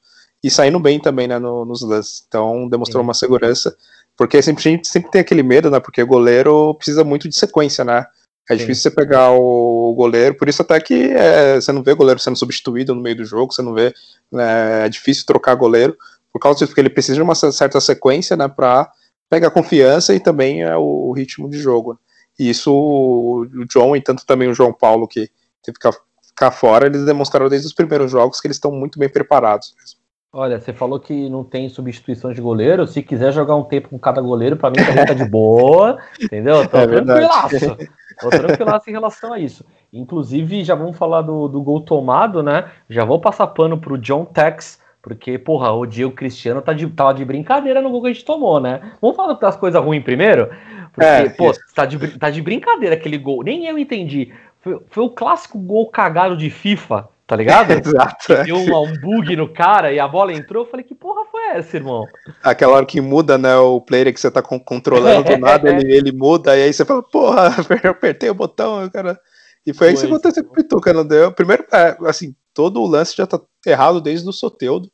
e 0.42 0.50
saindo 0.50 0.78
bem 0.78 1.00
também 1.00 1.26
né, 1.26 1.38
no, 1.38 1.64
nos 1.64 1.82
lances. 1.82 2.24
Então 2.26 2.68
demonstrou 2.68 3.02
Sim. 3.02 3.06
uma 3.06 3.14
segurança, 3.14 3.74
porque 4.16 4.40
sempre, 4.42 4.68
a 4.68 4.72
gente 4.72 4.88
sempre 4.88 5.10
tem 5.10 5.20
aquele 5.20 5.42
medo, 5.42 5.70
né? 5.70 5.80
Porque 5.80 6.02
o 6.02 6.06
goleiro 6.06 6.74
precisa 6.74 7.04
muito 7.04 7.28
de 7.28 7.36
sequência, 7.36 7.84
né? 7.84 8.06
É 8.48 8.54
Sim. 8.54 8.58
difícil 8.60 8.82
você 8.82 8.90
pegar 8.90 9.32
o 9.32 9.94
goleiro, 9.94 10.34
por 10.34 10.48
isso 10.48 10.62
até 10.62 10.80
que 10.80 11.10
é, 11.12 11.56
você 11.56 11.70
não 11.70 11.82
vê 11.82 11.94
goleiro 11.94 12.18
sendo 12.18 12.36
substituído 12.36 12.94
no 12.94 13.00
meio 13.00 13.16
do 13.16 13.24
jogo, 13.24 13.52
você 13.52 13.60
não 13.60 13.74
vê, 13.74 13.92
né, 14.32 14.86
é 14.86 14.88
difícil 14.88 15.26
trocar 15.26 15.54
goleiro, 15.54 15.96
por 16.32 16.40
causa 16.40 16.58
disso, 16.58 16.68
porque 16.68 16.80
ele 16.80 16.90
precisa 16.90 17.16
de 17.16 17.22
uma 17.22 17.34
certa 17.34 17.80
sequência, 17.80 18.36
né, 18.36 18.48
para 18.48 18.90
pegar 19.28 19.50
confiança 19.50 20.14
e 20.14 20.20
também 20.20 20.62
é 20.62 20.76
o 20.76 21.12
ritmo 21.12 21.48
de 21.50 21.58
jogo. 21.58 21.98
E 22.38 22.48
isso 22.48 22.72
o 22.72 23.46
John 23.66 23.94
e 23.96 24.00
tanto 24.00 24.24
também 24.24 24.48
o 24.48 24.54
João 24.54 24.72
Paulo, 24.72 25.06
que 25.06 25.28
teve 25.62 25.78
que 25.78 25.90
ficar 26.26 26.50
fora, 26.50 26.86
eles 26.86 27.04
demonstraram 27.04 27.48
desde 27.48 27.66
os 27.66 27.74
primeiros 27.74 28.10
jogos 28.10 28.40
que 28.40 28.46
eles 28.46 28.56
estão 28.56 28.70
muito 28.70 28.98
bem 28.98 29.08
preparados 29.08 29.74
mesmo. 29.76 29.98
Olha, 30.30 30.60
você 30.60 30.74
falou 30.74 31.00
que 31.00 31.28
não 31.28 31.42
tem 31.42 31.68
substituição 31.70 32.32
de 32.32 32.40
goleiro. 32.40 32.86
Se 32.86 33.02
quiser 33.02 33.32
jogar 33.32 33.56
um 33.56 33.64
tempo 33.64 33.88
com 33.88 33.98
cada 33.98 34.20
goleiro, 34.20 34.56
para 34.56 34.70
mim 34.70 34.86
também 34.86 35.06
tá 35.06 35.14
de 35.14 35.24
boa, 35.24 35.98
entendeu? 36.20 36.68
Tô 36.68 36.76
é 36.76 36.86
tranquilaço. 36.86 37.76
Tô 38.20 38.30
tranquilaço 38.30 38.88
em 38.90 38.92
relação 38.92 39.32
a 39.32 39.38
isso. 39.38 39.64
Inclusive, 39.92 40.64
já 40.64 40.74
vamos 40.74 40.96
falar 40.96 41.22
do, 41.22 41.48
do 41.48 41.62
gol 41.62 41.80
tomado, 41.80 42.42
né? 42.42 42.70
Já 42.88 43.04
vou 43.04 43.20
passar 43.20 43.46
pano 43.48 43.78
pro 43.78 43.98
John 43.98 44.24
Tex, 44.24 44.80
porque, 45.00 45.38
porra, 45.38 45.72
o 45.72 45.86
Diego 45.86 46.12
Cristiano 46.12 46.60
tá 46.60 46.72
de, 46.72 46.86
tava 46.88 47.14
de 47.14 47.24
brincadeira 47.24 47.80
no 47.80 47.90
gol 47.90 48.02
que 48.02 48.08
a 48.08 48.12
gente 48.12 48.24
tomou, 48.24 48.60
né? 48.60 48.92
Vamos 49.00 49.16
falar 49.16 49.34
das 49.34 49.56
coisas 49.56 49.82
ruins 49.82 50.02
primeiro? 50.02 50.50
Porque, 50.92 51.08
é, 51.08 51.28
pô, 51.28 51.52
tá 51.74 51.86
de, 51.86 52.18
tá 52.18 52.30
de 52.30 52.42
brincadeira 52.42 52.94
aquele 52.94 53.18
gol. 53.18 53.42
Nem 53.42 53.66
eu 53.66 53.78
entendi. 53.78 54.32
Foi, 54.60 54.80
foi 54.90 55.04
o 55.04 55.10
clássico 55.10 55.58
gol 55.58 55.86
cagado 55.88 56.36
de 56.36 56.50
FIFA 56.50 57.08
tá 57.28 57.36
ligado? 57.36 57.70
Exato. 57.78 58.32
É. 58.32 58.44
Deu 58.44 58.56
um, 58.56 58.92
bug 58.94 59.36
no 59.36 59.52
cara 59.52 59.92
e 59.92 60.00
a 60.00 60.08
bola 60.08 60.32
entrou, 60.32 60.64
eu 60.64 60.70
falei, 60.70 60.84
que 60.84 60.94
porra 60.94 61.24
foi 61.30 61.42
essa, 61.50 61.76
irmão? 61.76 62.06
Aquela 62.42 62.72
hora 62.72 62.86
que 62.86 63.00
muda, 63.00 63.36
né, 63.36 63.54
o 63.56 63.80
player 63.80 64.12
que 64.12 64.18
você 64.18 64.30
tá 64.30 64.42
controlando 64.42 65.22
do 65.30 65.36
nada, 65.38 65.68
ele, 65.68 65.94
ele 65.94 66.10
muda, 66.10 66.56
e 66.56 66.62
aí 66.62 66.72
você 66.72 66.84
fala, 66.84 67.02
porra, 67.02 67.54
eu 67.84 67.90
apertei 67.90 68.30
o 68.30 68.34
botão, 68.34 68.88
cara. 68.90 69.20
E 69.66 69.74
foi 69.74 69.88
aí 69.88 69.96
que 69.96 70.06
aconteceu 70.06 70.42
com 70.42 70.52
o 70.52 70.54
Pituca, 70.54 70.92
não 70.94 71.06
deu? 71.06 71.30
Primeiro, 71.30 71.66
é, 71.70 71.94
assim, 72.06 72.34
todo 72.54 72.80
o 72.80 72.86
lance 72.86 73.14
já 73.14 73.26
tá 73.26 73.38
errado 73.66 74.00
desde 74.00 74.26
o 74.26 74.32
Soteudo, 74.32 74.90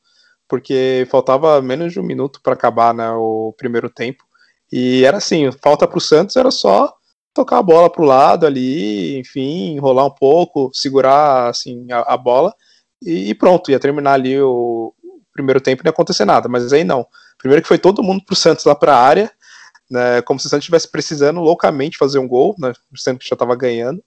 porque 0.48 1.06
faltava 1.08 1.62
menos 1.62 1.92
de 1.92 2.00
um 2.00 2.04
minuto 2.04 2.40
para 2.42 2.54
acabar, 2.54 2.92
né, 2.92 3.08
o 3.12 3.54
primeiro 3.56 3.88
tempo. 3.88 4.24
E 4.72 5.04
era 5.04 5.18
assim, 5.18 5.52
falta 5.62 5.86
pro 5.86 6.00
Santos 6.00 6.34
era 6.34 6.50
só 6.50 6.92
tocar 7.34 7.58
a 7.58 7.62
bola 7.62 7.90
para 7.90 8.02
o 8.02 8.06
lado 8.06 8.46
ali, 8.46 9.18
enfim, 9.18 9.74
enrolar 9.74 10.06
um 10.06 10.10
pouco, 10.10 10.70
segurar 10.72 11.48
assim 11.48 11.90
a, 11.90 12.14
a 12.14 12.16
bola 12.16 12.54
e, 13.04 13.30
e, 13.30 13.34
pronto, 13.34 13.70
ia 13.70 13.78
terminar 13.78 14.14
ali 14.14 14.40
o, 14.40 14.94
o 15.02 15.20
primeiro 15.32 15.60
tempo 15.60 15.82
e 15.82 15.84
não 15.84 15.90
ia 15.90 15.92
acontecer 15.92 16.24
nada, 16.24 16.48
mas 16.48 16.72
aí 16.72 16.84
não. 16.84 17.06
Primeiro 17.36 17.60
que 17.60 17.68
foi 17.68 17.78
todo 17.78 18.02
mundo 18.02 18.24
pro 18.24 18.34
Santos 18.34 18.64
lá 18.64 18.74
para 18.74 18.94
a 18.96 19.00
área, 19.00 19.30
né, 19.90 20.22
como 20.22 20.40
se 20.40 20.46
o 20.46 20.48
Santos 20.48 20.64
estivesse 20.64 20.90
precisando 20.90 21.40
loucamente 21.40 21.98
fazer 21.98 22.18
um 22.18 22.26
gol, 22.26 22.54
né, 22.58 22.72
o 22.92 22.98
Santos 22.98 23.26
já 23.28 23.34
estava 23.34 23.54
ganhando. 23.54 24.02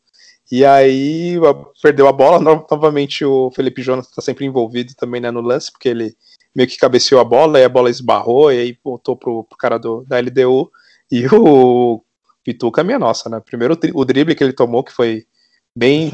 E 0.49 0.65
aí 0.65 1.35
perdeu 1.81 2.07
a 2.07 2.13
bola, 2.13 2.39
novamente 2.39 3.25
o 3.25 3.51
Felipe 3.53 3.81
Jonas 3.81 4.07
está 4.07 4.21
sempre 4.21 4.45
envolvido 4.45 4.93
também 4.95 5.19
né, 5.21 5.29
no 5.29 5.41
lance, 5.41 5.71
porque 5.71 5.89
ele 5.89 6.15
meio 6.55 6.67
que 6.67 6.77
cabeceou 6.77 7.21
a 7.21 7.23
bola, 7.23 7.59
e 7.59 7.65
a 7.65 7.69
bola 7.69 7.89
esbarrou, 7.89 8.51
e 8.51 8.57
aí 8.57 8.77
voltou 8.83 9.15
pro, 9.15 9.43
pro 9.43 9.57
cara 9.57 9.77
do, 9.77 10.03
da 10.07 10.17
LDU, 10.19 10.71
e 11.11 11.27
o 11.27 12.01
Pituca 12.47 12.79
é 12.79 12.83
minha 12.85 12.97
nossa, 12.97 13.27
né? 13.27 13.41
Primeiro 13.41 13.77
o 13.93 14.05
drible 14.05 14.33
que 14.33 14.41
ele 14.41 14.53
tomou, 14.53 14.81
que 14.81 14.93
foi 14.93 15.27
bem 15.75 16.13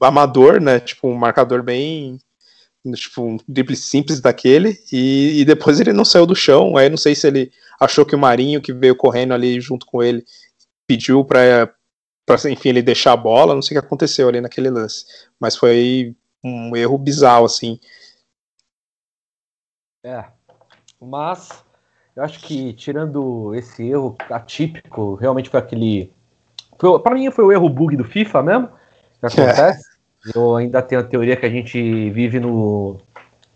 amador, 0.00 0.58
né? 0.58 0.80
Tipo, 0.80 1.08
um 1.08 1.14
marcador 1.14 1.62
bem. 1.62 2.18
Tipo, 2.94 3.22
um 3.22 3.36
drible 3.46 3.76
simples 3.76 4.18
daquele, 4.18 4.82
e, 4.90 5.40
e 5.40 5.44
depois 5.44 5.80
ele 5.80 5.92
não 5.92 6.04
saiu 6.04 6.24
do 6.24 6.34
chão. 6.34 6.78
Aí 6.78 6.88
não 6.88 6.96
sei 6.96 7.14
se 7.14 7.26
ele 7.26 7.52
achou 7.78 8.06
que 8.06 8.16
o 8.16 8.18
Marinho, 8.18 8.62
que 8.62 8.72
veio 8.72 8.96
correndo 8.96 9.34
ali 9.34 9.60
junto 9.60 9.84
com 9.84 10.02
ele, 10.02 10.24
pediu 10.86 11.22
para 11.22 11.70
para 12.26 12.50
enfim 12.50 12.70
ele 12.70 12.80
deixar 12.82 13.12
a 13.12 13.16
bola, 13.18 13.54
não 13.54 13.60
sei 13.60 13.76
o 13.76 13.80
que 13.80 13.86
aconteceu 13.86 14.26
ali 14.26 14.40
naquele 14.40 14.70
lance, 14.70 15.04
mas 15.38 15.54
foi 15.54 16.16
um 16.42 16.74
erro 16.74 16.96
bizarro 16.96 17.44
assim. 17.44 17.78
É. 20.02 20.24
Mas 20.98 21.63
eu 22.16 22.22
acho 22.22 22.40
que, 22.40 22.72
tirando 22.74 23.54
esse 23.54 23.88
erro 23.88 24.16
atípico, 24.30 25.14
realmente 25.14 25.50
foi 25.50 25.58
aquele. 25.58 26.12
Foi, 26.78 26.98
pra 27.00 27.14
mim, 27.14 27.30
foi 27.30 27.44
o 27.44 27.52
erro 27.52 27.68
bug 27.68 27.96
do 27.96 28.04
FIFA 28.04 28.42
mesmo, 28.42 28.68
que 29.18 29.26
acontece. 29.26 29.88
É. 30.26 30.38
Eu 30.38 30.56
ainda 30.56 30.80
tenho 30.80 31.00
a 31.00 31.04
teoria 31.04 31.36
que 31.36 31.44
a 31.44 31.50
gente 31.50 32.10
vive 32.10 32.40
no, 32.40 32.98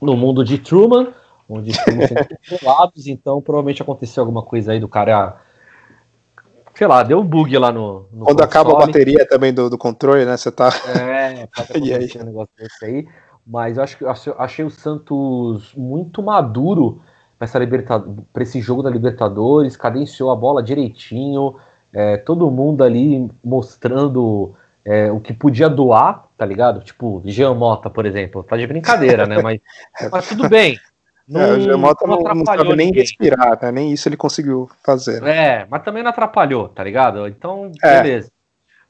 no 0.01 0.17
mundo 0.17 0.45
de 0.45 0.59
Truman, 0.59 1.15
onde 1.49 1.71
estamos 1.71 2.07
controlados, 2.09 3.07
então 3.07 3.41
provavelmente 3.41 3.81
aconteceu 3.81 4.23
alguma 4.23 4.43
coisa 4.43 4.73
aí 4.73 4.81
do 4.81 4.89
cara. 4.89 5.41
Sei 6.75 6.87
lá, 6.87 7.03
deu 7.03 7.21
um 7.21 7.25
bug 7.25 7.57
lá 7.57 7.73
no. 7.73 8.07
no 8.13 8.25
Quando 8.25 8.39
console. 8.39 8.43
acaba 8.43 8.73
a 8.73 8.87
bateria 8.87 9.27
também 9.27 9.53
do, 9.53 9.71
do 9.71 9.79
controle, 9.79 10.25
né? 10.25 10.37
Você 10.37 10.51
tá. 10.51 10.69
É, 10.97 11.47
pode 11.47 11.73
acontecer 11.93 12.23
um 12.23 12.27
negócio 12.27 12.53
desse 12.59 12.85
aí. 12.85 13.09
Mas 13.47 13.79
eu 13.79 13.83
acho 13.83 13.97
que 13.97 14.05
achei 14.05 14.65
o 14.65 14.71
Santos 14.71 15.73
muito 15.75 16.23
maduro 16.23 17.01
para 17.39 18.43
esse 18.43 18.61
jogo 18.61 18.83
da 18.83 18.91
Libertadores, 18.91 19.77
cadenciou 19.77 20.31
a 20.31 20.37
bola 20.37 20.63
direitinho, 20.63 21.55
é, 21.93 22.17
todo 22.17 22.51
mundo 22.51 22.83
ali 22.83 23.31
mostrando 23.43 24.55
é, 24.85 25.11
o 25.11 25.21
que 25.21 25.33
podia 25.33 25.69
doar, 25.69 26.25
tá 26.37 26.45
ligado? 26.45 26.81
Tipo, 26.81 27.23
Jean 27.25 27.55
Mota, 27.55 27.89
por 27.89 28.07
exemplo, 28.07 28.43
tá 28.43 28.57
de 28.57 28.67
brincadeira, 28.67 29.27
né? 29.27 29.41
Mas, 29.41 29.61
mas 30.11 30.29
tudo 30.29 30.49
bem. 30.49 30.79
Não, 31.29 31.41
é, 31.41 31.53
o 31.53 31.61
Jean 31.61 31.77
Mota 31.77 32.07
não, 32.07 32.19
não, 32.19 32.35
não 32.35 32.45
sabe 32.45 32.65
nem 32.75 32.87
ninguém. 32.87 33.03
respirar, 33.03 33.59
né? 33.63 33.71
Nem 33.71 33.93
isso 33.93 34.09
ele 34.09 34.17
conseguiu 34.17 34.69
fazer. 34.83 35.23
É, 35.23 35.67
mas 35.71 35.83
também 35.83 36.03
não 36.03 36.11
atrapalhou, 36.11 36.69
tá 36.69 36.83
ligado? 36.83 37.27
Então, 37.29 37.71
é. 37.83 38.03
beleza. 38.03 38.33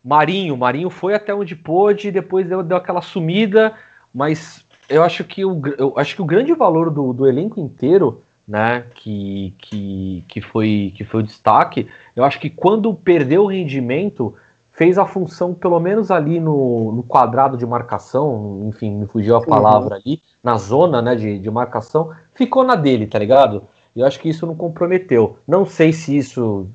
Marinho, 0.03 0.57
Marinho 0.57 0.89
foi 0.89 1.15
até 1.15 1.35
onde 1.35 1.57
pôde, 1.57 2.11
depois 2.11 2.49
deu, 2.49 2.63
deu 2.63 2.77
aquela 2.77 3.03
sumida, 3.03 3.75
mas 4.15 4.65
eu 4.89 5.03
acho 5.03 5.25
que 5.25 5.45
o, 5.45 5.61
eu 5.77 5.95
acho 5.97 6.15
que 6.15 6.23
o 6.23 6.25
grande 6.25 6.55
valor 6.55 6.91
do, 6.91 7.13
do 7.13 7.27
elenco 7.27 7.61
inteiro, 7.61 8.23
né, 8.49 8.87
que, 8.95 9.55
que, 9.59 10.25
que, 10.27 10.41
foi, 10.41 10.93
que 10.97 11.05
foi 11.05 11.21
o 11.21 11.23
destaque, 11.23 11.87
eu 12.17 12.25
acho 12.25 12.41
que 12.41 12.49
quando 12.49 12.95
perdeu 12.95 13.45
o 13.45 13.47
rendimento, 13.47 14.35
fez 14.73 14.97
a 14.97 15.05
função, 15.05 15.53
pelo 15.53 15.79
menos 15.79 16.11
ali 16.11 16.41
no, 16.41 16.93
no 16.93 17.03
quadrado 17.03 17.59
de 17.59 17.67
marcação, 17.67 18.63
enfim, 18.67 18.91
me 18.93 19.07
fugiu 19.07 19.37
a 19.37 19.45
palavra 19.45 19.97
uhum. 19.97 20.01
ali, 20.01 20.23
na 20.43 20.57
zona 20.57 21.03
né, 21.03 21.15
de, 21.15 21.39
de 21.39 21.51
marcação, 21.51 22.13
ficou 22.33 22.65
na 22.65 22.75
dele, 22.75 23.07
tá 23.07 23.19
ligado? 23.19 23.65
Eu 23.95 24.07
acho 24.07 24.19
que 24.21 24.29
isso 24.29 24.47
não 24.47 24.55
comprometeu. 24.55 25.37
Não 25.47 25.67
sei 25.67 25.93
se 25.93 26.17
isso. 26.17 26.69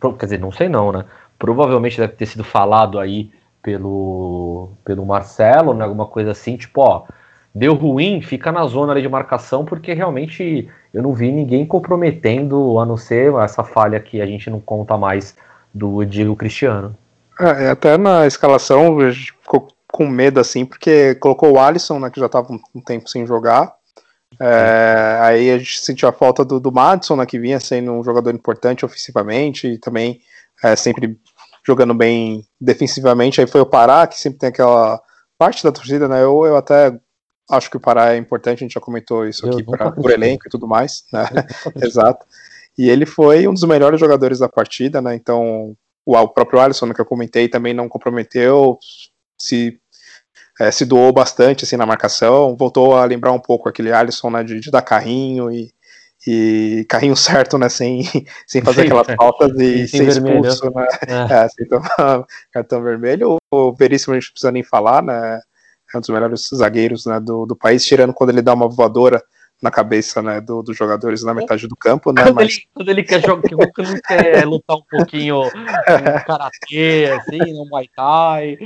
Quer 0.00 0.24
dizer, 0.24 0.40
não 0.40 0.50
sei 0.50 0.68
não, 0.68 0.90
né? 0.90 1.04
Provavelmente 1.38 1.98
deve 1.98 2.14
ter 2.14 2.24
sido 2.24 2.42
falado 2.42 2.98
aí 2.98 3.30
pelo, 3.62 4.70
pelo 4.82 5.04
Marcelo, 5.04 5.74
né? 5.74 5.84
Alguma 5.84 6.06
coisa 6.06 6.30
assim, 6.30 6.56
tipo, 6.56 6.80
ó, 6.80 7.04
deu 7.54 7.74
ruim, 7.74 8.22
fica 8.22 8.50
na 8.50 8.64
zona 8.64 8.92
ali 8.92 9.02
de 9.02 9.08
marcação, 9.10 9.66
porque 9.66 9.92
realmente 9.92 10.70
eu 10.92 11.02
não 11.02 11.12
vi 11.12 11.30
ninguém 11.30 11.66
comprometendo, 11.66 12.78
a 12.78 12.86
não 12.86 12.96
ser 12.96 13.32
essa 13.34 13.62
falha 13.62 14.00
que 14.00 14.20
a 14.20 14.26
gente 14.26 14.50
não 14.50 14.60
conta 14.60 14.96
mais 14.96 15.34
do 15.72 16.04
Diego 16.04 16.34
Cristiano. 16.36 16.96
É, 17.38 17.70
até 17.70 17.96
na 17.96 18.26
escalação 18.26 18.98
a 18.98 19.10
gente 19.10 19.32
ficou 19.40 19.68
com 19.92 20.06
medo 20.06 20.40
assim, 20.40 20.64
porque 20.64 21.14
colocou 21.16 21.52
o 21.52 21.58
Alisson, 21.58 21.98
né, 21.98 22.10
que 22.10 22.20
já 22.20 22.26
estava 22.26 22.48
um 22.74 22.80
tempo 22.80 23.08
sem 23.08 23.26
jogar. 23.26 23.74
É, 24.38 25.18
aí 25.20 25.50
a 25.50 25.58
gente 25.58 25.80
sentiu 25.80 26.08
a 26.08 26.12
falta 26.12 26.44
do, 26.44 26.60
do 26.60 26.70
Madison, 26.70 27.16
né, 27.16 27.26
que 27.26 27.38
vinha 27.38 27.58
sendo 27.58 27.92
um 27.92 28.04
jogador 28.04 28.34
importante 28.34 28.84
ofensivamente 28.84 29.66
e 29.66 29.78
também 29.78 30.20
é, 30.62 30.76
sempre 30.76 31.18
jogando 31.66 31.94
bem 31.94 32.44
defensivamente. 32.60 33.40
Aí 33.40 33.46
foi 33.46 33.60
o 33.60 33.66
Pará, 33.66 34.06
que 34.06 34.18
sempre 34.18 34.38
tem 34.38 34.48
aquela 34.48 35.00
parte 35.38 35.64
da 35.64 35.72
torcida, 35.72 36.06
né? 36.08 36.22
Eu, 36.22 36.44
eu 36.44 36.56
até 36.56 36.98
acho 37.50 37.70
que 37.70 37.76
o 37.76 37.80
Pará 37.80 38.14
é 38.14 38.16
importante, 38.16 38.58
a 38.58 38.64
gente 38.64 38.74
já 38.74 38.80
comentou 38.80 39.26
isso 39.26 39.48
aqui 39.48 39.62
pra, 39.64 39.90
por 39.90 40.10
elenco 40.10 40.46
e 40.46 40.50
tudo 40.50 40.66
mais, 40.66 41.04
né? 41.12 41.24
Exato. 41.84 42.24
E 42.78 42.88
ele 42.88 43.04
foi 43.04 43.46
um 43.46 43.52
dos 43.52 43.64
melhores 43.64 44.00
jogadores 44.00 44.38
da 44.38 44.48
partida, 44.48 45.02
né? 45.02 45.14
Então, 45.14 45.76
o, 46.06 46.16
o 46.16 46.28
próprio 46.28 46.60
Alisson, 46.60 46.86
né, 46.86 46.94
que 46.94 47.00
eu 47.00 47.06
comentei, 47.06 47.48
também 47.48 47.74
não 47.74 47.88
comprometeu, 47.88 48.78
se 49.38 49.78
é, 50.60 50.70
se 50.70 50.84
doou 50.84 51.10
bastante 51.10 51.64
assim 51.64 51.76
na 51.76 51.86
marcação, 51.86 52.54
voltou 52.54 52.94
a 52.94 53.04
lembrar 53.06 53.32
um 53.32 53.40
pouco 53.40 53.68
aquele 53.68 53.90
Alisson 53.90 54.30
né, 54.30 54.44
de, 54.44 54.60
de 54.60 54.70
dar 54.70 54.82
carrinho 54.82 55.50
e, 55.50 55.72
e 56.26 56.84
carrinho 56.86 57.16
certo, 57.16 57.56
né, 57.56 57.70
sem, 57.70 58.02
sem 58.46 58.60
fazer 58.60 58.82
aquelas 58.82 59.06
faltas 59.16 59.52
e 59.58 59.88
sem 59.88 60.00
ser 60.00 60.08
expulso, 60.08 60.70
né, 60.74 60.86
é. 61.08 61.44
É, 61.44 61.48
sem 61.48 61.66
tomar 61.66 62.26
cartão 62.52 62.82
vermelho. 62.82 63.38
O 63.50 63.72
Veríssimo 63.72 64.12
a 64.12 64.20
gente 64.20 64.28
não 64.28 64.32
precisa 64.32 64.52
nem 64.52 64.62
falar, 64.62 65.02
né, 65.02 65.40
é 65.92 65.98
um 65.98 66.00
dos 66.00 66.10
melhores 66.10 66.48
zagueiros 66.54 67.06
né, 67.06 67.18
do, 67.20 67.46
do 67.46 67.56
país, 67.56 67.84
tirando 67.84 68.12
quando 68.12 68.30
ele 68.30 68.42
dá 68.42 68.54
uma 68.54 68.68
voadora 68.68 69.22
na 69.62 69.70
cabeça 69.70 70.22
né, 70.22 70.40
do, 70.40 70.62
dos 70.62 70.76
jogadores 70.76 71.22
na 71.22 71.34
metade 71.34 71.68
do 71.68 71.76
campo, 71.76 72.12
né? 72.12 72.22
Quando, 72.22 72.34
mas... 72.36 72.54
ele, 72.54 72.62
quando 72.72 72.88
ele 72.88 73.02
quer 73.02 73.20
jogar, 73.20 73.42
quando 73.74 73.90
ele 73.90 74.00
quer 74.00 74.44
lutar 74.46 74.76
um 74.76 74.82
pouquinho 74.88 75.42
um 75.42 76.24
karatê, 76.26 77.10
assim, 77.12 77.52
no 77.52 77.66
Muay 77.68 77.86
Thai. 77.94 78.56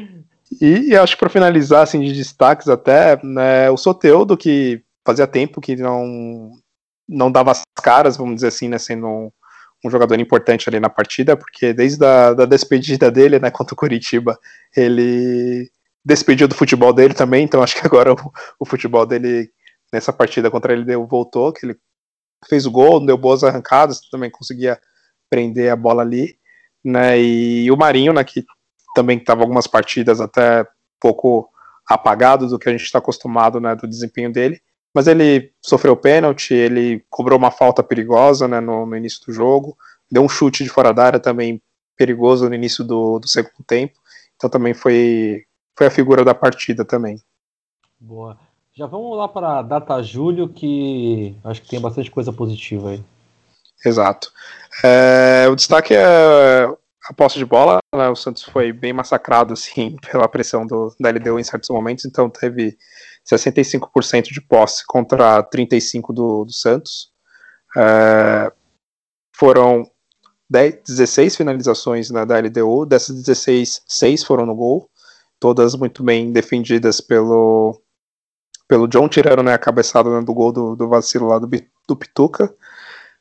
E, 0.61 0.91
e 0.91 0.97
acho 0.97 1.15
que 1.15 1.21
para 1.21 1.29
finalizar, 1.29 1.83
assim, 1.83 2.01
de 2.01 2.13
destaques 2.13 2.69
até, 2.69 3.19
né, 3.25 3.69
o 3.71 3.77
Soteudo, 3.77 4.37
que 4.37 4.83
fazia 5.05 5.27
tempo 5.27 5.61
que 5.61 5.75
não, 5.75 6.53
não 7.09 7.31
dava 7.31 7.51
as 7.51 7.63
caras, 7.83 8.17
vamos 8.17 8.37
dizer 8.37 8.49
assim, 8.49 8.69
né, 8.69 8.79
sendo 8.79 9.07
um, 9.07 9.31
um 9.85 9.91
jogador 9.91 10.19
importante 10.21 10.69
ali 10.69 10.79
na 10.79 10.89
partida, 10.89 11.37
porque 11.37 11.73
desde 11.73 12.05
a 12.05 12.33
da 12.33 12.47
despedida 12.47 13.11
dele, 13.11 13.41
né, 13.41 13.51
contra 13.51 13.75
o 13.75 13.77
Curitiba, 13.77 14.39
ele 14.77 15.71
despediu 16.05 16.47
do 16.47 16.55
futebol 16.55 16.93
dele 16.93 17.15
também, 17.15 17.45
então 17.45 17.63
acho 17.63 17.75
que 17.77 17.85
agora 17.87 18.13
o, 18.13 18.33
o 18.61 18.67
futebol 18.67 19.07
dele 19.07 19.51
nessa 19.93 20.13
partida 20.13 20.51
contra 20.51 20.73
ele 20.73 20.85
deu, 20.85 21.07
voltou, 21.07 21.53
que 21.53 21.65
ele 21.65 21.77
fez 22.49 22.67
o 22.67 22.71
gol, 22.71 23.05
deu 23.05 23.17
boas 23.17 23.45
arrancadas, 23.45 24.01
também 24.11 24.31
conseguia 24.31 24.79
prender 25.31 25.71
a 25.71 25.77
bola 25.77 26.03
ali, 26.03 26.37
né, 26.85 27.19
e 27.21 27.71
o 27.71 27.77
Marinho, 27.77 28.13
né, 28.13 28.23
que 28.23 28.45
também 28.95 29.19
estava 29.19 29.43
algumas 29.43 29.67
partidas 29.67 30.21
até 30.21 30.67
pouco 31.01 31.49
apagado 31.89 32.49
do 32.49 32.59
que 32.59 32.69
a 32.69 32.73
gente 32.73 32.85
está 32.85 32.99
acostumado, 32.99 33.61
né, 33.61 33.75
do 33.75 33.89
desempenho 33.89 34.33
dele, 34.33 34.61
mas 34.95 35.07
ele 35.07 35.53
sofreu 35.61 35.97
pênalti, 35.97 36.55
ele 36.55 37.05
cobrou 37.11 37.39
uma 37.39 37.51
falta 37.51 37.83
perigosa, 37.83 38.47
né, 38.47 38.61
no, 38.61 38.87
no 38.87 38.97
início 38.97 39.21
do 39.27 39.33
jogo, 39.33 39.77
deu 40.11 40.23
um 40.23 40.29
chute 40.29 40.63
de 40.63 40.71
fora 40.71 40.93
da 40.93 41.05
área 41.05 41.21
também 41.21 41.61
perigoso 41.97 42.49
no 42.49 42.55
início 42.55 42.85
do, 42.85 43.19
do 43.19 43.29
segundo 43.29 43.65
tempo, 43.67 43.95
então 44.37 44.51
também 44.51 44.75
foi, 44.75 45.45
foi 45.77 45.87
a 45.87 45.91
figura 45.91 46.25
da 46.25 46.35
partida 46.35 46.85
também. 46.85 47.21
Boa. 47.99 48.39
Já 48.77 48.87
vamos 48.87 49.17
lá 49.17 49.29
para 49.29 49.59
a 49.59 49.63
data 49.63 50.03
julho, 50.03 50.49
que 50.49 51.37
acho 51.45 51.63
que 51.63 51.69
tem 51.69 51.81
bastante 51.81 52.11
coisa 52.11 52.33
positiva 52.33 52.91
aí. 52.91 53.05
Exato. 53.85 54.33
É, 54.83 55.47
o 55.49 55.55
destaque 55.55 55.95
é 55.95 56.67
a 57.05 57.13
posse 57.15 57.39
de 57.39 57.45
bola, 57.45 57.79
né, 57.95 58.09
o 58.09 58.17
Santos 58.17 58.43
foi 58.43 58.73
bem 58.73 58.93
massacrado 58.93 59.53
assim 59.53 59.97
pela 60.11 60.29
pressão 60.29 60.67
do, 60.67 60.95
da 60.99 61.11
LDU 61.11 61.39
em 61.39 61.45
certos 61.45 61.69
momentos, 61.69 62.05
então 62.05 62.31
teve 62.31 62.77
65% 63.31 64.33
de 64.33 64.41
posse 64.41 64.85
contra 64.87 65.43
35% 65.45 66.13
do, 66.15 66.45
do 66.45 66.53
Santos. 66.53 67.13
É, 67.77 68.51
foram 69.37 69.89
10, 70.49 70.83
16 70.87 71.37
finalizações 71.37 72.11
né, 72.11 72.25
da 72.25 72.39
LDU, 72.39 72.87
dessas 72.87 73.15
16, 73.17 73.83
6 73.87 74.25
foram 74.25 74.47
no 74.47 74.55
gol, 74.55 74.89
todas 75.45 75.75
muito 75.75 76.03
bem 76.03 76.33
defendidas 76.33 77.03
pelo, 77.03 77.79
pelo 78.67 78.89
John, 78.89 79.07
tirando 79.11 79.43
né, 79.43 79.53
a 79.53 79.59
cabeçada 79.59 80.09
né, 80.09 80.25
do 80.25 80.33
gol 80.33 80.51
do, 80.51 80.75
do 80.75 80.89
vacilo 80.89 81.27
lá 81.27 81.39
do, 81.39 81.47
do 81.87 81.95
Pituca. 81.95 82.51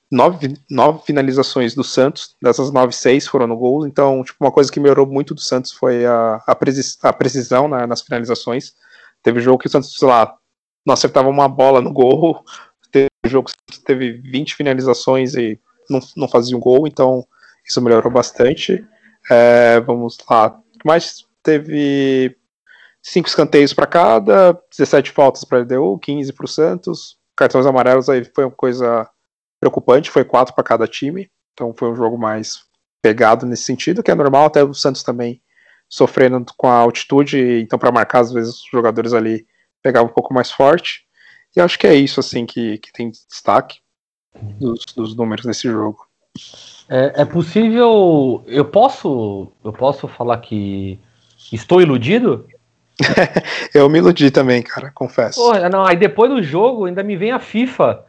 Nove, 0.10 0.58
nove 0.70 1.02
finalizações 1.06 1.76
do 1.76 1.84
Santos, 1.84 2.38
dessas 2.42 2.72
nove, 2.72 2.94
seis 2.94 3.28
foram 3.28 3.46
no 3.46 3.58
gol, 3.58 3.86
então, 3.86 4.24
tipo, 4.24 4.38
uma 4.40 4.54
coisa 4.54 4.72
que 4.72 4.80
melhorou 4.80 5.06
muito 5.06 5.34
do 5.34 5.42
Santos 5.42 5.74
foi 5.74 6.06
a, 6.06 6.42
a, 6.48 6.58
a 7.02 7.14
precisão 7.14 7.68
né, 7.68 7.86
nas 7.86 8.02
finalizações. 8.02 8.74
Teve 9.22 9.42
jogo 9.42 9.58
que 9.58 9.68
o 9.68 9.70
Santos, 9.70 9.94
sei 9.94 10.08
lá, 10.08 10.34
não 10.86 10.94
acertava 10.94 11.28
uma 11.28 11.50
bola 11.50 11.82
no 11.82 11.92
gol, 11.92 12.42
teve 12.90 13.10
jogo 13.26 13.52
que 13.70 13.82
teve 13.82 14.14
20 14.14 14.56
finalizações 14.56 15.36
e 15.36 15.60
não, 15.90 16.00
não 16.16 16.30
fazia 16.30 16.56
um 16.56 16.62
gol, 16.62 16.88
então 16.88 17.28
isso 17.68 17.82
melhorou 17.82 18.10
bastante. 18.10 18.82
É, 19.30 19.82
vamos 19.82 20.16
lá, 20.30 20.58
mas 20.86 21.26
teve 21.44 22.36
cinco 23.02 23.28
escanteios 23.28 23.74
para 23.74 23.86
cada, 23.86 24.54
17 24.72 25.12
faltas 25.12 25.44
para 25.44 25.60
LDU, 25.60 26.00
15 26.00 26.34
para 26.34 26.46
o 26.46 26.48
Santos, 26.48 27.18
cartões 27.36 27.66
amarelos 27.66 28.10
aí 28.10 28.24
foi 28.24 28.46
uma 28.46 28.52
coisa 28.52 29.10
preocupante, 29.60 30.10
foi 30.10 30.24
quatro 30.24 30.54
para 30.56 30.64
cada 30.64 30.88
time, 30.88 31.30
então 31.54 31.74
foi 31.78 31.92
um 31.92 31.96
jogo 31.96 32.18
mais 32.18 32.62
pegado 33.02 33.46
nesse 33.46 33.64
sentido, 33.64 34.02
que 34.02 34.12
é 34.12 34.16
normal, 34.16 34.46
até 34.46 34.64
o 34.64 34.74
Santos 34.74 35.04
também 35.04 35.42
sofrendo 35.90 36.46
com 36.58 36.68
a 36.68 36.76
altitude, 36.76 37.62
então 37.62 37.78
para 37.78 37.92
marcar 37.92 38.22
às 38.22 38.32
vezes 38.32 38.56
os 38.56 38.70
jogadores 38.72 39.14
ali 39.14 39.46
pegavam 39.82 40.10
um 40.10 40.14
pouco 40.14 40.34
mais 40.34 40.50
forte, 40.50 41.04
e 41.56 41.62
acho 41.62 41.78
que 41.78 41.86
é 41.86 41.94
isso 41.94 42.20
assim 42.20 42.46
que, 42.46 42.78
que 42.80 42.92
tem 42.92 43.12
destaque 43.12 43.80
dos, 44.60 44.86
dos 44.96 45.16
números 45.16 45.46
desse 45.46 45.70
jogo. 45.70 46.08
É, 46.90 47.22
é, 47.22 47.26
possível, 47.26 48.44
eu 48.48 48.66
posso, 48.66 49.52
eu 49.64 49.72
posso 49.72 50.08
falar 50.08 50.40
que 50.40 51.00
estou 51.52 51.82
iludido? 51.82 52.48
eu 53.74 53.90
me 53.90 53.98
iludi 54.00 54.32
também, 54.32 54.62
cara, 54.62 54.92
confesso. 54.94 55.40
Porra, 55.40 55.70
não, 55.70 55.86
aí 55.86 55.96
depois 55.96 56.30
do 56.30 56.42
jogo 56.42 56.86
ainda 56.86 57.04
me 57.04 57.16
vem 57.16 57.32
a 57.32 57.40
FIFA 57.40 58.06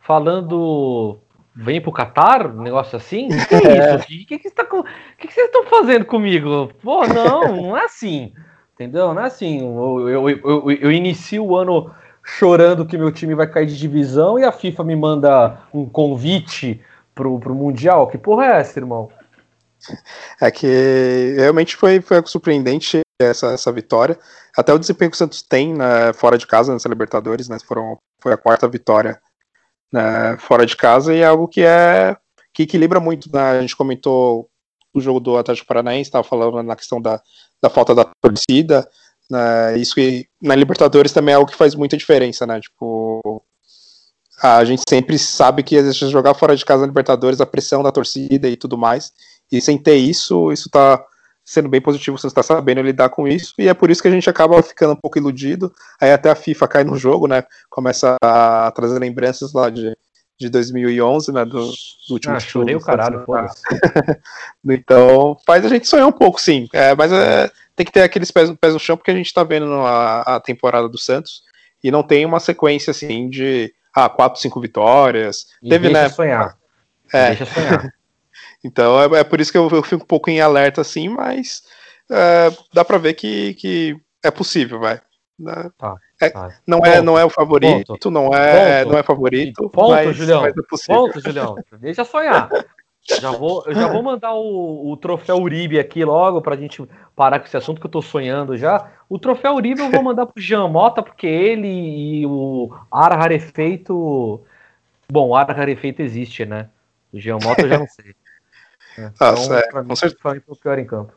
falando 0.00 1.18
vem 1.54 1.80
pro 1.80 1.92
Catar, 1.92 2.46
um 2.46 2.62
negócio 2.62 2.96
assim? 2.96 3.26
O 3.26 3.46
que 3.46 3.54
é, 3.54 3.78
é. 3.78 3.96
isso? 3.96 4.04
O 4.04 4.06
que, 4.06 4.24
que, 4.24 4.38
que, 4.38 4.50
tá, 4.50 4.64
que, 4.64 5.28
que 5.28 5.34
vocês 5.34 5.46
estão 5.46 5.64
fazendo 5.66 6.04
comigo? 6.04 6.70
Pô, 6.82 7.06
não, 7.06 7.56
não 7.56 7.76
é 7.76 7.84
assim. 7.84 8.32
Entendeu? 8.74 9.12
Não 9.14 9.22
é 9.22 9.26
assim. 9.26 9.60
Eu, 9.60 10.08
eu, 10.08 10.30
eu, 10.30 10.70
eu, 10.70 10.92
inicio 10.92 11.44
o 11.44 11.56
ano 11.56 11.90
chorando 12.24 12.86
que 12.86 12.96
meu 12.96 13.12
time 13.12 13.34
vai 13.34 13.46
cair 13.46 13.66
de 13.66 13.78
divisão 13.78 14.38
e 14.38 14.44
a 14.44 14.52
FIFA 14.52 14.84
me 14.84 14.96
manda 14.96 15.58
um 15.72 15.84
convite 15.84 16.80
pro, 17.14 17.38
pro 17.38 17.54
Mundial. 17.54 18.06
Que 18.06 18.16
porra 18.16 18.46
é 18.46 18.60
essa, 18.60 18.78
irmão? 18.78 19.10
É 20.40 20.50
que 20.50 21.34
realmente 21.36 21.76
foi, 21.76 22.00
foi 22.00 22.22
surpreendente 22.26 23.00
essa, 23.20 23.48
essa 23.52 23.72
vitória. 23.72 24.18
Até 24.56 24.72
o 24.72 24.78
desempenho 24.78 25.10
que 25.10 25.14
o 25.14 25.18
Santos 25.18 25.42
tem 25.42 25.74
né, 25.74 26.12
fora 26.12 26.36
de 26.36 26.46
casa 26.46 26.72
nessa 26.72 26.88
Libertadores, 26.88 27.48
né? 27.48 27.58
Foram, 27.66 27.98
foi 28.20 28.32
a 28.32 28.36
quarta 28.36 28.68
vitória 28.68 29.20
né, 29.92 30.36
fora 30.38 30.64
de 30.64 30.76
casa 30.76 31.14
e 31.14 31.20
é 31.20 31.26
algo 31.26 31.48
que 31.48 31.62
é 31.62 32.16
que 32.52 32.64
equilibra 32.64 33.00
muito. 33.00 33.30
Né? 33.32 33.40
A 33.40 33.60
gente 33.60 33.76
comentou 33.76 34.48
o 34.94 35.00
jogo 35.00 35.20
do 35.20 35.36
Atlético 35.36 35.66
Paranaense, 35.66 36.08
estava 36.08 36.24
falando 36.24 36.62
na 36.62 36.76
questão 36.76 37.00
da, 37.00 37.20
da 37.62 37.70
falta 37.70 37.94
da 37.94 38.04
torcida, 38.20 38.86
né, 39.30 39.78
isso 39.78 39.94
que 39.94 40.26
na 40.40 40.54
Libertadores 40.54 41.12
também 41.12 41.32
é 41.32 41.36
algo 41.36 41.50
que 41.50 41.56
faz 41.56 41.74
muita 41.74 41.96
diferença, 41.96 42.46
né, 42.46 42.60
tipo, 42.60 43.42
a 44.42 44.64
gente 44.64 44.82
sempre 44.86 45.18
sabe 45.18 45.62
que 45.62 45.76
às 45.76 45.96
jogar 45.96 46.34
fora 46.34 46.56
de 46.56 46.64
casa 46.64 46.82
na 46.82 46.88
Libertadores, 46.88 47.40
a 47.40 47.46
pressão 47.46 47.82
da 47.82 47.92
torcida 47.92 48.48
e 48.48 48.56
tudo 48.56 48.76
mais, 48.76 49.12
e 49.52 49.60
sem 49.60 49.76
ter 49.76 49.96
isso, 49.96 50.50
isso 50.50 50.70
tá 50.70 51.04
sendo 51.44 51.68
bem 51.68 51.80
positivo, 51.80 52.16
você 52.16 52.26
está 52.26 52.42
sabendo 52.42 52.80
lidar 52.80 53.10
com 53.10 53.26
isso, 53.28 53.52
e 53.58 53.68
é 53.68 53.74
por 53.74 53.90
isso 53.90 54.00
que 54.00 54.08
a 54.08 54.10
gente 54.10 54.28
acaba 54.30 54.62
ficando 54.62 54.92
um 54.94 54.96
pouco 54.96 55.18
iludido, 55.18 55.72
aí 56.00 56.12
até 56.12 56.30
a 56.30 56.34
FIFA 56.34 56.68
cai 56.68 56.84
no 56.84 56.96
jogo, 56.96 57.26
né, 57.26 57.44
começa 57.68 58.16
a 58.22 58.70
trazer 58.70 58.98
lembranças 58.98 59.52
lá 59.52 59.68
de, 59.68 59.96
de 60.38 60.48
2011, 60.48 61.32
né, 61.32 61.44
do, 61.44 61.66
do 61.66 62.12
último 62.12 62.34
ah, 62.34 62.40
chorei 62.40 62.76
o 62.76 62.80
caralho, 62.80 63.24
foda-se. 63.24 63.60
então, 64.66 65.36
faz 65.44 65.64
a 65.66 65.68
gente 65.68 65.88
sonhar 65.88 66.06
um 66.06 66.12
pouco, 66.12 66.40
sim, 66.40 66.68
é, 66.72 66.94
mas 66.94 67.12
é, 67.12 67.50
tem 67.74 67.84
que 67.84 67.92
ter 67.92 68.02
aqueles 68.02 68.30
pés, 68.30 68.50
pés 68.60 68.72
no 68.72 68.80
chão, 68.80 68.96
porque 68.96 69.10
a 69.10 69.14
gente 69.14 69.26
está 69.26 69.42
vendo 69.42 69.72
a, 69.74 70.36
a 70.36 70.40
temporada 70.40 70.88
do 70.88 70.98
Santos, 70.98 71.42
e 71.82 71.90
não 71.90 72.04
tem 72.04 72.24
uma 72.24 72.38
sequência, 72.38 72.92
assim, 72.92 73.28
de, 73.28 73.74
ah, 73.92 74.08
quatro, 74.08 74.40
cinco 74.40 74.60
vitórias, 74.60 75.46
e 75.60 75.68
teve, 75.68 75.88
deixa 75.88 76.02
né, 76.02 76.08
sonhar. 76.08 76.56
É, 77.12 77.34
deixa 77.34 77.46
sonhar. 77.46 77.92
Então 78.64 79.00
é, 79.00 79.20
é 79.20 79.24
por 79.24 79.40
isso 79.40 79.50
que 79.50 79.58
eu, 79.58 79.68
eu, 79.70 79.82
fico 79.82 80.02
um 80.02 80.06
pouco 80.06 80.30
em 80.30 80.40
alerta 80.40 80.80
assim, 80.80 81.08
mas 81.08 81.62
é, 82.10 82.50
dá 82.72 82.84
para 82.84 82.98
ver 82.98 83.14
que, 83.14 83.54
que 83.54 83.96
é 84.22 84.30
possível, 84.30 84.78
vai. 84.78 85.00
Né? 85.38 85.70
Tá, 85.76 85.96
é, 86.20 86.30
tá. 86.30 86.48
Não, 86.66 86.78
é, 86.84 87.00
não 87.00 87.18
é 87.18 87.24
o 87.24 87.30
favorito, 87.30 87.94
ponto. 87.94 88.10
não 88.10 88.32
é, 88.32 88.82
ponto. 88.82 88.92
não 88.92 88.98
é 88.98 89.02
favorito. 89.02 89.70
Ponto, 89.70 89.90
mas, 89.90 90.16
Julião. 90.16 90.42
Mas 90.42 90.54
é 90.56 90.94
ponto, 90.94 91.20
Julião. 91.20 91.56
Deixa 91.80 92.04
sonhar. 92.04 92.48
Já 93.20 93.32
vou, 93.32 93.64
eu 93.66 93.74
já 93.74 93.88
vou 93.88 94.00
mandar 94.00 94.32
o, 94.32 94.92
o 94.92 94.96
troféu 94.96 95.36
Uribe 95.38 95.78
aqui 95.78 96.04
logo 96.04 96.40
pra 96.40 96.54
gente 96.54 96.88
parar 97.16 97.40
com 97.40 97.46
esse 97.46 97.56
assunto 97.56 97.80
que 97.80 97.86
eu 97.86 97.90
tô 97.90 98.00
sonhando 98.00 98.56
já. 98.56 98.92
O 99.08 99.18
troféu 99.18 99.54
Uribe 99.54 99.80
eu 99.80 99.90
vou 99.90 100.04
mandar 100.04 100.26
pro 100.26 100.40
Jean 100.40 100.68
Mota, 100.68 101.02
porque 101.02 101.26
ele 101.26 101.66
e 101.66 102.26
o 102.26 102.72
Ara 102.90 103.16
Rarefeito. 103.16 104.40
Bom, 105.10 105.30
o 105.30 105.34
Ara 105.34 105.52
Rarefeito 105.52 106.00
existe, 106.00 106.46
né? 106.46 106.68
O 107.12 107.18
Jean 107.18 107.38
Mota 107.42 107.62
eu 107.62 107.68
já 107.68 107.78
não 107.78 107.88
sei. 107.88 108.14
É. 108.98 109.10
Ah, 109.20 109.34
então, 109.36 109.56
é, 109.56 109.84
com 109.84 109.96
certeza. 109.96 110.20
Foi 110.22 110.42
o 110.46 110.56
pior 110.56 110.78
em 110.78 110.86
campo. 110.86 111.12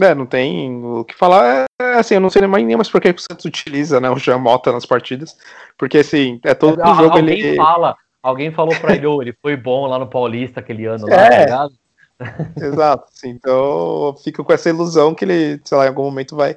É, 0.00 0.14
não 0.14 0.26
tem 0.26 0.84
o 0.84 1.04
que 1.04 1.14
falar. 1.14 1.64
É, 1.80 1.94
assim, 1.94 2.14
eu 2.14 2.20
não 2.20 2.30
sei 2.30 2.42
nem 2.42 2.76
mais 2.76 2.88
por 2.88 3.00
que 3.00 3.10
o 3.10 3.18
Santos 3.18 3.44
utiliza 3.44 4.00
né, 4.00 4.08
o 4.08 4.18
Jamota 4.18 4.72
nas 4.72 4.86
partidas. 4.86 5.36
Porque, 5.76 5.98
assim, 5.98 6.40
é 6.44 6.54
todo 6.54 6.80
ah, 6.80 6.94
jogo 6.94 7.16
alguém 7.16 7.40
ele. 7.40 7.56
Fala, 7.56 7.96
alguém 8.22 8.52
falou 8.52 8.74
pra 8.78 8.94
ele, 8.94 9.06
oh, 9.06 9.20
ele 9.20 9.34
foi 9.42 9.56
bom 9.56 9.86
lá 9.86 9.98
no 9.98 10.08
Paulista 10.08 10.60
aquele 10.60 10.86
ano 10.86 11.06
lá, 11.06 11.16
é. 11.26 11.30
tá 11.30 11.40
ligado? 11.40 11.72
Exato, 12.56 13.04
assim, 13.12 13.28
então 13.28 14.14
fica 14.24 14.42
com 14.42 14.52
essa 14.52 14.68
ilusão 14.68 15.14
que 15.14 15.24
ele, 15.24 15.60
sei 15.64 15.78
lá, 15.78 15.84
em 15.84 15.88
algum 15.88 16.04
momento 16.04 16.34
vai 16.34 16.56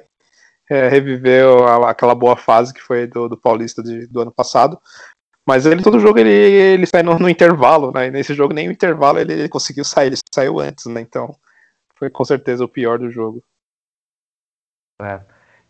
é, 0.68 0.88
reviver 0.88 1.44
aquela 1.86 2.14
boa 2.14 2.36
fase 2.36 2.74
que 2.74 2.80
foi 2.80 3.06
do, 3.06 3.28
do 3.28 3.36
Paulista 3.36 3.82
de, 3.82 4.06
do 4.06 4.20
ano 4.20 4.32
passado. 4.32 4.78
Mas 5.46 5.66
ele, 5.66 5.82
todo 5.82 5.98
jogo 5.98 6.18
ele, 6.18 6.30
ele 6.30 6.86
sai 6.86 7.02
no, 7.02 7.18
no, 7.18 7.28
intervalo, 7.28 7.90
né? 7.90 8.06
E 8.06 8.10
nesse 8.10 8.32
jogo 8.32 8.54
nem 8.54 8.68
o 8.68 8.72
intervalo 8.72 9.18
ele, 9.18 9.32
ele, 9.32 9.48
conseguiu 9.48 9.84
sair, 9.84 10.08
ele 10.08 10.16
saiu 10.32 10.60
antes, 10.60 10.86
né? 10.86 11.00
Então 11.00 11.34
foi 11.96 12.08
com 12.08 12.24
certeza 12.24 12.64
o 12.64 12.68
pior 12.68 12.98
do 12.98 13.10
jogo. 13.10 13.42
É. 15.00 15.20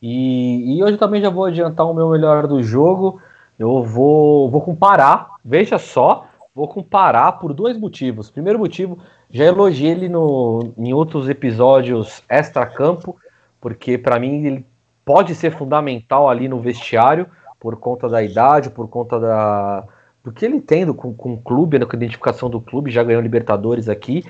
E, 0.00 0.76
e 0.76 0.84
hoje 0.84 0.98
também 0.98 1.22
já 1.22 1.30
vou 1.30 1.46
adiantar 1.46 1.88
o 1.88 1.94
meu 1.94 2.10
melhor 2.10 2.46
do 2.46 2.62
jogo. 2.62 3.20
Eu 3.58 3.82
vou, 3.82 4.50
vou 4.50 4.60
comparar, 4.60 5.36
veja 5.44 5.78
só, 5.78 6.26
vou 6.54 6.68
comparar 6.68 7.32
por 7.32 7.54
dois 7.54 7.78
motivos. 7.78 8.30
Primeiro 8.30 8.58
motivo, 8.58 8.98
já 9.30 9.44
elogiei 9.44 9.92
ele 9.92 10.08
no, 10.08 10.74
em 10.76 10.92
outros 10.92 11.28
episódios 11.28 12.22
extra-campo, 12.28 13.16
porque 13.60 13.96
para 13.96 14.18
mim 14.18 14.44
ele 14.44 14.66
pode 15.04 15.34
ser 15.34 15.56
fundamental 15.56 16.28
ali 16.28 16.48
no 16.48 16.60
vestiário 16.60 17.26
por 17.62 17.76
conta 17.76 18.08
da 18.08 18.20
idade, 18.20 18.70
por 18.70 18.88
conta 18.88 19.20
da, 19.20 19.84
do 20.24 20.32
que 20.32 20.44
ele 20.44 20.60
tem 20.60 20.92
com, 20.92 21.14
com 21.14 21.34
o 21.34 21.40
clube, 21.40 21.78
né, 21.78 21.86
com 21.86 21.94
a 21.94 21.96
identificação 21.96 22.50
do 22.50 22.60
clube, 22.60 22.90
já 22.90 23.04
ganhou 23.04 23.22
Libertadores 23.22 23.88
aqui. 23.88 24.24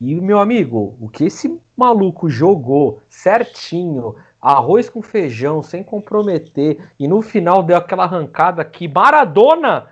E, 0.00 0.14
meu 0.14 0.38
amigo, 0.38 0.96
o 0.98 1.06
que 1.10 1.26
esse 1.26 1.60
maluco 1.76 2.30
jogou 2.30 3.02
certinho, 3.06 4.16
arroz 4.40 4.88
com 4.88 5.02
feijão, 5.02 5.62
sem 5.62 5.84
comprometer, 5.84 6.90
e 6.98 7.06
no 7.06 7.20
final 7.20 7.62
deu 7.62 7.76
aquela 7.76 8.04
arrancada 8.04 8.64
que 8.64 8.88
Maradona 8.88 9.88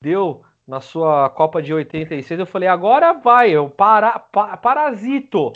deu 0.00 0.42
na 0.68 0.80
sua 0.80 1.28
Copa 1.30 1.60
de 1.60 1.74
86, 1.74 2.38
eu 2.38 2.46
falei, 2.46 2.68
agora 2.68 3.12
vai, 3.12 3.50
eu 3.50 3.68
para, 3.68 4.20
pa, 4.20 4.56
parasito. 4.56 5.52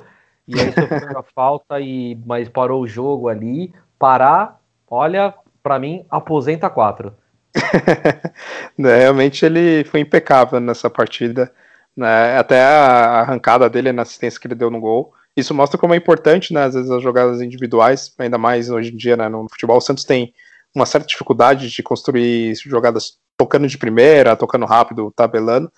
E 0.48 0.58
aí 0.58 0.72
sofreu 0.72 1.18
a 1.20 1.22
falta, 1.22 1.78
e, 1.78 2.18
mas 2.26 2.48
parou 2.48 2.82
o 2.82 2.86
jogo 2.88 3.28
ali. 3.28 3.72
Parar, 3.96 4.58
olha, 4.88 5.32
para 5.62 5.78
mim, 5.78 6.04
aposenta 6.10 6.68
quatro. 6.70 7.14
Né, 8.78 8.96
realmente 8.96 9.44
ele 9.44 9.84
foi 9.84 10.00
impecável 10.00 10.58
nessa 10.60 10.88
partida. 10.88 11.52
Né? 11.96 12.38
Até 12.38 12.62
a 12.62 13.20
arrancada 13.20 13.68
dele 13.68 13.92
na 13.92 14.02
assistência 14.02 14.40
que 14.40 14.46
ele 14.46 14.54
deu 14.54 14.70
no 14.70 14.80
gol. 14.80 15.12
Isso 15.36 15.54
mostra 15.54 15.78
como 15.78 15.94
é 15.94 15.96
importante, 15.96 16.52
né, 16.52 16.64
às 16.64 16.74
vezes, 16.74 16.90
as 16.90 17.02
jogadas 17.02 17.40
individuais, 17.40 18.12
ainda 18.18 18.38
mais 18.38 18.70
hoje 18.70 18.92
em 18.92 18.96
dia, 18.96 19.16
né, 19.16 19.28
no 19.28 19.46
futebol. 19.48 19.76
O 19.76 19.80
Santos 19.80 20.04
tem 20.04 20.32
uma 20.74 20.86
certa 20.86 21.06
dificuldade 21.06 21.70
de 21.70 21.82
construir 21.82 22.54
jogadas 22.56 23.18
tocando 23.36 23.66
de 23.66 23.78
primeira, 23.78 24.36
tocando 24.36 24.66
rápido, 24.66 25.12
tabelando. 25.14 25.70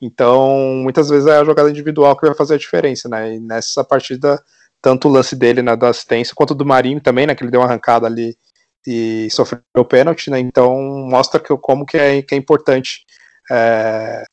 Então, 0.00 0.56
muitas 0.82 1.08
vezes 1.08 1.26
é 1.26 1.38
a 1.38 1.44
jogada 1.44 1.70
individual 1.70 2.16
que 2.16 2.26
vai 2.26 2.34
fazer 2.34 2.54
a 2.54 2.58
diferença, 2.58 3.08
né? 3.08 3.34
E 3.34 3.40
nessa 3.40 3.84
partida, 3.84 4.42
tanto 4.80 5.08
o 5.08 5.10
lance 5.10 5.36
dele 5.36 5.60
na 5.60 5.72
né, 5.72 5.76
da 5.76 5.88
assistência, 5.88 6.34
quanto 6.34 6.54
do 6.54 6.64
Marinho 6.64 7.00
também, 7.00 7.26
né? 7.26 7.34
Que 7.34 7.44
ele 7.44 7.50
deu 7.50 7.60
uma 7.60 7.66
arrancada 7.66 8.06
ali 8.06 8.36
e 8.86 9.28
sofreu 9.30 9.84
pênalti, 9.88 10.30
né? 10.30 10.38
Então 10.38 10.76
mostra 11.08 11.40
que, 11.40 11.54
como 11.58 11.84
que 11.84 11.96
é, 11.96 12.22
que 12.22 12.34
é 12.34 12.38
importante 12.38 13.04
é, 13.50 14.24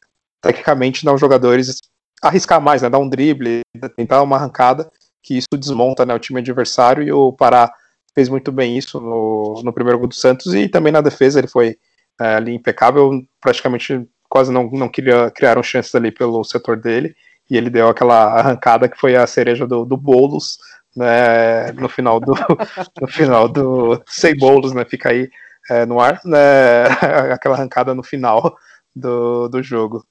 tecnicamente 0.41 1.03
dar 1.03 1.13
os 1.13 1.21
jogadores 1.21 1.77
arriscar 2.21 2.61
mais, 2.61 2.81
né? 2.81 2.89
Dar 2.89 2.99
um 2.99 3.09
drible, 3.09 3.61
tentar 3.95 4.21
uma 4.21 4.37
arrancada, 4.37 4.89
que 5.21 5.37
isso 5.37 5.47
desmonta 5.57 6.05
né, 6.05 6.13
o 6.13 6.19
time 6.19 6.39
adversário 6.39 7.03
e 7.03 7.11
o 7.11 7.33
Pará 7.33 7.71
fez 8.15 8.29
muito 8.29 8.51
bem 8.51 8.77
isso 8.77 8.99
no, 8.99 9.61
no 9.63 9.73
primeiro 9.73 9.99
gol 9.99 10.07
do 10.07 10.15
Santos 10.15 10.53
e 10.55 10.67
também 10.67 10.91
na 10.91 11.01
defesa 11.01 11.39
ele 11.39 11.47
foi 11.47 11.77
é, 12.19 12.35
ali 12.35 12.55
impecável, 12.55 13.11
praticamente 13.41 14.07
quase 14.29 14.51
não, 14.51 14.69
não 14.71 14.89
queria, 14.89 15.29
criaram 15.29 15.61
chances 15.61 15.93
ali 15.93 16.11
pelo 16.11 16.43
setor 16.43 16.77
dele 16.77 17.15
e 17.49 17.57
ele 17.57 17.69
deu 17.69 17.87
aquela 17.87 18.39
arrancada 18.39 18.89
que 18.89 18.97
foi 18.97 19.15
a 19.15 19.27
cereja 19.27 19.67
do, 19.67 19.85
do 19.85 19.95
Boulos 19.97 20.57
né, 20.97 21.71
no 21.73 21.87
final 21.87 22.19
do 22.19 22.33
no 22.99 23.07
final 23.07 23.47
do 23.47 24.01
sem 24.07 24.35
bolos, 24.35 24.73
né, 24.73 24.83
fica 24.83 25.09
aí 25.09 25.29
é, 25.69 25.85
no 25.85 25.99
ar, 25.99 26.19
né, 26.25 26.85
aquela 27.31 27.55
arrancada 27.55 27.93
no 27.93 28.03
final 28.03 28.57
do, 28.95 29.47
do 29.47 29.61
jogo. 29.61 30.03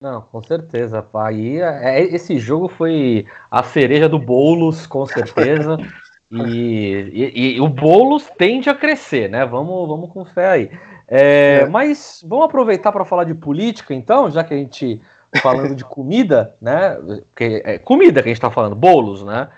Não, 0.00 0.20
com 0.20 0.42
certeza. 0.42 1.06
Aí 1.14 1.60
é, 1.60 2.00
é, 2.00 2.02
esse 2.02 2.38
jogo 2.38 2.68
foi 2.68 3.26
a 3.50 3.62
cereja 3.62 4.08
do 4.08 4.18
Boulos, 4.18 4.86
com 4.86 5.06
certeza. 5.06 5.76
E, 6.30 7.10
e, 7.12 7.56
e, 7.56 7.60
o 7.60 7.68
Boulos 7.68 8.28
tende 8.36 8.68
a 8.68 8.74
crescer, 8.74 9.30
né? 9.30 9.46
Vamos, 9.46 9.86
vamos 9.86 10.10
com 10.10 10.24
fé 10.24 10.48
aí. 10.48 10.70
É, 11.06 11.60
é. 11.60 11.66
Mas 11.66 12.24
vamos 12.26 12.46
aproveitar 12.46 12.90
para 12.90 13.04
falar 13.04 13.22
de 13.22 13.34
política, 13.34 13.94
então, 13.94 14.28
já 14.28 14.42
que 14.42 14.52
a 14.52 14.56
gente 14.56 15.00
falando 15.40 15.76
de 15.76 15.84
comida, 15.84 16.56
né? 16.60 16.96
Porque 17.30 17.62
é 17.64 17.78
comida 17.78 18.20
que 18.20 18.28
a 18.28 18.30
gente 18.30 18.38
está 18.38 18.50
falando, 18.50 18.74
bolos, 18.74 19.22
né? 19.22 19.48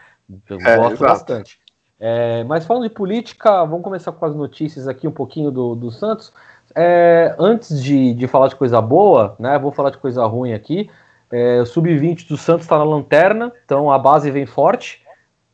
Eu 0.48 0.58
é, 0.60 0.76
gosto 0.76 0.92
exato. 0.92 1.12
bastante. 1.12 1.58
É, 1.98 2.44
mas 2.44 2.66
falando 2.66 2.84
de 2.84 2.90
política, 2.90 3.64
vamos 3.64 3.82
começar 3.82 4.12
com 4.12 4.26
as 4.26 4.34
notícias 4.34 4.86
aqui 4.86 5.06
um 5.06 5.12
pouquinho 5.12 5.50
do, 5.50 5.74
do 5.74 5.90
Santos. 5.90 6.32
É, 6.74 7.34
antes 7.38 7.82
de, 7.82 8.12
de 8.12 8.26
falar 8.26 8.48
de 8.48 8.56
coisa 8.56 8.80
boa, 8.80 9.34
né? 9.38 9.58
Vou 9.58 9.72
falar 9.72 9.90
de 9.90 9.98
coisa 9.98 10.24
ruim 10.26 10.52
aqui. 10.52 10.90
É, 11.30 11.60
o 11.60 11.66
sub-20 11.66 12.28
do 12.28 12.36
Santos 12.36 12.64
está 12.64 12.76
na 12.78 12.84
lanterna, 12.84 13.52
então 13.64 13.90
a 13.90 13.98
base 13.98 14.30
vem 14.30 14.46
forte. 14.46 15.02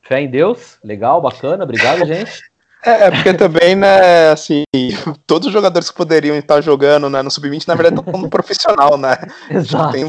Fé 0.02 0.20
em 0.20 0.28
Deus, 0.28 0.78
legal, 0.82 1.20
bacana, 1.20 1.64
obrigado, 1.64 2.04
gente. 2.06 2.40
É, 2.84 3.04
é, 3.04 3.10
porque 3.12 3.32
também, 3.32 3.76
né, 3.76 4.30
assim, 4.32 4.64
todos 5.24 5.46
os 5.46 5.52
jogadores 5.52 5.88
que 5.88 5.96
poderiam 5.96 6.34
estar 6.34 6.60
jogando 6.60 7.08
né, 7.08 7.22
no 7.22 7.30
sub-20, 7.30 7.68
na 7.68 7.76
verdade, 7.76 8.00
estão 8.00 8.20
no 8.20 8.28
profissional, 8.28 8.98
né? 8.98 9.18
Exato. 9.48 9.92
Tem, 9.92 10.04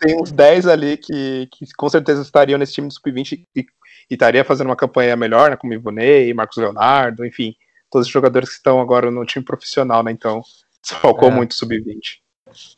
tem 0.00 0.20
uns 0.20 0.30
10 0.32 0.66
ali 0.66 0.96
que, 0.96 1.48
que 1.50 1.66
com 1.76 1.88
certeza 1.88 2.20
estariam 2.20 2.58
nesse 2.58 2.74
time 2.74 2.88
do 2.88 2.94
Sub-20 2.94 3.44
e, 3.56 3.66
e 4.10 4.14
estaria 4.14 4.44
fazendo 4.44 4.68
uma 4.68 4.76
campanha 4.76 5.16
melhor, 5.16 5.50
né? 5.50 5.56
Como 5.56 5.72
Ivonei, 5.72 6.32
Marcos 6.34 6.56
Leonardo, 6.56 7.24
enfim, 7.24 7.54
todos 7.90 8.06
os 8.06 8.12
jogadores 8.12 8.48
que 8.50 8.56
estão 8.56 8.80
agora 8.80 9.10
no 9.10 9.24
time 9.24 9.44
profissional, 9.44 10.02
né? 10.02 10.12
Então, 10.12 10.42
falcou 11.00 11.28
é. 11.28 11.34
muito 11.34 11.54
Sub-20. 11.54 12.18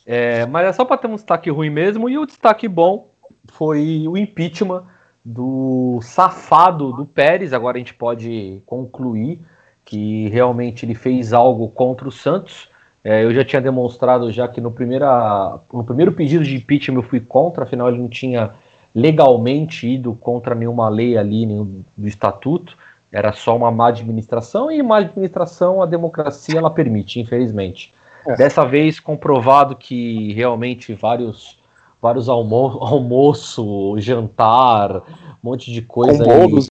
É, 0.07 0.47
mas 0.47 0.67
é 0.67 0.73
só 0.73 0.85
para 0.85 0.97
ter 0.97 1.07
um 1.07 1.15
destaque 1.15 1.51
ruim 1.51 1.71
mesmo, 1.71 2.09
e 2.09 2.17
o 2.17 2.27
destaque 2.27 2.67
bom 2.69 3.11
foi 3.53 4.07
o 4.09 4.17
impeachment 4.17 4.85
do 5.25 5.99
safado 6.03 6.93
do 6.93 7.05
Pérez. 7.05 7.53
Agora 7.53 7.77
a 7.77 7.81
gente 7.81 7.95
pode 7.95 8.63
concluir 8.65 9.41
que 9.85 10.29
realmente 10.29 10.85
ele 10.85 10.95
fez 10.95 11.33
algo 11.33 11.69
contra 11.69 12.09
o 12.09 12.13
Santos. 12.13 12.69
É, 13.03 13.25
eu 13.25 13.33
já 13.33 13.45
tinha 13.45 13.63
demonstrado 13.63 14.31
já 14.33 14.49
que 14.49 14.61
no, 14.61 14.71
primeira, 14.71 15.61
no 15.73 15.85
primeiro 15.85 16.13
pedido 16.13 16.45
de 16.45 16.57
impeachment 16.57 16.99
eu 16.99 17.03
fui 17.03 17.21
contra, 17.21 17.65
afinal 17.65 17.89
ele 17.89 17.99
não 17.99 18.09
tinha 18.09 18.55
legalmente 18.97 19.87
ido 19.87 20.15
contra 20.15 20.55
nenhuma 20.55 20.89
lei 20.89 21.19
ali 21.19 21.45
nenhum, 21.45 21.85
do 21.95 22.09
estatuto, 22.09 22.75
era 23.13 23.31
só 23.31 23.55
uma 23.55 23.71
má 23.71 23.89
administração 23.89 24.73
e 24.73 24.83
má 24.83 24.97
administração 24.97 25.83
a 25.83 25.87
democracia 25.87 26.59
ela 26.59 26.71
permite, 26.71 27.21
infelizmente. 27.21 27.93
É. 28.27 28.37
Dessa 28.37 28.65
vez 28.65 28.99
comprovado 28.99 29.77
que 29.77 30.33
realmente 30.33 30.95
vários 30.95 31.59
vários 32.01 32.27
almo 32.29 32.79
almoço, 32.81 33.97
jantar, 33.99 34.97
um 34.97 35.03
monte 35.43 35.71
de 35.71 35.83
coisa 35.83 36.25
com 36.25 36.31
bolos, 36.31 36.67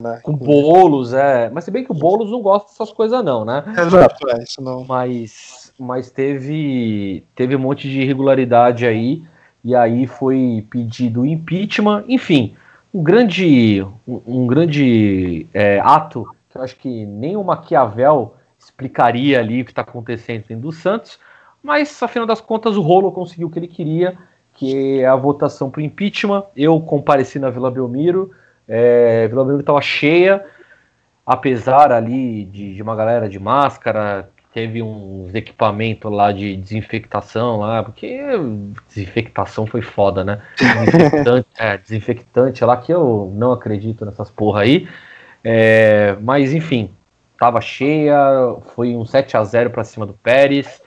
né? 0.00 0.20
com 0.22 0.32
bolos, 0.32 1.12
é. 1.12 1.50
Mas 1.50 1.64
se 1.64 1.70
bem 1.72 1.84
que 1.84 1.90
o 1.90 1.94
bolos 1.94 2.30
não 2.30 2.42
gosta 2.42 2.68
dessas 2.68 2.92
coisas 2.92 3.24
não, 3.24 3.44
né? 3.44 3.64
Exato, 3.76 4.30
é, 4.30 4.42
isso 4.44 4.62
não. 4.62 4.84
Mas 4.84 5.72
mas 5.76 6.12
teve 6.12 7.24
teve 7.34 7.56
um 7.56 7.60
monte 7.60 7.88
de 7.88 8.02
irregularidade 8.02 8.86
aí 8.86 9.24
e 9.64 9.74
aí 9.74 10.06
foi 10.06 10.66
pedido 10.70 11.26
impeachment, 11.26 12.04
enfim, 12.08 12.54
um 12.92 13.02
grande, 13.02 13.86
um, 14.06 14.46
grande 14.46 15.46
é, 15.54 15.78
ato 15.80 16.28
que 16.48 16.58
eu 16.58 16.62
acho 16.62 16.76
que 16.76 17.06
nem 17.06 17.36
o 17.36 17.44
Maquiavel 17.44 18.34
explicaria 18.58 19.38
ali 19.38 19.62
o 19.62 19.64
que 19.64 19.70
está 19.70 19.82
acontecendo 19.82 20.44
dentro 20.48 20.62
do 20.62 20.72
Santos, 20.72 21.18
mas 21.62 22.02
afinal 22.02 22.26
das 22.26 22.40
contas 22.40 22.76
o 22.76 22.80
Rolo 22.80 23.12
conseguiu 23.12 23.48
o 23.48 23.50
que 23.50 23.58
ele 23.58 23.68
queria, 23.68 24.16
que 24.54 25.00
é 25.00 25.06
a 25.06 25.14
votação 25.14 25.70
para 25.70 25.80
o 25.80 25.82
impeachment. 25.82 26.44
Eu 26.56 26.80
compareci 26.80 27.38
na 27.38 27.50
Vila 27.50 27.70
Belmiro, 27.70 28.32
é, 28.66 29.28
Vila 29.28 29.44
Belmiro 29.44 29.60
estava 29.60 29.80
cheia, 29.80 30.44
apesar 31.24 31.92
ali 31.92 32.44
de, 32.44 32.74
de, 32.74 32.82
uma 32.82 32.96
galera 32.96 33.28
de 33.28 33.38
máscara, 33.38 34.28
teve 34.52 34.82
uns 34.82 35.34
equipamentos 35.34 36.10
lá 36.10 36.32
de 36.32 36.56
desinfectação 36.56 37.58
lá, 37.58 37.82
porque 37.82 38.20
desinfectação 38.88 39.66
foi 39.66 39.80
foda, 39.80 40.24
né? 40.24 40.42
Desinfectante, 40.58 41.48
é, 41.58 41.78
desinfectante 41.78 42.64
lá 42.64 42.76
que 42.76 42.92
eu 42.92 43.32
não 43.34 43.52
acredito 43.52 44.04
nessas 44.04 44.30
porra 44.30 44.62
aí. 44.62 44.88
É, 45.44 46.16
mas 46.20 46.52
enfim, 46.52 46.90
tava 47.38 47.60
cheia, 47.60 48.16
foi 48.74 48.94
um 48.96 49.06
7 49.06 49.36
a 49.36 49.44
0 49.44 49.70
para 49.70 49.84
cima 49.84 50.04
do 50.04 50.14
Pérez. 50.14 50.82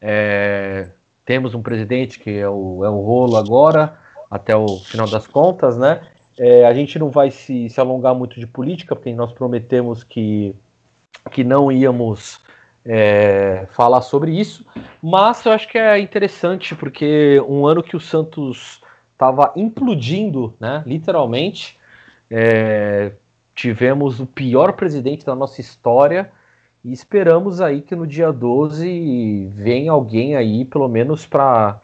É, 0.00 0.90
temos 1.24 1.54
um 1.54 1.62
presidente 1.62 2.20
que 2.20 2.38
é 2.38 2.48
o, 2.48 2.84
é 2.84 2.90
o 2.90 3.00
rolo 3.00 3.36
agora, 3.36 3.98
até 4.30 4.54
o 4.56 4.78
final 4.78 5.08
das 5.08 5.26
contas, 5.26 5.76
né? 5.78 6.06
É, 6.38 6.64
a 6.66 6.72
gente 6.72 6.98
não 6.98 7.10
vai 7.10 7.30
se, 7.30 7.68
se 7.68 7.80
alongar 7.80 8.14
muito 8.14 8.38
de 8.38 8.46
política, 8.46 8.94
porque 8.94 9.12
nós 9.12 9.32
prometemos 9.32 10.04
que, 10.04 10.54
que 11.32 11.42
não 11.42 11.72
íamos 11.72 12.38
é, 12.84 13.66
falar 13.70 14.00
sobre 14.00 14.32
isso, 14.32 14.64
mas 15.02 15.44
eu 15.44 15.52
acho 15.52 15.68
que 15.68 15.78
é 15.78 15.98
interessante 15.98 16.74
porque 16.74 17.40
um 17.48 17.66
ano 17.66 17.82
que 17.82 17.96
o 17.96 18.00
Santos 18.00 18.80
estava 19.12 19.52
implodindo, 19.56 20.54
né, 20.60 20.82
literalmente, 20.86 21.76
é, 22.30 23.12
tivemos 23.54 24.20
o 24.20 24.26
pior 24.26 24.72
presidente 24.72 25.26
da 25.26 25.34
nossa 25.34 25.60
história 25.60 26.30
e 26.84 26.92
esperamos 26.92 27.60
aí 27.60 27.82
que 27.82 27.96
no 27.96 28.06
dia 28.06 28.32
12 28.32 29.48
venha 29.52 29.92
alguém 29.92 30.36
aí, 30.36 30.64
pelo 30.64 30.88
menos 30.88 31.26
para 31.26 31.80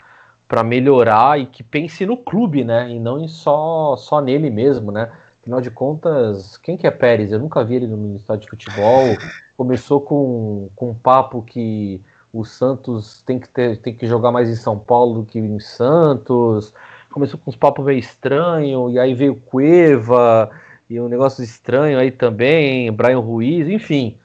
para 0.47 0.63
melhorar 0.63 1.41
e 1.41 1.47
que 1.47 1.63
pense 1.63 2.05
no 2.05 2.19
clube, 2.19 2.63
né, 2.63 2.91
e 2.91 2.99
não 2.99 3.27
só 3.27 3.97
só 3.97 4.21
nele 4.21 4.51
mesmo, 4.51 4.93
né? 4.93 5.11
Afinal 5.45 5.61
de 5.61 5.71
contas, 5.71 6.57
quem 6.57 6.75
que 6.75 6.87
é 6.87 6.91
Pérez? 6.91 7.31
Eu 7.31 7.39
nunca 7.39 7.63
vi 7.63 7.75
ele 7.75 7.87
no 7.87 8.17
estádio 8.17 8.45
de 8.45 8.49
futebol 8.49 9.05
começou 9.59 10.01
com, 10.01 10.71
com 10.75 10.93
um 10.93 10.95
papo 10.95 11.43
que 11.43 12.01
o 12.33 12.47
Santos 12.47 13.23
tem 13.25 13.39
que, 13.39 13.47
ter, 13.51 13.77
tem 13.77 13.95
que 13.95 14.07
jogar 14.07 14.33
mais 14.33 14.49
em 14.49 14.55
São 14.55 14.79
Paulo 14.79 15.21
do 15.21 15.27
que 15.27 15.39
em 15.39 15.61
Santos. 15.61 16.73
Começou 17.11 17.39
com 17.39 17.51
uns 17.51 17.57
papos 17.57 17.85
meio 17.85 17.99
estranho, 17.99 18.91
e 18.91 18.99
aí 18.99 19.13
veio 19.13 19.37
Cueva, 19.37 20.51
e 20.89 20.99
um 20.99 21.11
negócio 21.11 21.45
estranho 21.45 21.99
aí 21.99 22.11
também, 22.11 22.91
Brian 22.91 23.19
Ruiz, 23.19 23.69
enfim. 23.69 24.19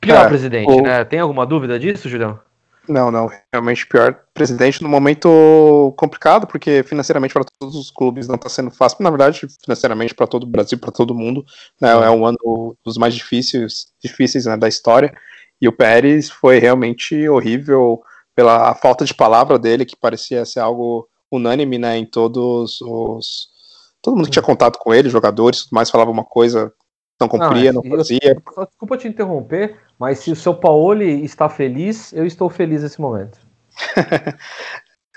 Pior 0.00 0.24
é, 0.24 0.28
presidente, 0.28 0.72
o... 0.72 0.80
né? 0.80 1.04
Tem 1.04 1.20
alguma 1.20 1.44
dúvida 1.44 1.78
disso, 1.78 2.08
Julião? 2.08 2.40
Não, 2.88 3.10
não, 3.10 3.30
realmente 3.52 3.86
pior. 3.86 4.18
Presidente 4.34 4.82
no 4.82 4.88
momento 4.88 5.94
complicado, 5.96 6.46
porque 6.46 6.82
financeiramente 6.82 7.34
para 7.34 7.44
todos 7.58 7.76
os 7.76 7.90
clubes 7.90 8.26
não 8.26 8.36
está 8.36 8.48
sendo 8.48 8.70
fácil, 8.70 8.98
na 9.00 9.10
verdade, 9.10 9.46
financeiramente 9.62 10.14
para 10.14 10.26
todo 10.26 10.44
o 10.44 10.46
Brasil, 10.46 10.78
para 10.78 10.90
todo 10.90 11.14
mundo, 11.14 11.44
né, 11.80 11.90
é 11.90 12.10
um 12.10 12.26
ano 12.26 12.76
dos 12.84 12.96
mais 12.96 13.14
difíceis, 13.14 13.86
difíceis 14.02 14.46
né, 14.46 14.56
da 14.56 14.66
história, 14.66 15.14
e 15.60 15.68
o 15.68 15.72
Pérez 15.72 16.30
foi 16.30 16.58
realmente 16.58 17.28
horrível 17.28 18.02
pela 18.34 18.74
falta 18.74 19.04
de 19.04 19.14
palavra 19.14 19.58
dele, 19.58 19.84
que 19.84 19.96
parecia 19.96 20.44
ser 20.44 20.60
algo 20.60 21.06
unânime, 21.30 21.78
né, 21.78 21.96
em 21.96 22.06
todos 22.06 22.80
os 22.80 23.50
todo 24.02 24.16
mundo 24.16 24.26
que 24.26 24.32
tinha 24.32 24.42
contato 24.42 24.78
com 24.78 24.94
ele, 24.94 25.10
jogadores, 25.10 25.64
tudo 25.64 25.74
mais 25.74 25.90
falava 25.90 26.10
uma 26.10 26.24
coisa, 26.24 26.72
não 27.20 27.28
cumpria, 27.28 27.72
não, 27.72 27.82
é, 27.84 27.88
não 27.88 27.96
fazia. 27.98 28.42
desculpa 28.68 28.96
te 28.96 29.06
interromper, 29.06 29.76
mas 29.98 30.20
se 30.20 30.32
o 30.32 30.36
seu 30.36 30.54
Paoli 30.54 31.24
está 31.24 31.48
feliz, 31.48 32.12
eu 32.12 32.24
estou 32.24 32.48
feliz 32.48 32.82
nesse 32.82 33.00
momento. 33.00 33.38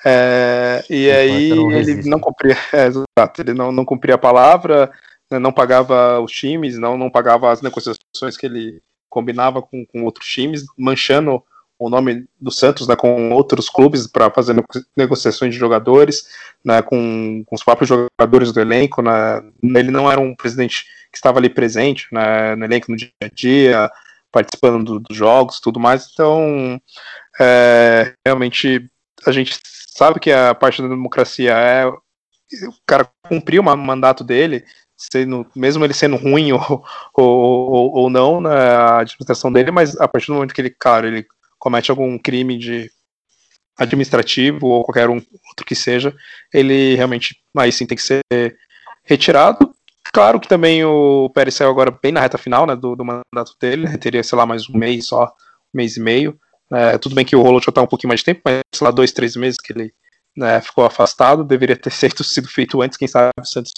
é, 0.06 0.84
e 0.90 1.10
aí 1.10 1.52
ele 1.52 2.10
não 2.10 2.20
cumpria, 2.20 2.58
é, 2.74 2.88
exato, 2.88 3.42
ele 3.42 3.54
não, 3.54 3.72
não 3.72 3.86
cumpria 3.86 4.16
a 4.16 4.18
palavra, 4.18 4.92
né, 5.32 5.40
não 5.40 5.54
pagava 5.54 6.20
os 6.20 6.32
times, 6.32 6.78
não, 6.78 6.98
não 6.98 7.10
pagava 7.10 7.52
as 7.52 7.62
negociações 7.62 8.36
que 8.38 8.46
ele 8.46 8.82
combinava 9.10 9.62
com, 9.62 9.86
com 9.86 10.04
outros 10.04 10.28
times, 10.28 10.66
manchando 10.78 11.42
o 11.86 11.90
nome 11.90 12.26
do 12.40 12.52
Santos 12.52 12.88
né, 12.88 12.96
com 12.96 13.32
outros 13.32 13.70
clubes 13.70 14.08
para 14.08 14.30
fazer 14.30 14.56
negociações 14.96 15.54
de 15.54 15.60
jogadores, 15.60 16.28
né, 16.64 16.82
com, 16.82 17.44
com, 17.46 17.56
os 17.56 17.64
próprios 17.64 17.90
jogadores 17.90 18.52
do 18.52 18.62
elenco. 18.62 19.02
Né, 19.02 19.44
ele 19.62 19.92
não 19.92 20.12
era 20.12 20.20
um 20.20 20.36
presidente 20.36 20.86
que 21.12 21.18
estava 21.18 21.40
ali 21.40 21.50
presente 21.50 22.08
né, 22.12 22.56
no 22.56 22.66
elenco 22.66 22.92
no 22.92 22.98
dia 22.98 23.12
a 23.22 23.28
dia, 23.34 23.92
participando 24.32 24.84
do, 24.84 25.00
dos 25.00 25.16
jogos 25.16 25.60
tudo 25.60 25.80
mais. 25.80 26.10
Então, 26.12 26.82
é, 27.40 28.14
realmente, 28.26 28.90
a 29.26 29.32
gente 29.32 29.60
sabe 29.96 30.20
que 30.20 30.32
a 30.32 30.56
parte 30.56 30.82
da 30.82 30.88
democracia 30.88 31.54
é 31.54 31.86
o 31.88 32.74
cara 32.86 33.10
cumprir 33.28 33.60
o 33.60 33.64
mandato 33.64 34.24
dele, 34.24 34.64
sendo, 34.98 35.46
mesmo 35.56 35.84
ele 35.84 35.94
sendo 35.94 36.16
ruim 36.16 36.52
ou, 36.54 36.86
ou, 37.16 37.92
ou 37.94 38.10
não 38.10 38.42
na 38.42 38.50
né, 38.50 39.02
administração 39.02 39.52
dele, 39.52 39.72
mas 39.72 39.96
a 40.00 40.08
partir 40.08 40.28
do 40.28 40.36
momento 40.36 40.54
que 40.54 40.62
ele, 40.62 40.70
cara, 40.70 41.08
ele 41.08 41.26
comete 41.64 41.90
algum 41.90 42.20
crime 42.20 42.58
de 42.58 42.92
administrativo 43.78 44.68
ou 44.68 44.84
qualquer 44.84 45.10
um 45.10 45.16
outro 45.16 45.66
que 45.66 45.74
seja, 45.74 46.14
ele 46.54 46.94
realmente 46.96 47.38
aí 47.58 47.72
sim 47.72 47.86
tem 47.86 47.96
que 47.96 48.04
ser 48.04 48.20
retirado. 49.02 49.74
Claro 50.14 50.42
que 50.42 50.48
também 50.50 50.84
o 50.84 51.30
Pérez 51.30 51.56
saiu 51.56 51.70
agora 51.70 51.90
bem 51.90 52.12
na 52.12 52.20
reta 52.20 52.38
final 52.38 52.68
né, 52.68 52.76
do, 52.76 52.98
do 52.98 53.06
mandato 53.06 53.56
dele, 53.62 53.88
né, 53.88 53.96
teria, 53.98 54.22
sei 54.22 54.38
lá, 54.38 54.46
mais 54.46 54.70
um 54.70 54.78
mês 54.78 55.08
só, 55.08 55.24
um 55.74 55.78
mês 55.78 55.96
e 55.96 56.02
meio. 56.02 56.38
É, 56.70 56.98
tudo 56.98 57.16
bem 57.16 57.24
que 57.24 57.36
o 57.36 57.42
Rolo 57.42 57.62
já 57.62 57.70
está 57.70 57.82
um 57.82 57.88
pouquinho 57.88 58.10
mais 58.10 58.20
de 58.20 58.26
tempo, 58.26 58.42
mas 58.44 58.60
sei 58.76 58.86
lá, 58.86 58.92
dois, 58.92 59.14
três 59.14 59.38
meses 59.38 59.58
que 59.58 59.72
ele 59.72 59.94
né, 60.36 60.60
ficou 60.60 60.84
afastado, 60.84 61.46
deveria 61.46 61.78
ter 61.78 61.92
sido, 61.96 62.50
feito 62.50 62.82
antes, 62.82 62.98
quem 62.98 63.08
sabe 63.08 63.32
o 63.40 63.46
Santos 63.46 63.72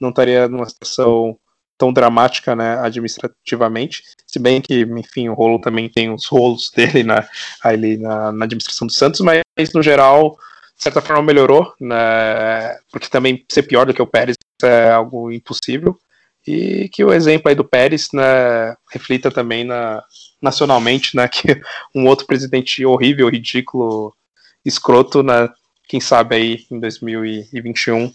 não 0.00 0.10
estaria 0.10 0.48
numa 0.48 0.68
situação 0.68 1.36
tão 1.76 1.92
dramática 1.92 2.54
né, 2.54 2.78
administrativamente, 2.78 4.02
se 4.26 4.38
bem 4.38 4.60
que, 4.60 4.82
enfim, 4.82 5.28
o 5.28 5.34
Rolo 5.34 5.60
também 5.60 5.88
tem 5.88 6.12
os 6.12 6.26
rolos 6.26 6.70
dele 6.76 7.02
na, 7.02 7.26
ali 7.62 7.96
na, 7.96 8.32
na 8.32 8.44
administração 8.44 8.86
do 8.86 8.92
Santos, 8.92 9.20
mas 9.20 9.72
no 9.74 9.82
geral, 9.82 10.36
de 10.76 10.82
certa 10.82 11.00
forma 11.00 11.22
melhorou, 11.22 11.72
né, 11.80 12.76
porque 12.90 13.08
também 13.08 13.44
ser 13.50 13.64
pior 13.64 13.86
do 13.86 13.94
que 13.94 14.02
o 14.02 14.06
Pérez 14.06 14.36
é 14.62 14.90
algo 14.90 15.30
impossível, 15.32 15.98
e 16.46 16.88
que 16.88 17.04
o 17.04 17.12
exemplo 17.12 17.48
aí 17.48 17.54
do 17.54 17.64
Pérez 17.64 18.08
né, 18.12 18.74
reflita 18.90 19.30
também 19.30 19.64
na, 19.64 20.02
nacionalmente, 20.40 21.16
né, 21.16 21.26
que 21.28 21.60
um 21.94 22.06
outro 22.06 22.26
presidente 22.26 22.84
horrível, 22.84 23.28
ridículo, 23.28 24.14
escroto, 24.64 25.22
né, 25.22 25.48
quem 25.88 26.00
sabe 26.00 26.36
aí 26.36 26.66
em 26.70 26.80
2021 26.80 28.12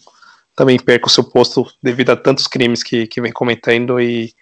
também 0.58 0.76
perca 0.76 1.06
o 1.06 1.10
seu 1.10 1.22
posto 1.22 1.64
devido 1.80 2.10
a 2.10 2.16
tantos 2.16 2.48
crimes 2.48 2.82
que, 2.82 3.06
que 3.06 3.20
vem 3.20 3.30
cometendo 3.30 4.00
e 4.00 4.34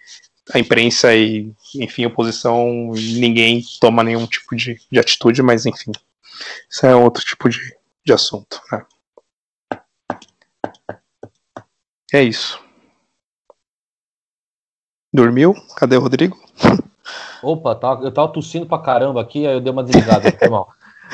a 0.51 0.57
imprensa 0.57 1.13
e, 1.13 1.53
enfim, 1.75 2.05
a 2.05 2.07
oposição, 2.07 2.91
ninguém 2.95 3.61
toma 3.79 4.03
nenhum 4.03 4.25
tipo 4.25 4.55
de, 4.55 4.81
de 4.91 4.99
atitude, 4.99 5.43
mas 5.43 5.67
enfim, 5.67 5.91
isso 6.67 6.87
é 6.87 6.95
outro 6.95 7.23
tipo 7.23 7.47
de, 7.47 7.59
de 8.03 8.11
assunto. 8.11 8.59
Né? 8.71 8.83
É 12.11 12.23
isso. 12.23 12.59
Dormiu? 15.13 15.53
Cadê 15.75 15.97
o 15.97 16.01
Rodrigo? 16.01 16.35
Opa, 17.43 17.75
tá, 17.75 17.99
eu 18.01 18.11
tava 18.11 18.33
tossindo 18.33 18.65
pra 18.65 18.79
caramba 18.79 19.21
aqui, 19.21 19.45
aí 19.45 19.53
eu 19.53 19.61
dei 19.61 19.71
uma 19.71 19.83
desligada, 19.83 20.29
irmão. 20.41 20.67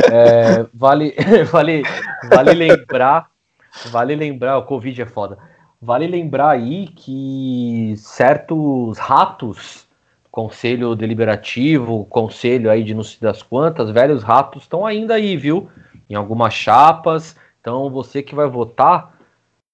É, 0.09 0.65
vale, 0.73 1.13
vale, 1.51 1.83
vale 2.29 2.53
lembrar, 2.53 3.32
vale 3.89 4.15
lembrar, 4.15 4.57
o 4.57 4.63
Covid 4.63 5.01
é 5.01 5.05
foda. 5.05 5.38
Vale 5.82 6.07
lembrar 6.07 6.51
aí 6.51 6.88
que 6.88 7.93
certos 7.97 8.97
ratos, 8.97 9.88
conselho 10.32 10.95
deliberativo, 10.95 12.05
conselho 12.05 12.71
aí 12.71 12.84
de 12.84 12.93
não 12.93 13.03
sei 13.03 13.19
das 13.19 13.43
quantas, 13.43 13.91
velhos 13.91 14.24
ratos 14.24 14.63
estão 14.63 14.86
ainda 14.86 15.15
aí, 15.15 15.36
viu? 15.36 15.69
Em 16.09 16.15
algumas 16.15 16.53
chapas, 16.53 17.36
Então 17.59 17.89
você 17.89 18.21
que 18.21 18.34
vai 18.34 18.47
votar, 18.47 19.17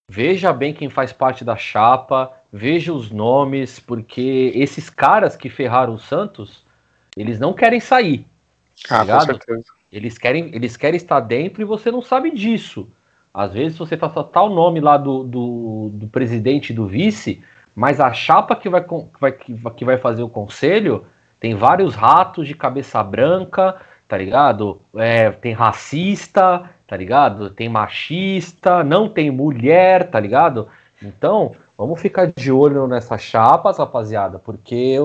veja 0.10 0.52
bem 0.52 0.74
quem 0.74 0.90
faz 0.90 1.14
parte 1.14 1.44
da 1.44 1.56
chapa, 1.56 2.32
veja 2.52 2.94
os 2.94 3.12
nomes, 3.12 3.80
porque 3.80 4.52
esses 4.56 4.90
caras 4.90 5.36
que 5.36 5.50
ferraram 5.50 5.94
o 5.94 6.00
Santos, 6.00 6.66
eles 7.16 7.40
não 7.40 7.54
querem 7.54 7.80
sair. 7.80 8.26
Tá 8.88 9.00
ah, 9.00 9.02
ligado? 9.02 9.20
com 9.20 9.34
certeza. 9.34 9.66
Eles 9.92 10.18
querem, 10.18 10.50
eles 10.54 10.78
querem 10.78 10.98
estar 10.98 11.20
dentro 11.20 11.62
e 11.62 11.66
você 11.66 11.92
não 11.92 12.02
sabe 12.02 12.32
disso. 12.32 12.90
Às 13.34 13.54
vezes 13.54 13.78
você 13.78 13.96
só 14.10 14.24
o 14.44 14.50
nome 14.50 14.80
lá 14.80 14.98
do, 14.98 15.24
do, 15.24 15.90
do 15.94 16.08
presidente 16.08 16.72
e 16.72 16.76
do 16.76 16.88
vice, 16.88 17.44
mas 17.76 18.00
a 18.00 18.12
chapa 18.12 18.56
que 18.56 18.70
vai, 18.70 18.84
que, 18.84 19.54
vai, 19.54 19.72
que 19.74 19.86
vai 19.86 19.98
fazer 19.98 20.24
o 20.24 20.30
conselho 20.30 21.06
tem 21.40 21.56
vários 21.56 21.96
ratos 21.96 22.48
de 22.48 22.54
cabeça 22.54 23.02
branca, 23.02 23.78
tá 24.08 24.18
ligado? 24.18 24.82
É, 24.96 25.32
tem 25.32 25.54
racista, 25.54 26.70
tá 26.86 26.98
ligado? 26.98 27.50
Tem 27.52 27.70
machista, 27.70 28.84
não 28.84 29.08
tem 29.08 29.32
mulher, 29.32 30.10
tá 30.10 30.20
ligado? 30.20 30.68
Então, 31.02 31.54
vamos 31.78 32.02
ficar 32.02 32.32
de 32.36 32.52
olho 32.52 32.88
nessas 32.88 33.22
chapas, 33.22 33.78
rapaziada, 33.78 34.40
porque 34.40 34.98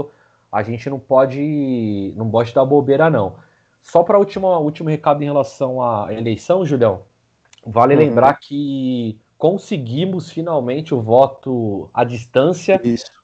a 0.50 0.62
gente 0.62 0.88
não 0.90 0.98
pode 0.98 2.12
não 2.16 2.28
pode 2.30 2.52
dar 2.54 2.64
bobeira, 2.64 3.10
não. 3.10 3.36
Só 3.80 4.02
para 4.02 4.18
último 4.62 4.88
recado 4.88 5.22
em 5.22 5.26
relação 5.26 5.82
à 5.82 6.12
eleição, 6.12 6.64
Julião, 6.64 7.02
vale 7.66 7.94
uhum. 7.94 8.00
lembrar 8.00 8.34
que 8.34 9.20
conseguimos 9.36 10.30
finalmente 10.30 10.94
o 10.94 11.00
voto 11.00 11.90
à 11.92 12.04
distância. 12.04 12.80
Isso. 12.82 13.22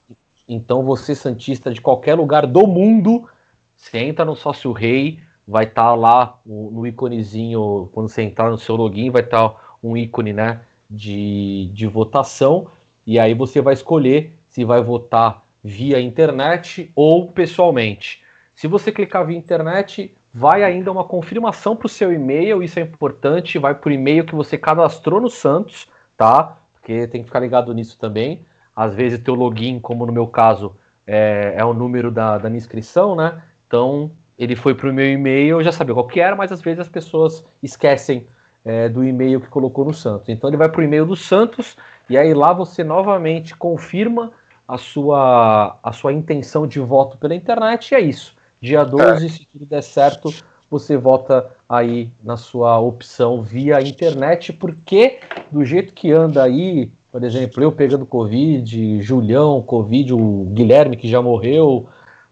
Então 0.49 0.83
você, 0.83 1.15
Santista, 1.15 1.73
de 1.73 1.81
qualquer 1.81 2.15
lugar 2.15 2.47
do 2.47 2.67
mundo, 2.67 3.29
você 3.77 3.99
entra 3.99 4.25
no 4.25 4.35
Sócio 4.35 4.73
Rei, 4.73 5.21
vai 5.47 5.65
estar 5.65 5.83
tá 5.83 5.95
lá 5.95 6.39
no 6.45 6.87
íconezinho, 6.87 7.89
quando 7.93 8.09
você 8.09 8.23
entrar 8.23 8.51
no 8.51 8.59
seu 8.59 8.77
login, 8.77 9.11
vai 9.11 9.23
estar 9.23 9.49
tá 9.49 9.57
um 9.83 9.97
ícone 9.97 10.33
né, 10.33 10.61
de, 10.89 11.71
de 11.73 11.87
votação, 11.87 12.69
e 13.07 13.19
aí 13.19 13.33
você 13.33 13.61
vai 13.61 13.75
escolher 13.75 14.39
se 14.49 14.65
vai 14.65 14.83
votar 14.83 15.45
via 15.63 16.01
internet 16.01 16.91
ou 16.95 17.31
pessoalmente. 17.31 18.23
Se 18.55 18.67
você 18.67 18.93
clicar 18.93 19.27
via 19.27 19.39
internet, 19.39 20.15
vai 20.33 20.63
ainda 20.63 20.91
uma 20.93 21.05
confirmação 21.05 21.75
para 21.75 21.87
o 21.87 21.89
seu 21.89 22.13
e-mail, 22.13 22.63
isso 22.63 22.79
é 22.79 22.83
importante, 22.83 23.59
vai 23.59 23.75
para 23.75 23.89
o 23.89 23.93
e-mail 23.93 24.25
que 24.25 24.35
você 24.35 24.57
cadastrou 24.57 25.21
no 25.21 25.29
Santos, 25.29 25.89
tá? 26.17 26.59
Porque 26.73 27.07
tem 27.09 27.23
que 27.23 27.27
ficar 27.27 27.41
ligado 27.41 27.75
nisso 27.75 27.99
também. 27.99 28.45
Às 28.75 28.95
vezes 28.95 29.19
teu 29.23 29.35
login, 29.35 29.81
como 29.81 30.07
no 30.07 30.13
meu 30.13 30.27
caso, 30.27 30.77
é, 31.07 31.55
é 31.57 31.65
o 31.65 31.75
número 31.75 32.11
da, 32.11 32.39
da 32.39 32.49
minha 32.49 32.59
inscrição, 32.59 33.17
né? 33.17 33.43
Então 33.67 34.13
ele 34.39 34.57
foi 34.57 34.75
para 34.75 34.89
o 34.89 34.93
meu 34.93 35.11
e-mail, 35.11 35.59
eu 35.59 35.65
já 35.65 35.73
sabia 35.73 35.95
qual 35.95 36.07
que 36.07 36.21
era, 36.21 36.35
mas 36.35 36.51
às 36.51 36.63
vezes 36.63 36.81
as 36.81 36.89
pessoas 36.89 37.45
esquecem 37.63 38.27
é, 38.65 38.89
do 38.89 39.05
e-mail 39.05 39.41
que 39.41 39.49
colocou 39.49 39.85
no 39.85 39.93
Santos. 39.93 40.29
Então 40.29 40.49
ele 40.49 40.57
vai 40.57 40.69
para 40.69 40.81
o 40.81 40.85
e-mail 40.85 41.05
do 41.05 41.17
Santos 41.17 41.77
e 42.09 42.17
aí 42.17 42.33
lá 42.33 42.53
você 42.53 42.83
novamente 42.83 43.55
confirma 43.57 44.33
a 44.67 44.79
sua, 44.79 45.79
a 45.83 45.93
sua 45.93 46.13
intenção 46.13 46.67
de 46.67 46.79
voto 46.79 47.19
pela 47.19 47.35
internet 47.35 47.91
e 47.91 47.95
é 47.95 48.01
isso. 48.01 48.35
Dia 48.61 48.85
12, 48.85 49.27
é. 49.27 49.29
se 49.29 49.47
tudo 49.47 49.65
der 49.65 49.83
certo, 49.83 50.33
você 50.71 50.97
vota 50.97 51.51
aí 51.69 52.13
na 52.23 52.37
sua 52.37 52.79
opção 52.79 53.41
via 53.41 53.81
internet, 53.81 54.53
porque 54.53 55.21
do 55.51 55.65
jeito 55.65 55.95
que 55.95 56.13
anda 56.13 56.43
aí, 56.43 56.93
por 57.11 57.25
exemplo, 57.25 57.63
eu 57.63 57.73
pegando 57.73 58.05
Covid, 58.05 59.03
Julião, 59.03 59.63
Covid, 59.63 60.15
o 60.15 60.45
Guilherme 60.53 60.97
que 60.97 61.09
já 61.09 61.23
morreu, 61.23 61.89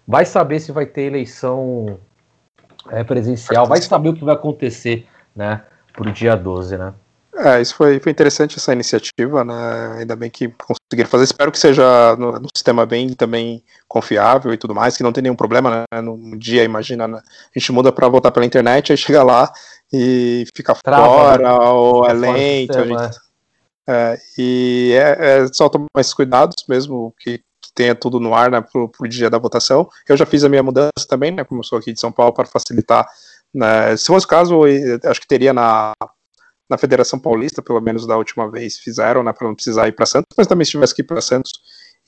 vai 0.07 0.25
saber 0.25 0.59
se 0.59 0.71
vai 0.71 0.85
ter 0.85 1.03
eleição 1.03 1.97
é, 2.89 3.03
presencial, 3.03 3.67
vai 3.67 3.81
saber 3.81 4.09
o 4.09 4.13
que 4.13 4.23
vai 4.23 4.35
acontecer, 4.35 5.05
né, 5.35 5.61
pro 5.93 6.11
dia 6.11 6.35
12, 6.35 6.77
né? 6.77 6.93
É, 7.35 7.61
isso 7.61 7.75
foi, 7.75 7.99
foi 7.99 8.11
interessante 8.11 8.57
essa 8.57 8.73
iniciativa, 8.73 9.43
né? 9.43 9.99
Ainda 9.99 10.15
bem 10.15 10.29
que 10.29 10.49
conseguiram 10.49 11.09
fazer. 11.09 11.23
Espero 11.23 11.51
que 11.51 11.59
seja 11.59 12.15
no, 12.17 12.33
no, 12.33 12.47
sistema 12.53 12.85
bem 12.85 13.13
também 13.13 13.63
confiável 13.87 14.53
e 14.53 14.57
tudo 14.57 14.75
mais, 14.75 14.97
que 14.97 15.03
não 15.03 15.13
tem 15.13 15.23
nenhum 15.23 15.35
problema, 15.35 15.85
né? 15.91 16.01
No 16.01 16.37
dia, 16.37 16.63
imagina, 16.63 17.07
né? 17.07 17.17
a 17.19 17.59
gente 17.59 17.71
muda 17.71 17.91
para 17.91 18.09
votar 18.09 18.31
pela 18.31 18.45
internet, 18.45 18.91
aí 18.91 18.97
chega 18.97 19.23
lá 19.23 19.51
e 19.93 20.45
fica 20.55 20.75
Trava, 20.75 21.05
fora, 21.05 21.43
né? 21.43 21.69
ou 21.69 22.05
é 22.05 22.13
lento. 22.13 22.73
Sistema, 22.73 23.03
gente... 23.05 23.15
é. 23.15 23.29
É, 23.91 24.19
e 24.37 24.91
é, 24.93 25.17
é, 25.19 25.47
só 25.51 25.67
tomar 25.67 25.87
esses 25.97 26.13
cuidados 26.13 26.63
mesmo, 26.69 27.11
que, 27.19 27.39
que 27.39 27.73
tenha 27.73 27.95
tudo 27.95 28.19
no 28.19 28.35
ar 28.35 28.51
né, 28.51 28.61
pro, 28.61 28.87
pro 28.87 29.09
dia 29.09 29.31
da 29.31 29.39
votação. 29.39 29.89
Eu 30.07 30.15
já 30.15 30.27
fiz 30.27 30.43
a 30.43 30.49
minha 30.49 30.61
mudança 30.61 31.07
também, 31.09 31.31
né? 31.31 31.43
Como 31.43 31.61
eu 31.61 31.63
sou 31.63 31.79
aqui 31.79 31.91
de 31.91 31.99
São 31.99 32.11
Paulo, 32.11 32.31
para 32.31 32.45
facilitar. 32.45 33.07
Né? 33.51 33.97
Se 33.97 34.05
fosse 34.05 34.27
o 34.27 34.29
caso, 34.29 34.59
acho 35.03 35.19
que 35.19 35.27
teria 35.27 35.53
na 35.53 35.93
na 36.69 36.77
Federação 36.77 37.17
Paulista, 37.17 37.61
pelo 37.61 37.81
menos 37.81 38.05
da 38.05 38.15
última 38.15 38.49
vez, 38.49 38.77
fizeram, 38.77 39.23
né, 39.23 39.33
para 39.33 39.47
não 39.47 39.55
precisar 39.55 39.87
ir 39.87 39.93
para 39.93 40.05
Santos, 40.05 40.27
mas 40.37 40.45
também 40.45 40.63
se 40.63 40.71
tivesse 40.71 40.93
que 40.93 41.01
ir 41.01 41.05
para 41.05 41.19
Santos, 41.19 41.51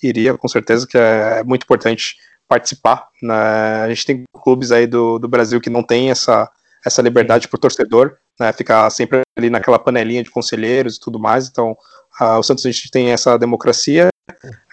iria, 0.02 0.38
com 0.38 0.48
certeza, 0.48 0.88
que 0.88 0.98
é 0.98 1.44
muito 1.44 1.64
importante 1.64 2.16
participar. 2.48 3.08
Né? 3.22 3.34
A 3.34 3.90
gente 3.90 4.06
tem 4.06 4.24
clubes 4.44 4.72
aí 4.72 4.86
do, 4.86 5.18
do 5.18 5.28
Brasil 5.28 5.60
que 5.60 5.70
não 5.70 5.84
tem 5.84 6.12
essa, 6.12 6.50
essa 6.86 7.02
liberdade 7.02 7.48
para 7.48 7.58
o 7.58 7.60
torcedor, 7.60 8.18
né, 8.40 8.54
ficar 8.54 8.90
sempre 8.92 9.22
ali 9.38 9.50
naquela 9.50 9.80
panelinha 9.80 10.24
de 10.24 10.30
conselheiros 10.30 10.98
e 10.98 11.00
tudo 11.00 11.20
mais, 11.20 11.48
então 11.48 11.76
uh, 12.20 12.38
o 12.38 12.44
Santos 12.44 12.66
a 12.66 12.72
gente 12.72 12.92
tem 12.92 13.10
essa 13.10 13.38
democracia, 13.38 14.10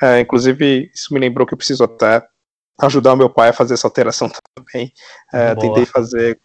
uh, 0.02 0.18
inclusive 0.20 0.90
isso 0.94 1.12
me 1.12 1.20
lembrou 1.20 1.46
que 1.46 1.54
eu 1.54 1.58
preciso 1.58 1.84
até 1.84 2.22
ajudar 2.80 3.12
o 3.12 3.16
meu 3.16 3.28
pai 3.28 3.50
a 3.50 3.52
fazer 3.52 3.74
essa 3.74 3.86
alteração 3.86 4.30
também, 4.54 4.92
uh, 5.32 5.58
tentei 5.58 5.86
fazer 5.86 6.40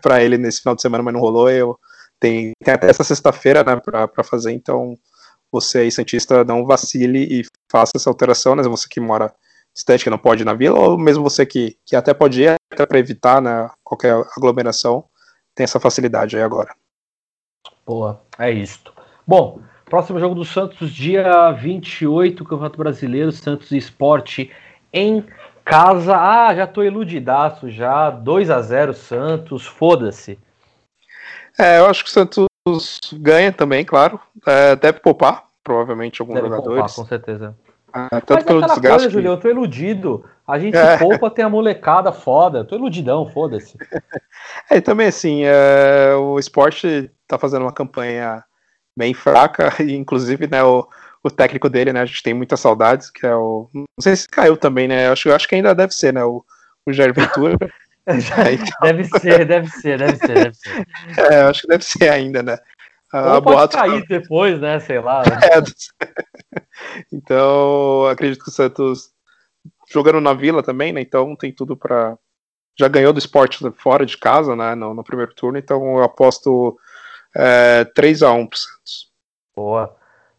para 0.00 0.22
ele 0.22 0.38
nesse 0.38 0.60
final 0.60 0.74
de 0.74 0.82
semana, 0.82 1.02
mas 1.02 1.14
não 1.14 1.20
rolou, 1.20 1.50
eu 1.50 1.78
tem, 2.20 2.52
tem 2.62 2.74
até 2.74 2.88
essa 2.88 3.04
sexta-feira 3.04 3.62
né, 3.62 3.76
para 3.76 4.24
fazer, 4.24 4.52
então 4.52 4.94
você 5.50 5.78
aí, 5.78 5.92
Santista, 5.92 6.44
não 6.44 6.64
vacile 6.64 7.40
e 7.40 7.44
faça 7.70 7.92
essa 7.96 8.10
alteração, 8.10 8.54
né? 8.56 8.62
Você 8.64 8.88
que 8.88 9.00
mora 9.00 9.32
distante, 9.74 10.04
que 10.04 10.10
não 10.10 10.18
pode 10.18 10.42
ir 10.42 10.44
na 10.44 10.54
vila, 10.54 10.78
ou 10.78 10.98
mesmo 10.98 11.22
você 11.22 11.44
que, 11.44 11.76
que 11.84 11.94
até 11.94 12.14
pode 12.14 12.42
ir, 12.42 12.56
até 12.72 12.86
para 12.86 12.98
evitar 12.98 13.40
né, 13.40 13.70
qualquer 13.84 14.14
aglomeração, 14.36 15.04
tem 15.54 15.64
essa 15.64 15.78
facilidade 15.78 16.36
aí 16.36 16.42
agora. 16.42 16.74
Boa, 17.84 18.22
é 18.38 18.50
isto. 18.50 18.92
Bom, 19.26 19.60
próximo 19.84 20.18
jogo 20.18 20.34
do 20.34 20.44
Santos, 20.44 20.90
dia 20.90 21.52
28, 21.52 22.44
Campeonato 22.44 22.78
Brasileiro, 22.78 23.30
Santos 23.30 23.70
Esporte 23.70 24.50
em 24.92 25.24
casa. 25.64 26.16
Ah, 26.16 26.54
já 26.54 26.66
tô 26.66 26.82
iludidaço 26.82 27.70
já, 27.70 28.10
2 28.10 28.50
a 28.50 28.60
0 28.60 28.94
Santos, 28.94 29.66
foda-se. 29.66 30.38
É, 31.58 31.78
eu 31.78 31.86
acho 31.86 32.04
que 32.04 32.10
o 32.10 32.12
Santos 32.12 32.46
ganha 33.14 33.52
também, 33.52 33.84
claro. 33.84 34.20
É, 34.46 34.76
deve 34.76 35.00
poupar, 35.00 35.44
provavelmente, 35.62 36.20
alguns 36.20 36.34
deve 36.34 36.48
jogadores. 36.48 36.94
Poupar, 36.94 36.94
com 36.94 37.06
certeza. 37.06 37.56
É, 37.94 38.20
tanto 38.20 38.34
Mas 38.34 38.44
pelo 38.44 38.60
desgaste. 38.60 38.88
Coisa, 38.88 39.06
que... 39.06 39.12
Julião, 39.12 39.34
eu 39.34 39.40
tô 39.40 39.48
iludido. 39.48 40.24
A 40.46 40.58
gente 40.58 40.76
é. 40.76 40.98
poupa, 40.98 41.30
tem 41.30 41.44
a 41.44 41.48
molecada 41.48 42.12
foda. 42.12 42.58
Eu 42.58 42.64
tô 42.64 42.76
iludidão, 42.76 43.30
foda-se. 43.30 43.76
É, 44.70 44.80
também 44.80 45.08
assim, 45.08 45.42
é, 45.44 46.14
o 46.14 46.38
esporte 46.38 47.10
tá 47.26 47.38
fazendo 47.38 47.62
uma 47.62 47.72
campanha 47.72 48.44
bem 48.96 49.12
fraca, 49.12 49.72
e 49.82 49.94
inclusive, 49.94 50.46
né, 50.46 50.62
o, 50.62 50.86
o 51.22 51.30
técnico 51.30 51.68
dele, 51.68 51.92
né, 51.92 52.00
a 52.00 52.06
gente 52.06 52.22
tem 52.22 52.32
muitas 52.32 52.60
saudades, 52.60 53.10
que 53.10 53.26
é 53.26 53.34
o. 53.34 53.68
Não 53.74 53.86
sei 54.00 54.14
se 54.14 54.28
caiu 54.28 54.56
também, 54.56 54.86
né? 54.88 55.08
Eu 55.08 55.12
acho, 55.12 55.28
eu 55.28 55.34
acho 55.34 55.48
que 55.48 55.54
ainda 55.54 55.74
deve 55.74 55.92
ser, 55.92 56.12
né? 56.12 56.24
O, 56.24 56.44
o 56.86 56.92
Jair 56.92 57.12
Ventura. 57.12 57.56
então... 58.52 58.66
Deve 58.82 59.04
ser, 59.04 59.44
deve 59.44 59.68
ser, 59.68 59.98
deve 59.98 60.16
ser, 60.16 60.34
deve 60.34 60.54
ser. 60.54 60.86
É, 61.18 61.42
acho 61.42 61.62
que 61.62 61.68
deve 61.68 61.84
ser 61.84 62.08
ainda, 62.08 62.42
né? 62.42 62.56
A 63.12 63.34
Ou 63.36 63.42
pode 63.42 63.72
cair 63.72 64.04
depois, 64.06 64.60
né? 64.60 64.78
Sei 64.80 65.00
lá. 65.00 65.22
É, 66.78 66.96
então, 67.12 68.06
acredito 68.06 68.42
que 68.42 68.50
o 68.50 68.52
Santos 68.52 69.10
jogando 69.90 70.20
na 70.20 70.34
Vila 70.34 70.62
também, 70.62 70.92
né? 70.92 71.00
Então 71.00 71.34
tem 71.34 71.52
tudo 71.52 71.76
para 71.76 72.16
já 72.78 72.86
ganhou 72.88 73.12
do 73.12 73.18
esporte 73.18 73.58
fora 73.78 74.04
de 74.04 74.16
casa, 74.18 74.54
né? 74.54 74.74
No, 74.74 74.92
no 74.92 75.02
primeiro 75.02 75.34
turno, 75.34 75.58
então 75.58 75.96
eu 75.96 76.02
aposto 76.02 76.78
é, 77.34 77.84
3 77.84 78.22
a 78.22 78.32
1 78.32 78.46
pro 78.46 78.58
Santos. 78.58 79.10
Boa. 79.54 79.96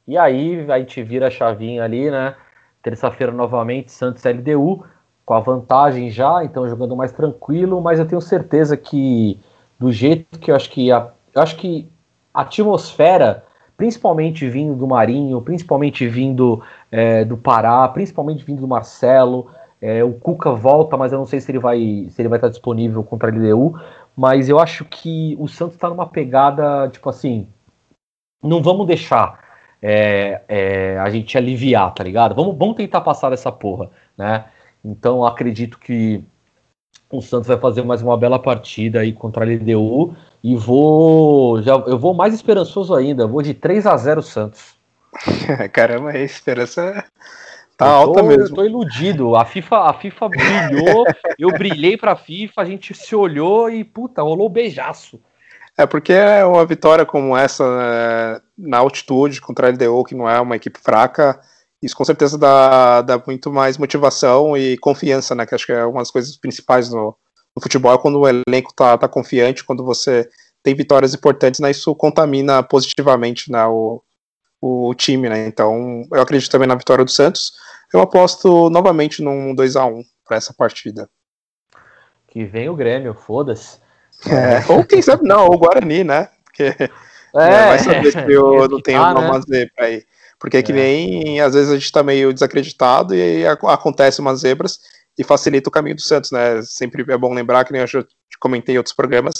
E 0.07 0.17
aí 0.17 0.65
a 0.71 0.79
gente 0.79 1.01
vira 1.03 1.27
a 1.27 1.31
chavinha 1.31 1.83
ali, 1.83 2.11
né? 2.11 2.35
Terça-feira 2.81 3.33
novamente, 3.33 3.91
Santos 3.91 4.23
LDU 4.23 4.85
com 5.27 5.33
a 5.33 5.41
vantagem 5.41 6.09
já, 6.09 6.41
então 6.45 6.69
jogando 6.69 6.95
mais 6.95 7.11
tranquilo, 7.11 7.81
mas 7.81 7.99
eu 7.99 8.07
tenho 8.07 8.21
certeza 8.21 8.77
que 8.77 9.37
do 9.77 9.91
jeito 9.91 10.39
que 10.39 10.49
eu 10.49 10.55
acho 10.55 10.69
que 10.69 10.89
a, 10.89 11.09
eu 11.35 11.41
acho 11.41 11.57
que 11.57 11.85
a 12.33 12.43
atmosfera, 12.43 13.43
principalmente 13.75 14.47
vindo 14.47 14.73
do 14.73 14.87
Marinho, 14.87 15.41
principalmente 15.41 16.07
vindo 16.07 16.63
é, 16.89 17.25
do 17.25 17.35
Pará, 17.35 17.85
principalmente 17.89 18.45
vindo 18.45 18.61
do 18.61 18.69
Marcelo, 18.69 19.51
é, 19.81 20.01
o 20.01 20.13
Cuca 20.13 20.53
volta, 20.53 20.95
mas 20.95 21.11
eu 21.11 21.19
não 21.19 21.25
sei 21.25 21.41
se 21.41 21.51
ele 21.51 21.59
vai 21.59 22.07
se 22.09 22.21
ele 22.21 22.29
vai 22.29 22.37
estar 22.37 22.47
disponível 22.47 23.03
contra 23.03 23.29
a 23.29 23.33
LDU, 23.33 23.77
mas 24.15 24.47
eu 24.47 24.57
acho 24.57 24.85
que 24.85 25.35
o 25.37 25.49
Santos 25.49 25.75
está 25.75 25.89
numa 25.89 26.07
pegada 26.07 26.87
tipo 26.87 27.09
assim, 27.09 27.49
não 28.41 28.63
vamos 28.63 28.87
deixar 28.87 29.41
é, 29.81 30.41
é, 30.47 30.97
a 30.99 31.09
gente 31.09 31.37
aliviar, 31.37 31.93
tá 31.93 32.01
ligado? 32.01 32.33
Vamos, 32.33 32.57
vamos 32.57 32.77
tentar 32.77 33.01
passar 33.01 33.33
essa 33.33 33.51
porra, 33.51 33.89
né? 34.17 34.45
Então 34.87 35.25
acredito 35.25 35.77
que 35.77 36.23
O 37.11 37.21
Santos 37.21 37.47
vai 37.47 37.57
fazer 37.57 37.83
mais 37.83 38.01
uma 38.01 38.17
bela 38.17 38.39
partida 38.39 39.01
aí 39.01 39.11
contra 39.11 39.43
a 39.43 39.47
LDU 39.47 40.15
e 40.41 40.55
vou 40.55 41.61
já 41.61 41.73
eu 41.73 41.99
vou 41.99 42.13
mais 42.13 42.33
esperançoso 42.33 42.95
ainda, 42.95 43.27
vou 43.27 43.41
de 43.41 43.53
3 43.53 43.85
a 43.85 43.97
0 43.97 44.21
Santos. 44.21 44.75
Caramba, 45.73 46.11
a 46.11 46.19
esperança 46.19 47.03
tá 47.77 47.85
eu 47.85 47.91
alta 47.91 48.21
tô, 48.21 48.27
mesmo. 48.27 48.43
Eu 48.43 48.53
tô 48.53 48.63
iludido. 48.63 49.35
A 49.35 49.43
FIFA, 49.43 49.89
a 49.89 49.93
FIFA 49.93 50.29
brilhou, 50.29 51.05
eu 51.37 51.49
brilhei 51.49 51.97
pra 51.97 52.15
FIFA, 52.15 52.61
a 52.61 52.65
gente 52.65 52.93
se 52.93 53.15
olhou 53.15 53.69
e 53.69 53.83
puta, 53.83 54.21
rolou 54.21 54.49
beijaço. 54.49 55.19
É 55.77 55.85
porque 55.85 56.11
é 56.11 56.43
uma 56.43 56.65
vitória 56.65 57.05
como 57.05 57.37
essa 57.37 57.63
né, 57.77 58.41
na 58.57 58.79
altitude 58.79 59.39
contra 59.39 59.67
a 59.67 59.69
LDU, 59.69 60.03
que 60.05 60.15
não 60.15 60.27
é 60.27 60.39
uma 60.41 60.55
equipe 60.55 60.79
fraca, 60.79 61.39
isso 61.81 61.95
com 61.95 62.03
certeza 62.03 62.37
dá, 62.37 63.01
dá 63.01 63.23
muito 63.25 63.51
mais 63.51 63.77
motivação 63.77 64.57
e 64.57 64.77
confiança, 64.77 65.35
né? 65.35 65.45
Que 65.45 65.55
acho 65.55 65.65
que 65.65 65.71
é 65.71 65.85
uma 65.85 65.99
das 65.99 66.11
coisas 66.11 66.35
principais 66.37 66.89
no, 66.89 67.15
no 67.55 67.61
futebol 67.61 67.93
é 67.93 67.97
quando 67.97 68.19
o 68.19 68.27
elenco 68.27 68.73
tá, 68.75 68.97
tá 68.97 69.07
confiante, 69.07 69.63
quando 69.63 69.83
você 69.83 70.27
tem 70.63 70.75
vitórias 70.75 71.13
importantes, 71.13 71.59
né? 71.59 71.71
Isso 71.71 71.93
contamina 71.95 72.63
positivamente 72.63 73.51
né, 73.51 73.65
o, 73.67 74.01
o 74.61 74.93
time, 74.95 75.29
né? 75.29 75.47
Então 75.47 76.03
eu 76.11 76.21
acredito 76.21 76.51
também 76.51 76.67
na 76.67 76.75
vitória 76.75 77.05
do 77.05 77.11
Santos. 77.11 77.53
Eu 77.93 78.01
aposto 78.01 78.69
novamente 78.69 79.21
num 79.21 79.55
2 79.55 79.75
a 79.75 79.85
1 79.85 80.03
para 80.27 80.37
essa 80.37 80.53
partida. 80.53 81.09
Que 82.27 82.43
vem 82.43 82.69
o 82.69 82.75
Grêmio, 82.75 83.13
foda-se. 83.13 83.79
É, 84.25 84.71
ou 84.71 84.83
quem 84.83 85.01
sabe 85.01 85.27
não, 85.27 85.45
o 85.45 85.57
Guarani, 85.57 86.03
né? 86.03 86.29
Porque 86.43 86.63
é, 86.63 86.87
vai 87.33 87.79
saber 87.79 88.11
se 88.11 88.31
eu 88.31 88.67
não 88.69 88.81
tenho 88.81 89.01
uma 89.01 89.37
né? 89.37 89.41
zebra 89.47 89.85
aí. 89.85 90.03
Porque 90.39 90.57
é 90.57 90.63
que 90.63 90.71
nem 90.71 91.39
às 91.41 91.53
vezes 91.53 91.71
a 91.71 91.77
gente 91.77 91.91
tá 91.91 92.03
meio 92.03 92.31
desacreditado 92.31 93.15
e 93.15 93.21
aí 93.21 93.47
acontece 93.47 94.21
umas 94.21 94.39
zebras 94.39 94.79
e 95.17 95.23
facilita 95.23 95.69
o 95.69 95.71
caminho 95.71 95.95
do 95.95 96.01
Santos, 96.01 96.31
né? 96.31 96.61
Sempre 96.61 97.03
é 97.11 97.17
bom 97.17 97.33
lembrar, 97.33 97.65
que 97.65 97.71
nem 97.71 97.81
eu 97.81 97.87
já 97.87 98.03
comentei 98.39 98.75
em 98.75 98.77
outros 98.77 98.95
programas, 98.95 99.33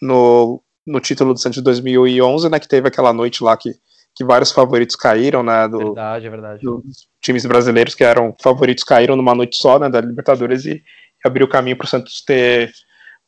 no, 0.00 0.62
no 0.86 1.00
título 1.00 1.34
do 1.34 1.40
Santos 1.40 1.58
de 1.58 1.62
2011, 1.62 2.48
né? 2.48 2.58
Que 2.58 2.68
teve 2.68 2.88
aquela 2.88 3.12
noite 3.12 3.44
lá 3.44 3.56
que, 3.56 3.74
que 4.14 4.24
vários 4.24 4.50
favoritos 4.50 4.96
caíram, 4.96 5.42
né? 5.42 5.68
Do, 5.68 5.78
verdade, 5.78 6.26
é 6.26 6.30
verdade. 6.30 6.62
Dos 6.62 7.08
times 7.20 7.44
brasileiros 7.44 7.94
que 7.94 8.04
eram 8.04 8.34
favoritos 8.40 8.84
caíram 8.84 9.16
numa 9.16 9.34
noite 9.34 9.56
só, 9.56 9.78
né? 9.78 9.90
Da 9.90 10.00
Libertadores 10.00 10.64
e, 10.64 10.72
e 10.72 10.82
abriu 11.28 11.46
o 11.46 11.50
caminho 11.50 11.76
para 11.76 11.84
o 11.84 11.88
Santos 11.88 12.24
ter 12.24 12.72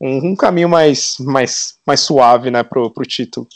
um, 0.00 0.30
um, 0.30 0.36
caminho 0.36 0.68
mais, 0.68 1.16
mais, 1.18 1.78
mais 1.86 2.00
suave, 2.00 2.50
né, 2.50 2.62
pro, 2.62 2.90
pro 2.90 3.04
título. 3.04 3.46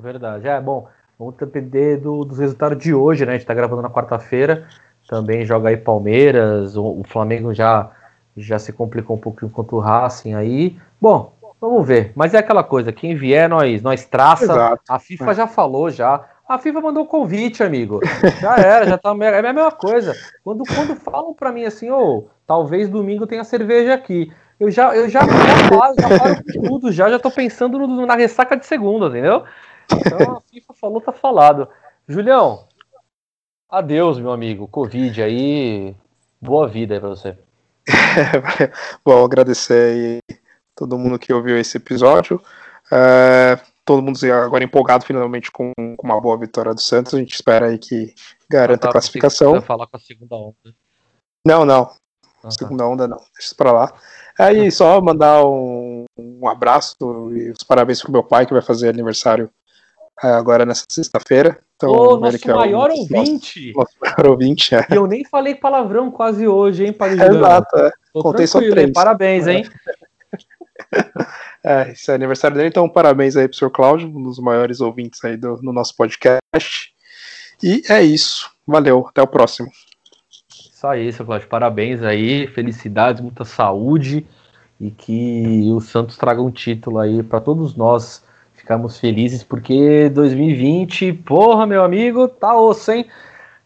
Verdade. 0.00 0.46
É, 0.46 0.60
bom, 0.60 0.88
vamos 1.20 1.36
depender 1.36 1.98
do, 1.98 2.24
dos 2.24 2.38
resultados 2.38 2.82
de 2.82 2.94
hoje, 2.94 3.26
né? 3.26 3.32
A 3.32 3.36
gente 3.36 3.46
tá 3.46 3.52
gravando 3.52 3.82
na 3.82 3.90
quarta-feira. 3.90 4.66
Também 5.06 5.44
joga 5.44 5.68
aí 5.68 5.76
Palmeiras, 5.76 6.76
o, 6.76 7.00
o, 7.00 7.02
Flamengo 7.06 7.52
já, 7.52 7.90
já 8.34 8.58
se 8.58 8.72
complicou 8.72 9.16
um 9.16 9.20
pouquinho 9.20 9.50
contra 9.50 9.76
o 9.76 9.80
Racing 9.80 10.32
aí. 10.32 10.78
Bom, 10.98 11.34
vamos 11.60 11.86
ver. 11.86 12.12
Mas 12.14 12.32
é 12.32 12.38
aquela 12.38 12.64
coisa, 12.64 12.90
quem 12.90 13.14
vier, 13.14 13.50
nós, 13.50 13.82
nós 13.82 14.06
traça. 14.06 14.44
Exato. 14.44 14.82
A 14.88 14.98
FIFA 14.98 15.30
é. 15.30 15.34
já 15.34 15.46
falou 15.46 15.90
já. 15.90 16.24
A 16.48 16.58
FIFA 16.58 16.80
mandou 16.80 17.02
o 17.02 17.06
convite, 17.06 17.62
amigo. 17.62 18.00
Já 18.40 18.56
era, 18.56 18.86
já 18.86 18.96
tá. 18.96 19.14
É 19.20 19.38
a 19.46 19.52
mesma 19.52 19.72
coisa. 19.72 20.14
Quando, 20.42 20.64
quando 20.64 20.96
falam 20.96 21.34
para 21.34 21.52
mim 21.52 21.64
assim, 21.64 21.90
ô, 21.90 22.00
oh, 22.00 22.24
talvez 22.46 22.88
domingo 22.88 23.26
tenha 23.26 23.44
cerveja 23.44 23.92
aqui 23.92 24.32
eu 24.60 24.70
já, 24.70 24.94
eu 24.94 25.08
já, 25.08 25.20
já, 25.20 25.78
paro, 25.78 25.94
já 25.98 26.18
paro 26.18 26.42
tudo, 26.68 26.92
já, 26.92 27.08
já 27.08 27.18
tô 27.18 27.30
pensando 27.30 27.78
no, 27.78 28.04
na 28.04 28.14
ressaca 28.14 28.54
de 28.54 28.66
segunda, 28.66 29.06
entendeu? 29.06 29.42
Então 29.94 30.36
a 30.36 30.40
FIFA 30.40 30.74
falou, 30.74 31.00
tá 31.00 31.12
falado. 31.12 31.68
Julião, 32.08 32.66
adeus, 33.68 34.18
meu 34.18 34.32
amigo. 34.32 34.68
Covid 34.68 35.22
aí, 35.22 35.94
boa 36.40 36.66
vida 36.66 36.94
aí 36.94 37.00
pra 37.00 37.08
você. 37.08 37.38
Bom, 39.04 39.24
agradecer 39.24 39.92
aí 39.92 40.36
todo 40.74 40.98
mundo 40.98 41.18
que 41.18 41.32
ouviu 41.32 41.58
esse 41.58 41.76
episódio. 41.76 42.40
É, 42.92 43.60
todo 43.84 44.02
mundo 44.02 44.18
agora 44.32 44.64
empolgado 44.64 45.04
finalmente 45.04 45.50
com, 45.50 45.72
com, 45.96 46.06
uma 46.06 46.20
boa 46.20 46.36
vitória 46.38 46.74
do 46.74 46.80
Santos. 46.80 47.14
A 47.14 47.18
gente 47.18 47.34
espera 47.34 47.66
aí 47.66 47.78
que 47.78 48.14
garanta 48.48 48.88
a 48.88 48.92
classificação. 48.92 49.60
Falar 49.62 49.86
com 49.86 49.96
a 49.96 50.00
segunda 50.00 50.36
onda. 50.36 50.74
Não, 51.46 51.64
não. 51.64 51.92
Ah, 52.42 52.50
segunda 52.50 52.86
onda 52.86 53.06
não. 53.06 53.18
Deixa 53.18 53.48
isso 53.48 53.56
pra 53.56 53.72
lá. 53.72 53.92
Aí 54.38 54.70
só 54.70 55.00
mandar 55.00 55.44
um, 55.44 56.04
um 56.18 56.48
abraço 56.48 56.96
e 57.32 57.50
os 57.50 57.62
parabéns 57.62 58.00
pro 58.00 58.12
meu 58.12 58.24
pai 58.24 58.46
que 58.46 58.52
vai 58.52 58.62
fazer 58.62 58.88
aniversário 58.88 59.50
agora 60.28 60.66
nessa 60.66 60.84
sexta-feira. 60.88 61.58
Então, 61.76 61.90
Ô, 61.90 62.18
nosso 62.18 62.50
é 62.50 62.54
maior 62.54 62.90
ouvinte. 62.90 63.72
Nosso, 63.72 63.78
nosso 63.78 63.96
maior 64.00 64.26
ouvinte, 64.32 64.74
é. 64.74 64.86
E 64.90 64.94
eu 64.94 65.06
nem 65.06 65.24
falei 65.24 65.54
palavrão 65.54 66.10
quase 66.10 66.46
hoje, 66.46 66.84
hein, 66.84 66.92
Padre 66.92 67.20
é, 67.22 67.26
Exato, 67.26 67.76
é. 67.78 67.90
Contei 68.12 68.46
só 68.46 68.60
três. 68.60 68.92
Parabéns, 68.92 69.46
hein? 69.46 69.64
É, 71.62 71.90
esse 71.90 72.10
é 72.10 72.14
aniversário 72.14 72.56
dele, 72.56 72.70
então 72.70 72.88
parabéns 72.88 73.36
aí 73.36 73.46
pro 73.46 73.56
Sr. 73.56 73.70
Cláudio, 73.70 74.08
um 74.08 74.22
dos 74.22 74.38
maiores 74.38 74.80
ouvintes 74.80 75.22
aí 75.22 75.36
do, 75.36 75.60
no 75.62 75.74
nosso 75.74 75.94
podcast. 75.94 76.94
E 77.62 77.82
é 77.88 78.02
isso. 78.02 78.50
Valeu, 78.66 79.06
até 79.06 79.20
o 79.20 79.26
próximo. 79.26 79.68
Isso 80.48 80.86
aí, 80.86 81.12
seu 81.12 81.26
Cláudio. 81.26 81.48
Parabéns 81.48 82.02
aí, 82.02 82.46
felicidades, 82.46 83.20
muita 83.20 83.44
saúde 83.44 84.26
e 84.80 84.90
que 84.90 85.70
o 85.70 85.80
Santos 85.80 86.16
traga 86.16 86.40
um 86.40 86.50
título 86.50 86.98
aí 86.98 87.22
para 87.22 87.38
todos 87.38 87.76
nós 87.76 88.24
ficarmos 88.70 89.00
felizes, 89.00 89.42
porque 89.42 90.08
2020, 90.10 91.12
porra, 91.12 91.66
meu 91.66 91.82
amigo, 91.82 92.28
tá 92.28 92.56
osso, 92.56 92.92
hein? 92.92 93.04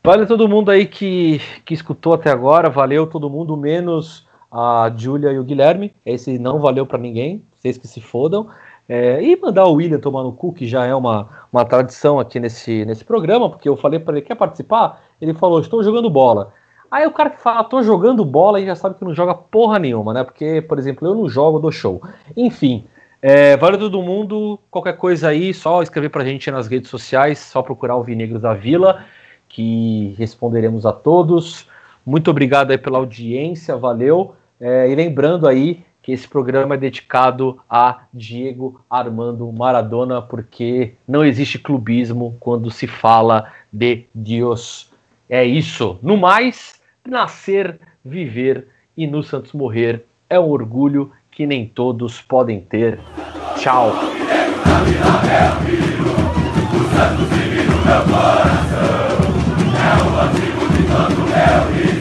Valeu 0.02 0.26
todo 0.26 0.48
mundo 0.48 0.70
aí 0.70 0.86
que, 0.86 1.42
que 1.62 1.74
escutou 1.74 2.14
até 2.14 2.30
agora, 2.30 2.70
valeu 2.70 3.06
todo 3.06 3.28
mundo, 3.28 3.54
menos 3.54 4.26
a 4.50 4.90
Júlia 4.96 5.30
e 5.30 5.38
o 5.38 5.44
Guilherme. 5.44 5.94
Esse 6.06 6.38
não 6.38 6.58
valeu 6.58 6.86
para 6.86 6.96
ninguém, 6.96 7.42
vocês 7.54 7.76
que 7.76 7.86
se 7.86 8.00
fodam. 8.00 8.48
É, 8.88 9.22
e 9.22 9.36
mandar 9.36 9.66
o 9.66 9.74
William 9.74 9.98
tomar 9.98 10.22
no 10.22 10.32
cu, 10.32 10.54
que 10.54 10.66
já 10.66 10.86
é 10.86 10.94
uma, 10.94 11.28
uma 11.52 11.66
tradição 11.66 12.18
aqui 12.18 12.40
nesse, 12.40 12.86
nesse 12.86 13.04
programa, 13.04 13.50
porque 13.50 13.68
eu 13.68 13.76
falei 13.76 14.00
para 14.00 14.16
ele: 14.16 14.26
quer 14.26 14.36
participar? 14.36 15.02
Ele 15.20 15.34
falou: 15.34 15.60
estou 15.60 15.82
jogando 15.82 16.08
bola. 16.08 16.50
Aí 16.90 17.06
o 17.06 17.12
cara 17.12 17.28
que 17.28 17.42
fala, 17.42 17.62
tô 17.64 17.82
jogando 17.82 18.24
bola 18.24 18.58
e 18.58 18.64
já 18.64 18.74
sabe 18.74 18.94
que 18.94 19.04
não 19.04 19.12
joga 19.12 19.34
porra 19.34 19.78
nenhuma, 19.78 20.14
né? 20.14 20.24
Porque, 20.24 20.62
por 20.62 20.78
exemplo, 20.78 21.06
eu 21.06 21.14
não 21.14 21.28
jogo, 21.28 21.58
dou 21.58 21.72
show. 21.72 22.00
Enfim, 22.34 22.86
é, 23.26 23.56
vale 23.56 23.78
todo 23.78 24.02
mundo, 24.02 24.60
qualquer 24.70 24.98
coisa 24.98 25.28
aí, 25.28 25.54
só 25.54 25.82
escrever 25.82 26.10
pra 26.10 26.22
gente 26.26 26.50
nas 26.50 26.66
redes 26.66 26.90
sociais, 26.90 27.38
só 27.38 27.62
procurar 27.62 27.96
o 27.96 28.02
Vinegros 28.02 28.42
da 28.42 28.52
Vila, 28.52 29.02
que 29.48 30.14
responderemos 30.18 30.84
a 30.84 30.92
todos. 30.92 31.66
Muito 32.04 32.30
obrigado 32.30 32.70
aí 32.70 32.76
pela 32.76 32.98
audiência, 32.98 33.78
valeu. 33.78 34.34
É, 34.60 34.90
e 34.90 34.94
lembrando 34.94 35.48
aí 35.48 35.82
que 36.02 36.12
esse 36.12 36.28
programa 36.28 36.74
é 36.74 36.76
dedicado 36.76 37.58
a 37.66 38.02
Diego 38.12 38.78
Armando 38.90 39.50
Maradona, 39.50 40.20
porque 40.20 40.92
não 41.08 41.24
existe 41.24 41.58
clubismo 41.58 42.36
quando 42.38 42.70
se 42.70 42.86
fala 42.86 43.50
de 43.72 44.04
Deus. 44.14 44.92
É 45.30 45.42
isso. 45.42 45.98
No 46.02 46.18
mais, 46.18 46.78
nascer, 47.08 47.80
viver 48.04 48.68
e 48.94 49.06
no 49.06 49.22
Santos 49.22 49.54
morrer 49.54 50.04
é 50.28 50.38
um 50.38 50.50
orgulho 50.50 51.10
que 51.34 51.46
nem 51.46 51.66
todos 51.66 52.20
podem 52.20 52.60
ter. 52.60 52.98
Tchau. 53.56 53.92
É 59.76 59.94
o 60.02 60.20
antigo 60.20 60.68
de 60.72 60.82
tanto 60.84 61.22
é 61.34 61.90
o 61.90 61.93